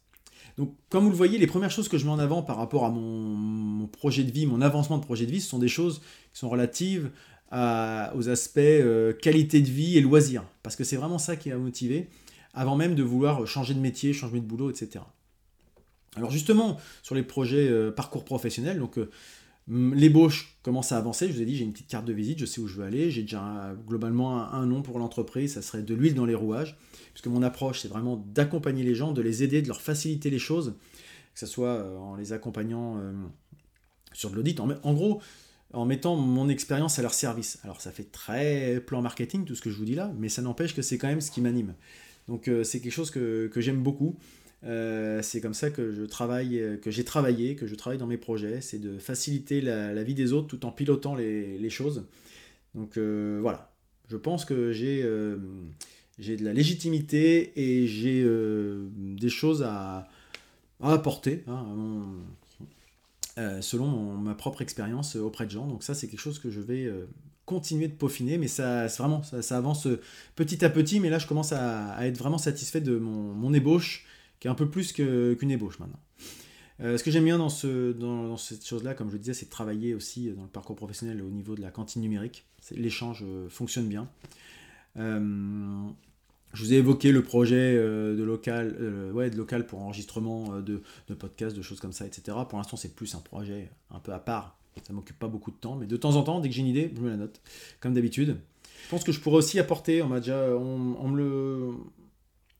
Donc, 0.58 0.74
comme 0.90 1.04
vous 1.04 1.10
le 1.10 1.16
voyez, 1.16 1.38
les 1.38 1.46
premières 1.46 1.70
choses 1.70 1.88
que 1.88 1.96
je 1.98 2.04
mets 2.04 2.10
en 2.10 2.18
avant 2.18 2.42
par 2.42 2.56
rapport 2.56 2.84
à 2.84 2.90
mon, 2.90 3.86
projet 3.86 4.24
de 4.24 4.30
vie, 4.30 4.46
mon 4.46 4.60
avancement 4.60 4.98
de 4.98 5.04
projet 5.04 5.26
de 5.26 5.30
vie, 5.30 5.40
ce 5.40 5.48
sont 5.48 5.58
des 5.58 5.68
choses 5.68 6.00
qui 6.32 6.38
sont 6.38 6.48
relatives 6.48 7.10
aux 7.52 8.28
aspects 8.30 8.58
euh, 8.58 9.12
qualité 9.12 9.60
de 9.60 9.68
vie 9.68 9.98
et 9.98 10.00
loisirs. 10.00 10.44
Parce 10.62 10.74
que 10.74 10.84
c'est 10.84 10.96
vraiment 10.96 11.18
ça 11.18 11.36
qui 11.36 11.50
m'a 11.50 11.56
motivé, 11.56 12.08
avant 12.54 12.76
même 12.76 12.94
de 12.94 13.02
vouloir 13.02 13.46
changer 13.46 13.74
de 13.74 13.80
métier, 13.80 14.12
changer 14.12 14.40
de 14.40 14.46
boulot, 14.46 14.70
etc. 14.70 15.04
Alors 16.16 16.30
justement, 16.30 16.78
sur 17.02 17.14
les 17.14 17.22
projets 17.22 17.68
euh, 17.68 17.90
parcours 17.90 18.24
professionnel, 18.24 18.78
donc 18.78 18.98
l'ébauche 19.68 20.56
commence 20.62 20.92
à 20.92 20.98
avancer, 20.98 21.28
je 21.28 21.34
vous 21.34 21.42
ai 21.42 21.44
dit 21.44 21.56
j'ai 21.56 21.64
une 21.64 21.72
petite 21.72 21.88
carte 21.88 22.04
de 22.04 22.12
visite, 22.12 22.38
je 22.38 22.46
sais 22.46 22.60
où 22.60 22.66
je 22.66 22.74
veux 22.74 22.84
aller, 22.84 23.10
j'ai 23.10 23.22
déjà 23.22 23.74
globalement 23.86 24.52
un, 24.52 24.66
nom 24.66 24.82
pour 24.82 24.98
l'entreprise, 24.98 25.54
ça 25.54 25.62
serait 25.62 25.82
de 25.82 25.94
l'huile 25.94 26.14
dans 26.14 26.24
les 26.24 26.34
rouages, 26.34 26.76
puisque 27.14 27.28
mon 27.28 27.42
approche 27.42 27.80
c'est 27.80 27.88
vraiment 27.88 28.16
d'accompagner 28.16 28.82
les 28.82 28.94
gens, 28.94 29.12
de 29.12 29.22
les 29.22 29.42
aider, 29.42 29.62
de 29.62 29.68
leur 29.68 29.80
faciliter 29.80 30.30
les 30.30 30.38
choses, 30.38 30.74
que 31.34 31.40
ce 31.40 31.46
soit 31.46 31.68
euh, 31.68 31.96
en 31.96 32.16
les 32.16 32.32
accompagnant 32.32 32.98
euh, 32.98 33.12
sur 34.12 34.30
de 34.30 34.36
l'audit, 34.36 34.58
en, 34.60 34.94
gros 34.94 35.20
en 35.72 35.86
mettant 35.86 36.16
mon 36.16 36.48
expérience 36.48 36.98
à 36.98 37.02
leur 37.02 37.14
service. 37.14 37.58
Alors 37.62 37.80
ça 37.80 37.92
fait 37.92 38.10
très 38.10 38.80
plan 38.84 39.00
marketing 39.00 39.44
tout 39.44 39.54
ce 39.54 39.62
que 39.62 39.70
je 39.70 39.76
vous 39.76 39.84
dis 39.84 39.94
là, 39.94 40.12
mais 40.18 40.28
ça 40.28 40.42
n'empêche 40.42 40.74
que 40.74 40.82
c'est 40.82 40.98
quand 40.98 41.08
même 41.08 41.20
ce 41.20 41.30
qui 41.30 41.40
m'anime. 41.40 41.74
Donc 42.28 42.48
euh, 42.48 42.64
c'est 42.64 42.80
quelque 42.80 42.92
chose 42.92 43.10
que 43.10 43.50
j'aime 43.56 43.82
beaucoup. 43.82 44.16
Euh, 44.64 45.22
c'est 45.22 45.40
comme 45.40 45.54
ça 45.54 45.70
que 45.70 45.92
je 45.92 46.02
travaille, 46.02 46.60
euh, 46.60 46.76
que 46.76 46.90
j'ai 46.90 47.04
travaillé, 47.04 47.56
que 47.56 47.66
je 47.66 47.74
travaille 47.74 47.98
dans 47.98 48.06
mes 48.06 48.16
projets, 48.16 48.60
c'est 48.60 48.78
de 48.78 48.96
faciliter 48.98 49.60
la, 49.60 50.02
vie 50.04 50.14
des 50.14 50.32
autres 50.32 50.46
tout 50.46 50.64
en 50.64 50.70
pilotant 50.70 51.14
les, 51.14 51.70
choses. 51.70 52.04
Donc 52.74 52.96
euh, 52.96 53.38
voilà, 53.42 53.72
je 54.08 54.16
pense 54.16 54.44
que 54.44 54.72
j'ai 54.72 55.04
j'ai 56.18 56.36
de 56.36 56.44
la 56.44 56.52
légitimité 56.52 57.52
et 57.56 57.86
j'ai 57.86 58.24
des 58.96 59.28
choses 59.30 59.62
à, 59.62 60.08
apporter 60.80 61.44
hein, 61.46 61.64
selon 63.60 63.88
ma 64.16 64.34
propre 64.34 64.62
expérience 64.62 65.16
auprès 65.16 65.46
de 65.46 65.50
gens. 65.50 65.66
Donc 65.66 65.82
ça, 65.82 65.94
c'est 65.94 66.06
quelque 66.06 66.20
chose 66.20 66.38
que 66.38 66.50
je 66.50 66.60
vais 66.60 66.92
continuer 67.46 67.88
de 67.88 67.94
peaufiner, 67.94 68.38
mais 68.38 68.46
ça, 68.46 68.86
vraiment, 68.86 69.22
ça, 69.22 69.56
avance 69.56 69.88
petit 70.36 70.64
à 70.64 70.70
petit. 70.70 71.00
Mais 71.00 71.08
là, 71.08 71.18
je 71.18 71.26
commence 71.26 71.52
à, 71.52 72.06
être 72.06 72.18
vraiment 72.18 72.38
satisfait 72.38 72.80
de 72.80 72.96
mon 72.98 73.52
ébauche 73.54 74.06
qui 74.42 74.48
est 74.48 74.50
un 74.50 74.56
peu 74.56 74.68
plus 74.68 74.92
qu'une 74.92 75.50
ébauche 75.52 75.78
maintenant. 75.78 76.00
Euh, 76.80 76.98
ce 76.98 77.04
que 77.04 77.12
j'aime 77.12 77.22
bien 77.22 77.38
dans, 77.38 77.48
ce, 77.48 77.92
dans, 77.92 78.36
cette 78.36 78.66
chose-là, 78.66 78.92
comme 78.92 79.06
je 79.06 79.12
le 79.12 79.20
disais, 79.20 79.34
c'est 79.34 79.46
de 79.46 79.50
travailler 79.50 79.94
aussi 79.94 80.30
dans 80.30 80.42
le 80.42 80.48
parcours 80.48 80.74
professionnel 80.74 81.22
au 81.22 81.30
niveau 81.30 81.54
de 81.54 81.60
la 81.60 81.70
cantine 81.70 82.02
numérique. 82.02 82.44
L'échange 82.72 83.22
euh, 83.24 83.48
fonctionne 83.48 83.86
bien. 83.86 84.08
Euh, 84.96 85.86
je 86.54 86.64
vous 86.64 86.72
ai 86.72 86.78
évoqué 86.78 87.12
le 87.12 87.22
projet 87.22 87.76
de, 87.76 88.22
local, 88.24 88.76
ouais, 89.14 89.30
de 89.30 89.36
local 89.36 89.64
pour 89.64 89.80
enregistrement 89.80 90.60
de, 90.60 90.82
podcasts, 91.14 91.56
de 91.56 91.62
choses 91.62 91.78
comme 91.78 91.92
ça, 91.92 92.04
etc. 92.04 92.36
Pour 92.48 92.58
l'instant, 92.58 92.76
c'est 92.76 92.96
plus 92.96 93.14
un 93.14 93.20
projet 93.20 93.70
un 93.92 94.00
peu 94.00 94.12
à 94.12 94.18
part. 94.18 94.58
Ça 94.82 94.92
m'occupe 94.92 95.20
pas 95.20 95.28
beaucoup 95.28 95.52
de 95.52 95.56
temps, 95.56 95.76
mais 95.76 95.86
de 95.86 95.96
temps 95.96 96.16
en 96.16 96.24
temps, 96.24 96.40
dès 96.40 96.48
que 96.48 96.54
j'ai 96.56 96.62
une 96.62 96.66
idée, 96.66 96.92
je 96.96 97.00
me 97.00 97.10
la 97.10 97.16
note, 97.16 97.40
comme 97.78 97.94
d'habitude. 97.94 98.38
Je 98.84 98.88
pense 98.90 99.04
que 99.04 99.12
je 99.12 99.20
pourrais 99.20 99.36
aussi 99.36 99.60
apporter, 99.60 100.02
on 100.02 100.08
m'a 100.08 100.18
déjà, 100.18 100.48
on 100.56 101.08
me 101.08 101.16
le, 101.16 101.74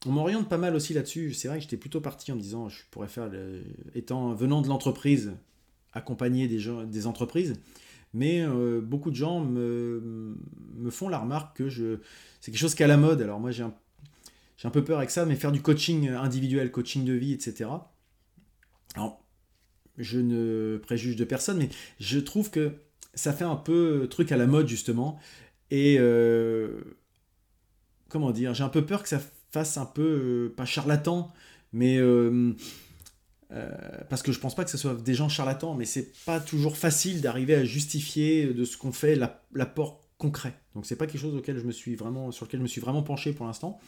on 0.06 0.10
m'oriente 0.12 0.48
pas 0.48 0.58
mal 0.58 0.74
aussi 0.74 0.94
là-dessus. 0.94 1.32
C'est 1.34 1.48
vrai 1.48 1.58
que 1.58 1.62
j'étais 1.62 1.76
plutôt 1.76 2.00
parti 2.00 2.32
en 2.32 2.36
me 2.36 2.40
disant 2.40 2.68
je 2.68 2.82
pourrais 2.90 3.08
faire, 3.08 3.30
étant 3.94 4.34
venant 4.34 4.62
de 4.62 4.68
l'entreprise, 4.68 5.32
accompagner 5.92 6.48
des, 6.48 6.58
gens, 6.58 6.84
des 6.84 7.06
entreprises. 7.06 7.54
Mais 8.14 8.42
euh, 8.42 8.80
beaucoup 8.80 9.10
de 9.10 9.16
gens 9.16 9.40
me, 9.40 10.36
font 10.90 11.08
la 11.08 11.18
remarque 11.18 11.56
que 11.56 11.68
je, 11.68 11.98
c'est 12.40 12.50
quelque 12.50 12.60
chose 12.60 12.74
qui 12.74 12.82
est 12.82 12.84
à 12.84 12.88
la 12.88 12.96
mode. 12.96 13.22
Alors 13.22 13.40
moi 13.40 13.50
j'ai 13.50 13.62
un, 13.62 13.74
j'ai 14.56 14.68
un 14.68 14.70
peu 14.70 14.84
peur 14.84 14.98
avec 14.98 15.10
ça, 15.10 15.24
mais 15.24 15.36
faire 15.36 15.52
du 15.52 15.62
coaching 15.62 16.08
individuel, 16.08 16.70
coaching 16.70 17.04
de 17.04 17.12
vie, 17.12 17.32
etc. 17.32 17.70
Alors 18.94 19.24
je 19.98 20.18
ne 20.18 20.78
préjuge 20.78 21.16
de 21.16 21.24
personne, 21.24 21.58
mais 21.58 21.68
je 22.00 22.18
trouve 22.18 22.50
que 22.50 22.72
ça 23.14 23.32
fait 23.32 23.44
un 23.44 23.56
peu 23.56 24.06
truc 24.10 24.32
à 24.32 24.36
la 24.36 24.46
mode 24.46 24.68
justement. 24.68 25.18
Et 25.70 25.98
comment 28.08 28.30
dire, 28.30 28.52
j'ai 28.52 28.64
un 28.64 28.68
peu 28.68 28.84
peur 28.84 29.02
que 29.02 29.08
ça 29.08 29.20
fasse 29.52 29.76
un 29.76 29.86
peu, 29.86 30.52
pas 30.56 30.64
charlatan, 30.64 31.32
mais 31.72 32.00
parce 34.08 34.22
que 34.22 34.32
je 34.32 34.40
pense 34.40 34.54
pas 34.54 34.64
que 34.64 34.70
ce 34.70 34.78
soit 34.78 34.94
des 34.94 35.14
gens 35.14 35.28
charlatans, 35.28 35.74
mais 35.74 35.84
c'est 35.84 36.12
pas 36.24 36.40
toujours 36.40 36.76
facile 36.76 37.20
d'arriver 37.20 37.54
à 37.54 37.64
justifier 37.64 38.46
de 38.46 38.64
ce 38.64 38.76
qu'on 38.76 38.92
fait 38.92 39.14
l'apport 39.52 40.02
concret. 40.18 40.54
Donc 40.74 40.86
c'est 40.86 40.96
pas 40.96 41.06
quelque 41.06 41.20
chose 41.20 41.34
auquel 41.34 41.58
je 41.58 41.64
me 41.64 41.72
suis 41.72 41.96
vraiment, 41.96 42.30
sur 42.30 42.46
lequel 42.46 42.60
je 42.60 42.62
me 42.62 42.68
suis 42.68 42.80
vraiment 42.80 43.02
penché 43.02 43.32
pour 43.32 43.46
l'instant. 43.46 43.78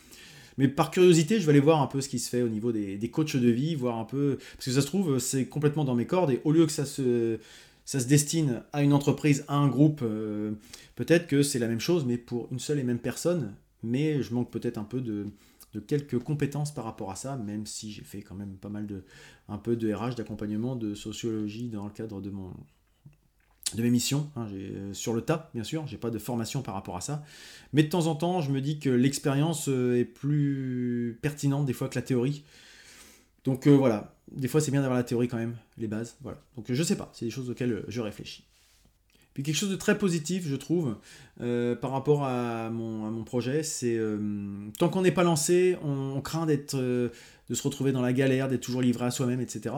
Mais 0.59 0.69
par 0.69 0.91
curiosité, 0.91 1.41
je 1.41 1.47
vais 1.47 1.51
aller 1.51 1.61
voir 1.61 1.81
un 1.83 1.87
peu 1.87 2.01
ce 2.01 2.09
qui 2.09 2.19
se 2.19 2.29
fait 2.29 2.43
au 2.43 2.49
niveau 2.49 2.73
des, 2.73 2.97
des 2.97 3.11
coachs 3.11 3.37
de 3.37 3.49
vie, 3.49 3.75
voir 3.75 3.99
un 3.99 4.05
peu. 4.05 4.39
Parce 4.57 4.67
que 4.67 4.73
ça 4.73 4.83
se 4.83 4.87
trouve, 4.87 5.19
c'est 5.19 5.47
complètement 5.47 5.85
dans 5.85 5.95
mes 5.95 6.07
cordes. 6.07 6.31
Et 6.31 6.41
au 6.45 6.53
lieu 6.53 6.67
que 6.67 6.73
ça 6.73 6.85
se, 6.85 7.39
ça 7.85 8.01
se 8.01 8.07
destine 8.07 8.63
à 8.73 8.83
une 8.83 8.93
entreprise, 8.93 9.45
à 9.49 9.57
un 9.57 9.69
groupe, 9.69 10.01
euh, 10.03 10.53
peut-être 10.95 11.27
que 11.27 11.43
c'est 11.43 11.59
la 11.59 11.69
même 11.69 11.81
chose, 11.81 12.05
mais 12.05 12.19
pour 12.19 12.49
une 12.53 12.59
seule 12.59 12.79
et 12.79 12.85
même 12.85 12.99
personne. 12.99 13.55
Mais 13.83 14.23
je 14.23 14.33
manque 14.33 14.51
peut-être 14.51 14.79
un 14.79 14.85
peu 14.85 15.01
de, 15.01 15.27
de, 15.75 15.81
quelques 15.81 16.19
compétences 16.19 16.73
par 16.73 16.85
rapport 16.85 17.11
à 17.11 17.17
ça, 17.17 17.37
même 17.37 17.67
si 17.67 17.93
j'ai 17.93 18.05
fait 18.05 18.23
quand 18.23 18.35
même 18.35 18.57
pas 18.57 18.69
mal 18.69 18.87
de. 18.87 19.05
un 19.49 19.59
peu 19.59 19.77
de 19.77 19.93
RH, 19.93 20.15
d'accompagnement, 20.15 20.77
de 20.77 20.95
sociologie 20.95 21.69
dans 21.69 21.85
le 21.85 21.93
cadre 21.93 22.21
de 22.21 22.31
mon, 22.31 22.53
de 23.75 23.83
mes 23.83 23.91
missions, 23.91 24.31
hein, 24.37 24.47
euh, 24.53 24.93
sur 24.93 25.13
le 25.15 25.23
tas, 25.23 25.51
bien 25.55 25.65
sûr, 25.65 25.87
j'ai 25.87 25.97
pas 25.97 26.11
de 26.11 26.19
formation 26.19 26.63
par 26.63 26.75
rapport 26.75 26.97
à 26.97 27.01
ça. 27.01 27.25
Mais 27.73 27.83
de 27.83 27.89
temps 27.89 28.07
en 28.07 28.15
temps, 28.15 28.41
je 28.41 28.51
me 28.51 28.61
dis 28.61 28.79
que 28.79 28.91
l'expérience 28.91 29.69
euh, 29.69 29.99
est 29.99 30.05
plus 30.05 31.19
pertinente 31.23 31.67
des 31.67 31.73
fois 31.73 31.89
que 31.89 31.97
la 31.97 32.03
théorie. 32.03 32.45
Donc 33.45 33.67
euh, 33.67 33.77
voilà, 33.77 34.15
des 34.31 34.49
fois 34.49 34.61
c'est 34.61 34.71
bien 34.71 34.81
d'avoir 34.81 34.99
la 34.99 35.05
théorie 35.05 35.29
quand 35.29 35.37
même, 35.37 35.57
les 35.77 35.89
bases. 35.89 36.17
Voilà. 36.23 36.39
Donc 36.57 36.67
je 36.73 36.83
sais 36.83 36.97
pas, 36.97 37.11
c'est 37.13 37.25
des 37.25 37.31
choses 37.31 37.51
auxquelles 37.51 37.85
je 37.89 38.01
réfléchis. 38.01 38.45
Puis 39.35 39.43
quelque 39.43 39.57
chose 39.57 39.71
de 39.71 39.77
très 39.77 39.99
positif, 39.99 40.47
je 40.47 40.57
trouve, 40.57 40.97
par 41.39 41.91
rapport 41.91 42.25
à 42.25 42.71
mon, 42.71 43.25
projet, 43.25 43.63
c'est 43.65 43.99
tant 44.79 44.89
qu'on 44.89 45.03
n'est 45.03 45.11
pas 45.11 45.25
lancé, 45.25 45.77
on, 45.83 46.21
craint 46.21 46.47
d'être, 46.47 46.77
de 46.77 47.11
se 47.51 47.63
retrouver 47.63 47.91
dans 47.91 48.01
la 48.01 48.13
galère, 48.13 48.49
d'être 48.49 48.63
toujours 48.63 48.81
livré 48.81 49.07
à 49.07 49.11
soi-même, 49.11 49.41
etc. 49.41 49.75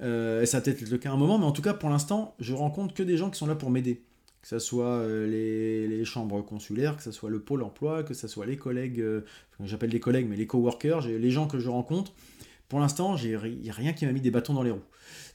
Euh, 0.00 0.46
ça 0.46 0.60
peut-être 0.60 0.82
être 0.82 0.90
le 0.90 0.98
cas 0.98 1.10
à 1.10 1.12
un 1.12 1.16
moment, 1.16 1.38
mais 1.38 1.44
en 1.44 1.52
tout 1.52 1.62
cas, 1.62 1.74
pour 1.74 1.90
l'instant, 1.90 2.34
je 2.38 2.54
rencontre 2.54 2.94
que 2.94 3.02
des 3.02 3.16
gens 3.16 3.30
qui 3.30 3.38
sont 3.38 3.46
là 3.46 3.54
pour 3.54 3.70
m'aider. 3.70 4.02
Que 4.42 4.48
ce 4.48 4.58
soit 4.60 4.86
euh, 4.86 5.26
les, 5.26 6.04
chambres 6.04 6.42
consulaires, 6.42 6.96
que 6.96 7.02
ce 7.02 7.10
soit 7.10 7.28
le 7.28 7.40
pôle 7.40 7.62
emploi, 7.62 8.04
que 8.04 8.14
ce 8.14 8.28
soit 8.28 8.46
les 8.46 8.56
collègues, 8.56 9.00
euh, 9.00 9.22
j'appelle 9.64 9.90
les 9.90 10.00
collègues, 10.00 10.28
mais 10.28 10.36
les 10.36 10.46
coworkers, 10.46 11.06
les 11.06 11.30
gens 11.30 11.48
que 11.48 11.58
je 11.58 11.68
rencontre. 11.68 12.12
Pour 12.68 12.80
l'instant, 12.80 13.16
il 13.16 13.58
n'y 13.60 13.70
a 13.70 13.72
rien 13.72 13.92
qui 13.92 14.06
m'a 14.06 14.12
mis 14.12 14.20
des 14.20 14.30
bâtons 14.30 14.54
dans 14.54 14.62
les 14.62 14.70
roues. 14.70 14.84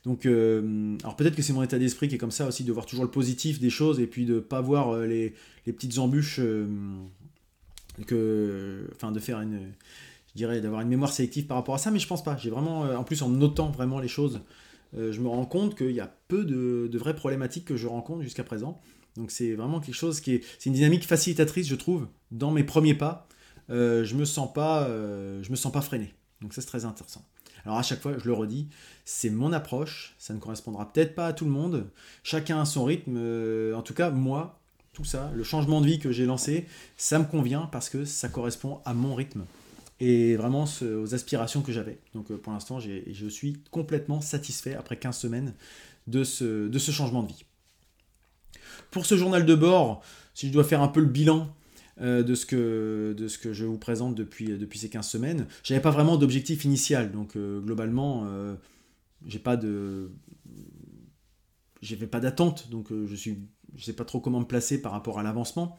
Donc, 0.05 0.25
alors 0.25 1.15
peut-être 1.15 1.35
que 1.35 1.41
c'est 1.41 1.53
mon 1.53 1.63
état 1.63 1.79
d'esprit 1.79 2.09
qui 2.09 2.15
est 2.15 2.17
comme 2.17 2.31
ça 2.31 2.47
aussi, 2.47 2.63
de 2.63 2.71
voir 2.73 2.85
toujours 2.85 3.05
le 3.05 3.11
positif 3.11 3.59
des 3.59 3.69
choses 3.69 3.99
et 4.01 4.07
puis 4.07 4.25
de 4.25 4.35
ne 4.35 4.39
pas 4.39 4.59
voir 4.59 4.97
les, 4.97 5.33
les, 5.65 5.73
petites 5.73 5.97
embûches, 5.97 6.41
que, 8.05 8.87
enfin 8.95 9.11
de 9.11 9.19
faire 9.19 9.39
une 9.39 9.71
je 10.33 10.39
dirais, 10.39 10.61
d'avoir 10.61 10.81
une 10.81 10.87
mémoire 10.87 11.13
sélective 11.13 11.45
par 11.45 11.57
rapport 11.57 11.75
à 11.75 11.77
ça, 11.77 11.91
mais 11.91 11.99
je 11.99 12.07
pense 12.07 12.23
pas. 12.23 12.37
J'ai 12.37 12.49
vraiment, 12.49 12.85
euh, 12.85 12.95
en 12.95 13.03
plus, 13.03 13.21
en 13.21 13.29
notant 13.29 13.69
vraiment 13.69 13.99
les 13.99 14.07
choses, 14.07 14.41
euh, 14.97 15.11
je 15.11 15.21
me 15.21 15.27
rends 15.27 15.45
compte 15.45 15.75
qu'il 15.77 15.91
y 15.91 15.99
a 15.99 16.11
peu 16.27 16.43
de, 16.43 16.97
vraies 16.97 17.15
problématiques 17.15 17.65
que 17.65 17.77
je 17.77 17.87
rencontre 17.87 18.23
jusqu'à 18.23 18.43
présent. 18.43 18.81
Donc 19.15 19.29
c'est 19.29 19.53
vraiment 19.53 19.79
quelque 19.79 19.95
chose 19.95 20.21
qui 20.21 20.33
est, 20.33 20.43
c'est 20.57 20.69
une 20.69 20.75
dynamique 20.75 21.05
facilitatrice, 21.05 21.67
je 21.67 21.75
trouve, 21.75 22.07
dans 22.31 22.51
mes 22.51 22.63
premiers 22.63 22.95
pas. 22.95 23.27
Euh, 23.69 24.03
je 24.03 24.15
me 24.15 24.25
sens 24.25 24.51
pas, 24.51 24.89
me 24.89 25.55
sens 25.55 25.71
pas 25.71 25.81
freiné. 25.81 26.13
Donc 26.41 26.53
ça 26.53 26.61
c'est 26.61 26.67
très 26.67 26.83
intéressant. 26.83 27.23
Alors 27.65 27.78
à 27.78 27.84
chaque 27.84 28.02
fois, 28.02 28.13
je 28.17 28.26
le 28.26 28.34
redis, 28.34 28.67
c'est 29.06 29.30
mon 29.30 29.54
approche. 29.54 30.15
Ça 30.17 30.34
ne 30.34 30.39
correspondra 30.39 30.91
peut-être 30.91 31.15
pas 31.15 31.28
à 31.28 31.34
tout 31.34 31.45
le 31.45 31.52
monde. 31.52 31.89
Chacun 32.23 32.62
a 32.62 32.65
son 32.65 32.84
rythme. 32.84 33.17
en 33.76 33.82
tout 33.82 33.93
cas, 33.93 34.10
moi, 34.10 34.60
tout 34.93 35.06
ça, 35.06 35.32
le 35.34 35.43
changement 35.43 35.82
de 35.82 35.88
vie 35.88 35.99
que 35.99 36.12
j'ai 36.12 36.26
lancé, 36.26 36.67
ça 36.97 37.19
me 37.19 37.26
convient 37.26 37.67
parce 37.71 37.89
que 37.89 38.06
ça 38.06 38.30
correspond 38.30 38.80
à 38.86 38.93
mon 38.93 39.15
rythme 39.15 39.43
et 39.99 40.36
vraiment 40.36 40.65
aux 40.82 41.13
aspirations 41.15 41.62
que 41.62 41.71
j'avais. 41.71 41.97
Donc 42.13 42.32
euh, 42.32 42.38
pour 42.38 42.54
l'instant, 42.54 42.80
je 42.80 43.28
suis 43.28 43.58
complètement 43.71 44.21
satisfait 44.21 44.76
après 44.76 44.97
15 44.97 45.17
semaines 45.17 45.54
de 46.08 46.23
ce 46.23 46.91
changement 46.91 47.23
de 47.23 47.30
vie. 47.30 47.45
Pour 48.91 49.06
ce 49.06 49.17
journal 49.17 49.45
de 49.45 49.56
bord, 49.56 50.04
si 50.34 50.47
je 50.47 50.54
dois 50.54 50.63
faire 50.63 50.82
un 50.82 50.88
peu 50.88 50.99
le 50.99 51.08
bilan 51.08 51.47
euh, 52.01 52.23
de, 52.23 52.36
ce 52.36 52.45
que, 52.45 53.13
de 53.17 53.27
ce 53.27 53.38
que 53.38 53.53
je 53.53 53.65
vous 53.65 53.77
présente 53.77 54.15
depuis, 54.15 54.58
depuis 54.58 54.79
ces 54.79 54.89
15 54.89 55.08
semaines, 55.08 55.47
j'avais 55.63 55.82
pas 55.82 55.91
vraiment 55.91 56.17
d'objectif 56.17 56.65
initial. 56.65 57.12
Donc 57.12 57.36
euh, 57.36 57.60
globalement, 57.60 58.27
j'ai 59.25 59.39
pas 59.39 59.58
de. 59.58 60.12
Pas 62.10 62.21
d'attente, 62.21 62.69
donc 62.69 62.88
je 62.91 63.15
suis 63.15 63.39
je 63.75 63.84
sais 63.84 63.93
pas 63.93 64.06
trop 64.06 64.21
comment 64.21 64.39
me 64.39 64.45
placer 64.45 64.82
par 64.82 64.91
rapport 64.91 65.19
à 65.19 65.23
l'avancement. 65.23 65.77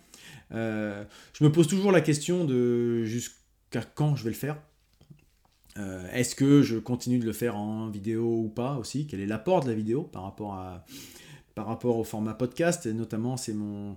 je 0.50 1.04
me 1.40 1.50
pose 1.50 1.66
toujours 1.66 1.92
la 1.92 2.00
question 2.00 2.44
de 2.44 3.04
jusqu'à 3.04 3.82
quand 3.94 4.16
je 4.16 4.24
vais 4.24 4.30
le 4.30 4.36
faire. 4.36 4.58
Euh, 5.76 6.06
est-ce 6.12 6.36
que 6.36 6.62
je 6.62 6.78
continue 6.78 7.18
de 7.18 7.24
le 7.24 7.32
faire 7.32 7.56
en 7.56 7.88
vidéo 7.88 8.42
ou 8.44 8.48
pas 8.48 8.76
aussi? 8.76 9.06
Quel 9.06 9.20
est 9.20 9.26
l'apport 9.26 9.62
de 9.62 9.68
la 9.68 9.74
vidéo 9.74 10.02
par 10.02 10.22
rapport, 10.22 10.54
à, 10.54 10.84
par 11.54 11.66
rapport 11.66 11.98
au 11.98 12.04
format 12.04 12.34
podcast 12.34 12.86
Et 12.86 12.92
notamment, 12.92 13.36
c'est 13.36 13.52
mon, 13.52 13.96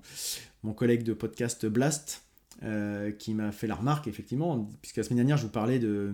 mon 0.63 0.73
collègue 0.73 1.03
de 1.03 1.13
podcast 1.13 1.65
Blast 1.65 2.23
euh, 2.63 3.11
qui 3.11 3.33
m'a 3.33 3.51
fait 3.51 3.67
la 3.67 3.75
remarque, 3.75 4.07
effectivement, 4.07 4.69
puisque 4.81 4.97
la 4.97 5.03
semaine 5.03 5.17
dernière, 5.17 5.37
je 5.37 5.43
vous 5.43 5.51
parlais 5.51 5.79
de, 5.79 6.11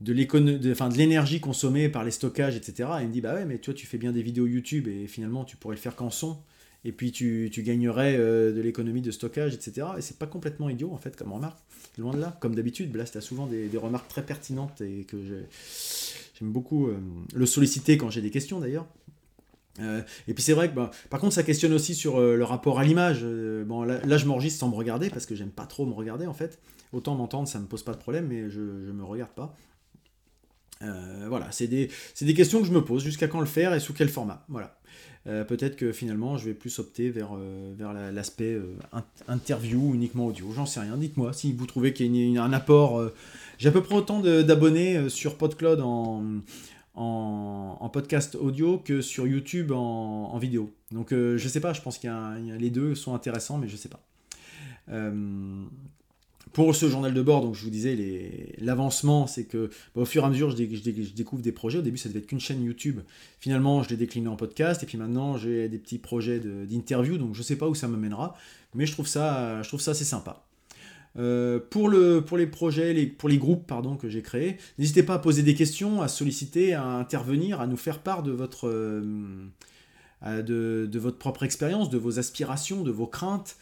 de 0.00 0.12
l'énergie 0.12 1.40
consommée 1.40 1.88
par 1.88 2.04
les 2.04 2.10
stockages, 2.10 2.56
etc. 2.56 2.88
Et 2.98 3.02
il 3.02 3.08
me 3.08 3.12
dit, 3.12 3.20
bah 3.20 3.34
ouais, 3.34 3.44
mais 3.44 3.58
toi, 3.58 3.74
tu 3.74 3.86
fais 3.86 3.98
bien 3.98 4.12
des 4.12 4.22
vidéos 4.22 4.46
YouTube 4.46 4.88
et 4.88 5.06
finalement, 5.06 5.44
tu 5.44 5.56
pourrais 5.56 5.76
le 5.76 5.80
faire 5.80 5.94
qu'en 5.94 6.10
son 6.10 6.38
et 6.86 6.92
puis 6.92 7.10
tu, 7.10 7.50
gagnerais 7.64 8.16
euh, 8.16 8.52
de 8.52 8.60
l'économie 8.60 9.02
de 9.02 9.10
stockage, 9.10 9.54
etc. 9.54 9.88
Et 9.98 10.02
c'est 10.02 10.18
pas 10.18 10.26
complètement 10.28 10.70
idiot 10.70 10.92
en 10.92 10.98
fait 10.98 11.16
comme 11.16 11.32
remarque, 11.32 11.58
loin 11.98 12.14
de 12.14 12.20
là. 12.20 12.36
Comme 12.40 12.54
d'habitude, 12.54 12.92
Blast 12.92 13.16
a 13.16 13.20
souvent 13.20 13.46
des, 13.46 13.68
remarques 13.76 14.06
très 14.08 14.24
pertinentes 14.24 14.80
et 14.80 15.02
que 15.02 15.16
j'aime 16.38 16.52
beaucoup 16.52 16.86
euh, 16.86 16.96
le 17.34 17.44
solliciter 17.44 17.98
quand 17.98 18.08
j'ai 18.10 18.22
des 18.22 18.30
questions 18.30 18.60
d'ailleurs. 18.60 18.86
Euh, 19.80 20.02
et 20.26 20.34
puis 20.34 20.42
c'est 20.42 20.52
vrai 20.52 20.70
que 20.70 20.74
bah, 20.74 20.90
par 21.10 21.20
contre 21.20 21.34
ça 21.34 21.42
questionne 21.42 21.72
aussi 21.72 21.94
sur 21.94 22.20
le 22.20 22.44
rapport 22.44 22.78
à 22.78 22.84
l'image. 22.84 23.24
bon 23.24 23.82
là, 23.82 24.16
je 24.16 24.24
m'enregistre 24.26 24.60
sans 24.60 24.68
me 24.68 24.74
regarder 24.74 25.10
parce 25.10 25.26
que 25.26 25.34
j'aime 25.34 25.50
pas 25.50 25.66
trop 25.66 25.86
me 25.86 25.92
regarder 25.92 26.26
en 26.26 26.34
fait. 26.34 26.58
Autant 26.92 27.14
m'entendre 27.14 27.48
ça 27.48 27.58
me 27.58 27.66
pose 27.66 27.82
pas 27.82 27.92
de 27.92 27.98
problème 27.98 28.26
mais 28.28 28.48
je, 28.48 28.60
me 28.60 29.04
regarde 29.04 29.32
pas. 29.32 29.54
voilà, 30.80 31.50
c'est 31.50 31.66
des, 31.66 31.90
des, 32.20 32.34
questions 32.34 32.60
que 32.60 32.66
je 32.66 32.72
me 32.72 32.84
pose, 32.84 33.02
jusqu'à 33.02 33.28
quand 33.28 33.40
le 33.40 33.46
faire 33.46 33.74
et 33.74 33.80
sous 33.80 33.92
quel 33.92 34.08
format. 34.08 34.44
Voilà. 34.48 34.78
Euh, 35.28 35.42
peut-être 35.42 35.74
que 35.74 35.90
finalement 35.90 36.36
je 36.36 36.44
vais 36.44 36.54
plus 36.54 36.78
opter 36.78 37.10
vers, 37.10 37.30
euh, 37.36 37.74
vers 37.76 37.92
l'aspect 37.92 38.54
euh, 38.54 38.76
interview 39.26 39.92
uniquement 39.94 40.26
audio. 40.26 40.52
J'en 40.54 40.66
sais 40.66 40.80
rien. 40.80 40.96
Dites-moi 40.96 41.32
si 41.32 41.52
vous 41.52 41.66
trouvez 41.66 41.92
qu'il 41.92 42.14
y 42.14 42.38
a 42.38 42.44
un 42.44 42.52
apport. 42.52 43.02
J'ai 43.58 43.68
à 43.68 43.72
peu 43.72 43.82
près 43.82 43.96
autant 43.96 44.20
d'abonnés 44.20 45.08
sur 45.08 45.36
PodCloud 45.36 45.80
en, 45.80 46.22
en, 46.96 47.88
podcast 47.92 48.34
audio 48.34 48.78
que 48.78 49.00
sur 49.00 49.26
YouTube 49.26 49.72
en, 49.72 50.38
vidéo. 50.38 50.72
Donc 50.90 51.10
je 51.10 51.48
sais 51.48 51.60
pas, 51.60 51.72
je 51.72 51.80
pense 51.80 51.98
qu'il 51.98 52.10
les 52.58 52.70
deux 52.70 52.94
sont 52.94 53.14
intéressants, 53.14 53.58
mais 53.58 53.68
je 53.68 53.76
sais 53.76 53.88
pas. 53.88 54.00
Pour 56.56 56.74
ce 56.74 56.88
journal 56.88 57.12
de 57.12 57.20
bord, 57.20 57.42
donc 57.42 57.54
je 57.54 57.62
vous 57.62 57.68
disais, 57.68 58.54
l'avancement, 58.62 59.26
c'est 59.26 59.44
que 59.44 59.68
bah, 59.94 60.00
au 60.00 60.04
fur 60.06 60.22
et 60.22 60.26
à 60.26 60.30
mesure, 60.30 60.50
je, 60.50 60.56
découvre 61.14 61.42
des 61.42 61.52
projets. 61.52 61.80
Au 61.80 61.82
début, 61.82 61.98
ça 61.98 62.08
devait 62.08 62.20
être 62.20 62.26
qu'une 62.26 62.40
chaîne 62.40 62.64
YouTube. 62.64 63.00
Finalement, 63.40 63.82
je 63.82 63.90
l'ai 63.90 63.96
décliné 63.96 64.28
en 64.28 64.36
podcast. 64.36 64.82
Et 64.82 64.86
puis 64.86 64.96
maintenant, 64.96 65.36
j'ai 65.36 65.68
des 65.68 65.76
petits 65.76 65.98
projets 65.98 66.40
d'interview. 66.40 67.18
Donc 67.18 67.34
je 67.34 67.42
sais 67.42 67.56
pas 67.56 67.68
où 67.68 67.74
ça 67.74 67.88
me 67.88 67.98
mènera. 67.98 68.38
Mais 68.74 68.86
je 68.86 68.92
trouve 68.92 69.06
ça, 69.06 69.60
je 69.62 69.68
trouve 69.68 69.82
ça 69.82 69.90
assez 69.90 70.06
sympa. 70.06 70.45
Euh, 71.18 71.58
pour, 71.70 71.88
le, 71.88 72.20
pour 72.20 72.36
les 72.36 72.46
projets, 72.46 73.06
pour 73.06 73.28
les 73.28 73.38
groupes 73.38 73.66
pardon, 73.66 73.96
que 73.96 74.08
j'ai 74.08 74.22
créés, 74.22 74.58
n'hésitez 74.78 75.02
pas 75.02 75.14
à 75.14 75.18
poser 75.18 75.42
des 75.42 75.54
questions, 75.54 76.02
à 76.02 76.08
solliciter, 76.08 76.74
à 76.74 76.84
intervenir, 76.84 77.60
à 77.60 77.66
nous 77.66 77.76
faire 77.76 78.00
part 78.00 78.22
de 78.22 78.32
votre, 78.32 78.68
euh, 78.68 80.42
de, 80.42 80.98
votre 80.98 81.18
propre 81.18 81.42
expérience, 81.42 81.88
de 81.90 81.98
vos 81.98 82.18
aspirations, 82.18 82.82
de 82.82 82.90
vos 82.90 83.06
craintes. 83.06 83.56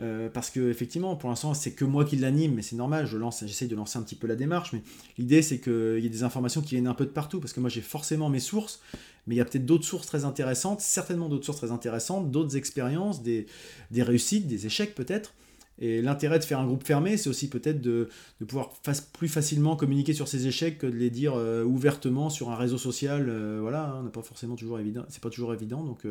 Euh, 0.00 0.30
parce 0.30 0.50
que 0.50 0.70
effectivement, 0.70 1.14
pour 1.16 1.28
l'instant, 1.28 1.52
c'est 1.52 1.72
que 1.72 1.84
moi 1.84 2.04
qui 2.04 2.16
l'anime, 2.16 2.54
mais 2.54 2.62
c'est 2.62 2.76
normal. 2.76 3.06
Je 3.06 3.18
lance, 3.18 3.44
j'essaye 3.44 3.68
de 3.68 3.76
lancer 3.76 3.98
un 3.98 4.02
petit 4.02 4.14
peu 4.14 4.26
la 4.26 4.36
démarche, 4.36 4.72
mais 4.72 4.82
l'idée 5.18 5.42
c'est 5.42 5.58
qu'il 5.58 5.98
y 5.98 6.06
ait 6.06 6.10
des 6.10 6.22
informations 6.22 6.62
qui 6.62 6.70
viennent 6.70 6.86
un 6.86 6.94
peu 6.94 7.04
de 7.04 7.10
partout, 7.10 7.38
parce 7.38 7.52
que 7.52 7.60
moi 7.60 7.68
j'ai 7.68 7.82
forcément 7.82 8.30
mes 8.30 8.40
sources, 8.40 8.80
mais 9.26 9.34
il 9.34 9.38
y 9.38 9.40
a 9.40 9.44
peut-être 9.44 9.66
d'autres 9.66 9.84
sources 9.84 10.06
très 10.06 10.24
intéressantes, 10.24 10.80
certainement 10.80 11.28
d'autres 11.28 11.44
sources 11.44 11.58
très 11.58 11.70
intéressantes, 11.70 12.30
d'autres 12.30 12.56
expériences, 12.56 13.22
des, 13.22 13.46
réussites, 13.92 14.46
des 14.46 14.66
échecs 14.66 14.94
peut-être. 14.94 15.34
Et 15.80 16.02
l'intérêt 16.02 16.38
de 16.38 16.44
faire 16.44 16.60
un 16.60 16.66
groupe 16.66 16.84
fermé, 16.84 17.16
c'est 17.16 17.30
aussi 17.30 17.48
peut-être 17.48 17.80
de, 17.80 18.08
pouvoir 18.46 18.70
plus 19.12 19.28
facilement 19.28 19.76
communiquer 19.76 20.12
sur 20.12 20.28
ces 20.28 20.46
échecs 20.46 20.78
que 20.78 20.86
de 20.86 20.96
les 20.96 21.10
dire 21.10 21.34
euh, 21.34 21.64
ouvertement 21.64 22.28
sur 22.28 22.50
un 22.50 22.56
réseau 22.56 22.78
social. 22.78 23.26
Euh, 23.28 23.58
voilà, 23.62 23.84
hein, 23.84 24.02
n'est 24.02 24.10
pas 24.10 24.22
forcément 24.22 24.56
toujours 24.56 24.78
évident. 24.78 25.04
C'est 25.08 25.22
pas 25.22 25.30
toujours 25.30 25.54
évident, 25.54 25.82
donc 25.82 26.04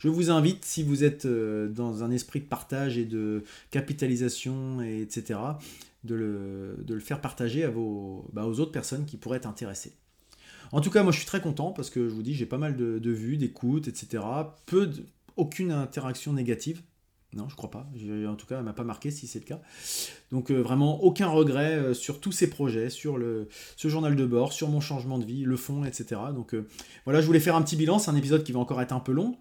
je 0.00 0.08
vous 0.08 0.30
invite, 0.30 0.64
si 0.64 0.82
vous 0.82 1.04
êtes 1.04 1.24
euh, 1.24 1.68
dans 1.68 2.04
un 2.04 2.10
esprit 2.10 2.40
de 2.40 2.46
partage 2.46 2.98
et 2.98 3.04
de 3.04 3.44
capitalisation, 3.70 4.80
etc., 4.82 5.40
de 6.04 6.14
le, 6.14 7.00
faire 7.00 7.20
partager 7.20 7.64
à 7.64 7.70
vos, 7.70 8.24
bah, 8.32 8.46
aux 8.46 8.60
autres 8.60 8.72
personnes 8.72 9.04
qui 9.04 9.16
pourraient 9.16 9.38
être 9.38 9.48
intéressées. 9.48 9.92
En 10.70 10.80
tout 10.80 10.90
cas, 10.90 11.02
moi 11.02 11.12
je 11.12 11.18
suis 11.18 11.26
très 11.26 11.40
content 11.40 11.72
parce 11.72 11.90
que 11.90 12.08
je 12.08 12.14
vous 12.14 12.22
dis, 12.22 12.34
j'ai 12.34 12.46
pas 12.46 12.58
mal 12.58 12.76
de, 12.76 13.10
vues, 13.10 13.36
d'écoutes, 13.36 13.88
etc. 13.88 14.22
Peu 14.66 14.86
de, 14.86 15.02
aucune 15.36 15.72
interaction 15.72 16.32
négative. 16.32 16.82
Non, 17.34 17.46
je 17.48 17.56
crois 17.56 17.70
pas. 17.70 17.86
En 18.26 18.34
tout 18.36 18.46
cas, 18.46 18.58
elle 18.58 18.64
m'a 18.64 18.72
pas 18.72 18.84
marqué 18.84 19.10
si 19.10 19.26
c'est 19.26 19.38
le 19.38 19.44
cas. 19.44 19.60
Donc 20.32 20.50
euh, 20.50 20.62
vraiment 20.62 21.02
aucun 21.02 21.28
regret 21.28 21.74
euh, 21.74 21.94
sur 21.94 22.20
tous 22.20 22.32
ces 22.32 22.48
projets, 22.48 22.88
sur 22.88 23.18
le, 23.18 23.48
ce 23.76 23.88
journal 23.88 24.16
de 24.16 24.24
bord, 24.24 24.54
sur 24.54 24.68
mon 24.68 24.80
changement 24.80 25.18
de 25.18 25.24
vie, 25.24 25.44
le 25.44 25.56
fond, 25.56 25.84
etc. 25.84 26.20
Donc 26.34 26.54
euh, 26.54 26.66
voilà, 27.04 27.20
je 27.20 27.26
voulais 27.26 27.40
faire 27.40 27.54
un 27.54 27.62
petit 27.62 27.76
bilan. 27.76 27.98
C'est 27.98 28.10
un 28.10 28.16
épisode 28.16 28.44
qui 28.44 28.52
va 28.52 28.60
encore 28.60 28.80
être 28.80 28.92
un 28.92 29.00
peu 29.00 29.12
long. 29.12 29.36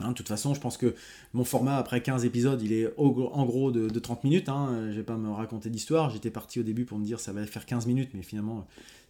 Hein, 0.00 0.10
de 0.10 0.14
toute 0.14 0.28
façon, 0.28 0.52
je 0.52 0.60
pense 0.60 0.76
que 0.76 0.94
mon 1.32 1.44
format 1.44 1.76
après 1.76 2.02
15 2.02 2.24
épisodes, 2.24 2.60
il 2.62 2.72
est 2.72 2.92
en 2.98 3.44
gros 3.44 3.70
de, 3.70 3.98
30 3.98 4.24
minutes. 4.24 4.48
Hein. 4.48 4.88
Je 4.90 4.96
vais 4.96 5.02
pas 5.02 5.16
me 5.16 5.30
raconter 5.30 5.70
d'histoire. 5.70 6.10
J'étais 6.10 6.30
parti 6.30 6.60
au 6.60 6.62
début 6.62 6.84
pour 6.84 6.98
me 6.98 7.04
dire 7.04 7.20
ça 7.20 7.32
va 7.32 7.44
faire 7.46 7.66
15 7.66 7.86
minutes, 7.86 8.10
mais 8.14 8.22
finalement, 8.22 8.66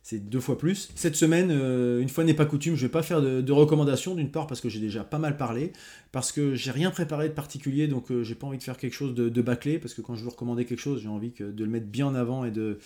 c'est 0.07 0.21
deux 0.21 0.39
fois 0.39 0.57
plus. 0.57 0.89
Cette 0.95 1.17
semaine, 1.17 1.49
euh, 1.51 2.01
une 2.01 2.09
fois 2.09 2.23
n'est 2.23 2.33
pas 2.33 2.47
coutume, 2.47 2.77
je 2.77 2.83
vais 2.83 2.93
pas 2.93 3.03
faire 3.03 3.21
de, 3.21 3.53
recommandations, 3.53 4.15
d'une 4.15 4.31
part 4.31 4.47
parce 4.47 4.61
que 4.61 4.69
j'ai 4.69 4.79
déjà 4.79 5.03
pas 5.03 5.19
mal 5.19 5.37
parlé, 5.37 5.73
parce 6.13 6.31
que 6.31 6.55
j'ai 6.55 6.71
rien 6.71 6.93
préparé 6.93 7.29
de 7.29 7.35
particulier, 7.35 7.89
donc 7.89 8.13
euh, 8.13 8.23
j'ai 8.23 8.37
pas 8.37 8.47
envie 8.47 8.59
de 8.59 8.63
faire 8.63 8.77
quelque 8.77 8.93
chose 8.93 9.17
de, 9.17 9.43
bâclé, 9.43 9.81
parce 9.81 9.95
que 9.95 10.03
quand 10.03 10.15
je 10.15 10.23
veux 10.23 10.31
recommander 10.31 10.65
quelque 10.65 10.79
chose, 10.79 11.03
j'ai 11.03 11.09
envie 11.09 11.33
de 11.37 11.65
le 11.65 11.69
mettre 11.69 11.87
bien 11.87 12.07
en 12.07 12.15
avant 12.15 12.45
et 12.45 12.53
de, 12.53 12.79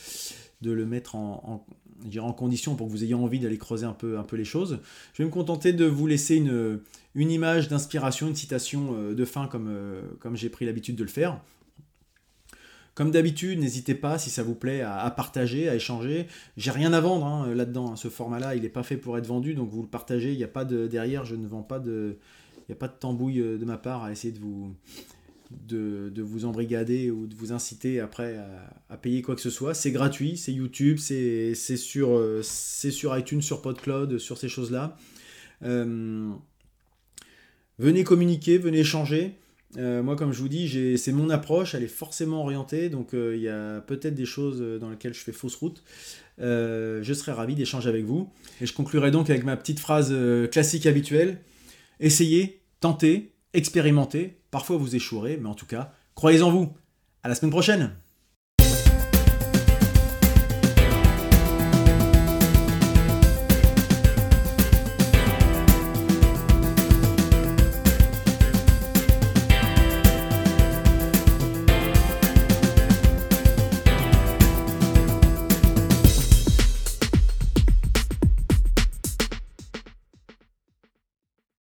le 0.63 0.87
mettre 0.87 1.15
en, 1.15 1.67
condition 2.37 2.75
pour 2.75 2.87
que 2.87 2.93
vous 2.93 3.05
ayez 3.05 3.15
envie 3.15 3.39
d'aller 3.39 3.59
creuser 3.59 3.87
un 3.87 3.93
peu, 3.93 4.19
un 4.19 4.23
peu 4.23 4.37
les 4.37 4.45
choses. 4.45 4.81
Je 5.15 5.23
vais 5.23 5.27
me 5.27 5.33
contenter 5.33 5.73
de 5.73 5.85
vous 5.85 6.07
laisser 6.07 6.37
une, 6.37 6.81
une 7.15 7.31
image 7.31 7.69
d'inspiration, 7.69 8.29
une 8.29 8.37
citation 8.37 8.95
euh, 8.95 9.15
de 9.15 9.25
fin 9.25 9.47
comme, 9.47 9.71
comme 10.21 10.37
j'ai 10.37 10.49
pris 10.49 10.67
l'habitude 10.67 10.97
de 10.97 11.03
le 11.03 11.11
faire. 11.11 11.41
Comme 12.95 13.13
d'habitude, 13.13 13.59
n'hésitez 13.59 13.95
pas, 13.95 14.19
si 14.19 14.31
ça 14.31 14.43
vous 14.43 14.55
plaît, 14.55 14.83
à, 14.83 15.11
partager, 15.11 15.69
à 15.69 15.75
échanger. 15.75 16.27
J'ai 16.57 16.71
rien 16.71 16.93
à 16.93 17.01
vendre 17.01 17.25
hein, 17.25 17.55
là-dedans. 17.55 17.93
Hein. 17.93 17.97
Ce 17.97 18.09
format-là, 18.09 18.57
il 18.57 18.63
n'est 18.63 18.69
pas 18.69 18.83
fait 18.83 18.97
pour 18.97 19.17
être 19.17 19.27
vendu, 19.27 19.55
donc 19.55 19.71
vous 19.71 19.83
le 19.83 19.89
partagez. 19.89 20.33
Il 20.33 20.37
n'y 20.37 20.45
a 20.45 20.49
pas 20.49 20.65
de 20.65 20.87
derrière, 20.87 21.25
je 21.25 21.37
ne 21.37 21.47
vends 21.47 21.63
pas 21.63 21.79
de, 21.79 22.19
il 22.69 22.73
n'y 22.73 22.75
a 22.75 22.79
pas 22.79 22.89
de 22.89 22.93
tambouille 22.93 23.41
euh, 23.41 23.59
de 23.59 23.65
ma 23.65 23.79
part 23.79 24.05
à 24.05 24.13
essayer 24.13 24.35
de 24.35 24.39
vous, 24.39 24.75
de, 25.51 26.23
vous 26.23 26.45
embrigader 26.45 27.11
ou 27.11 27.27
de 27.27 27.35
vous 27.35 27.53
inciter 27.53 28.01
après 28.01 28.39
à, 28.89 28.97
payer 28.97 29.23
quoi 29.23 29.35
que 29.35 29.41
ce 29.41 29.51
soit. 29.51 29.75
C'est 29.75 29.91
gratuit, 29.91 30.37
c'est 30.37 30.53
YouTube, 30.53 30.99
c'est 30.99 31.55
sur, 31.55 32.17
euh, 32.17 32.43
sur 32.43 33.17
iTunes, 33.17 33.43
sur 33.43 33.63
PodCloud, 33.63 34.19
sur 34.19 34.39
ces 34.39 34.49
choses-là. 34.49 34.97
Euh, 35.63 36.31
venez 37.79 38.05
communiquer, 38.05 38.59
venez 38.59 38.81
échanger. 38.81 39.35
Euh, 39.77 40.03
moi, 40.03 40.17
comme 40.17 40.33
je 40.33 40.41
vous 40.41 40.49
dis, 40.49 40.99
c'est 40.99 41.13
mon 41.13 41.31
approche, 41.31 41.75
elle 41.75 41.85
est 41.85 41.89
forcément 41.89 42.43
orientée, 42.43 42.89
donc 42.89 43.11
il 43.13 43.41
y 43.41 43.49
a 43.49 43.81
peut-être 43.81 44.15
des 44.15 44.25
choses 44.25 44.61
dans 44.81 44.91
lesquelles 44.91 45.15
je 45.15 45.21
fais 45.21 45.33
fausse 45.33 45.57
route. 45.57 45.83
je 46.39 47.13
serais 47.15 47.33
ravi 47.33 47.55
d'échanger 47.55 47.89
avec 47.89 48.05
vous. 48.05 48.31
Et 48.61 48.67
je 48.67 48.75
conclurai 48.75 49.11
donc 49.11 49.31
avec 49.31 49.45
ma 49.45 49.57
petite 49.57 49.81
phrase 49.81 50.15
classique 50.51 50.87
habituelle. 50.87 51.39
Essayez, 51.99 52.61
tentez, 52.81 53.33
expérimentez. 53.53 54.40
Parfois 54.51 54.77
vous 54.77 54.97
échouerez, 54.97 55.37
mais 55.37 55.49
en 55.49 55.55
tout 55.55 55.67
cas, 55.67 55.93
croyez 56.15 56.43
en 56.43 56.51
vous. 56.51 56.73
À 57.23 57.29
la 57.29 57.35
semaine 57.35 57.51
prochaine 57.51 57.95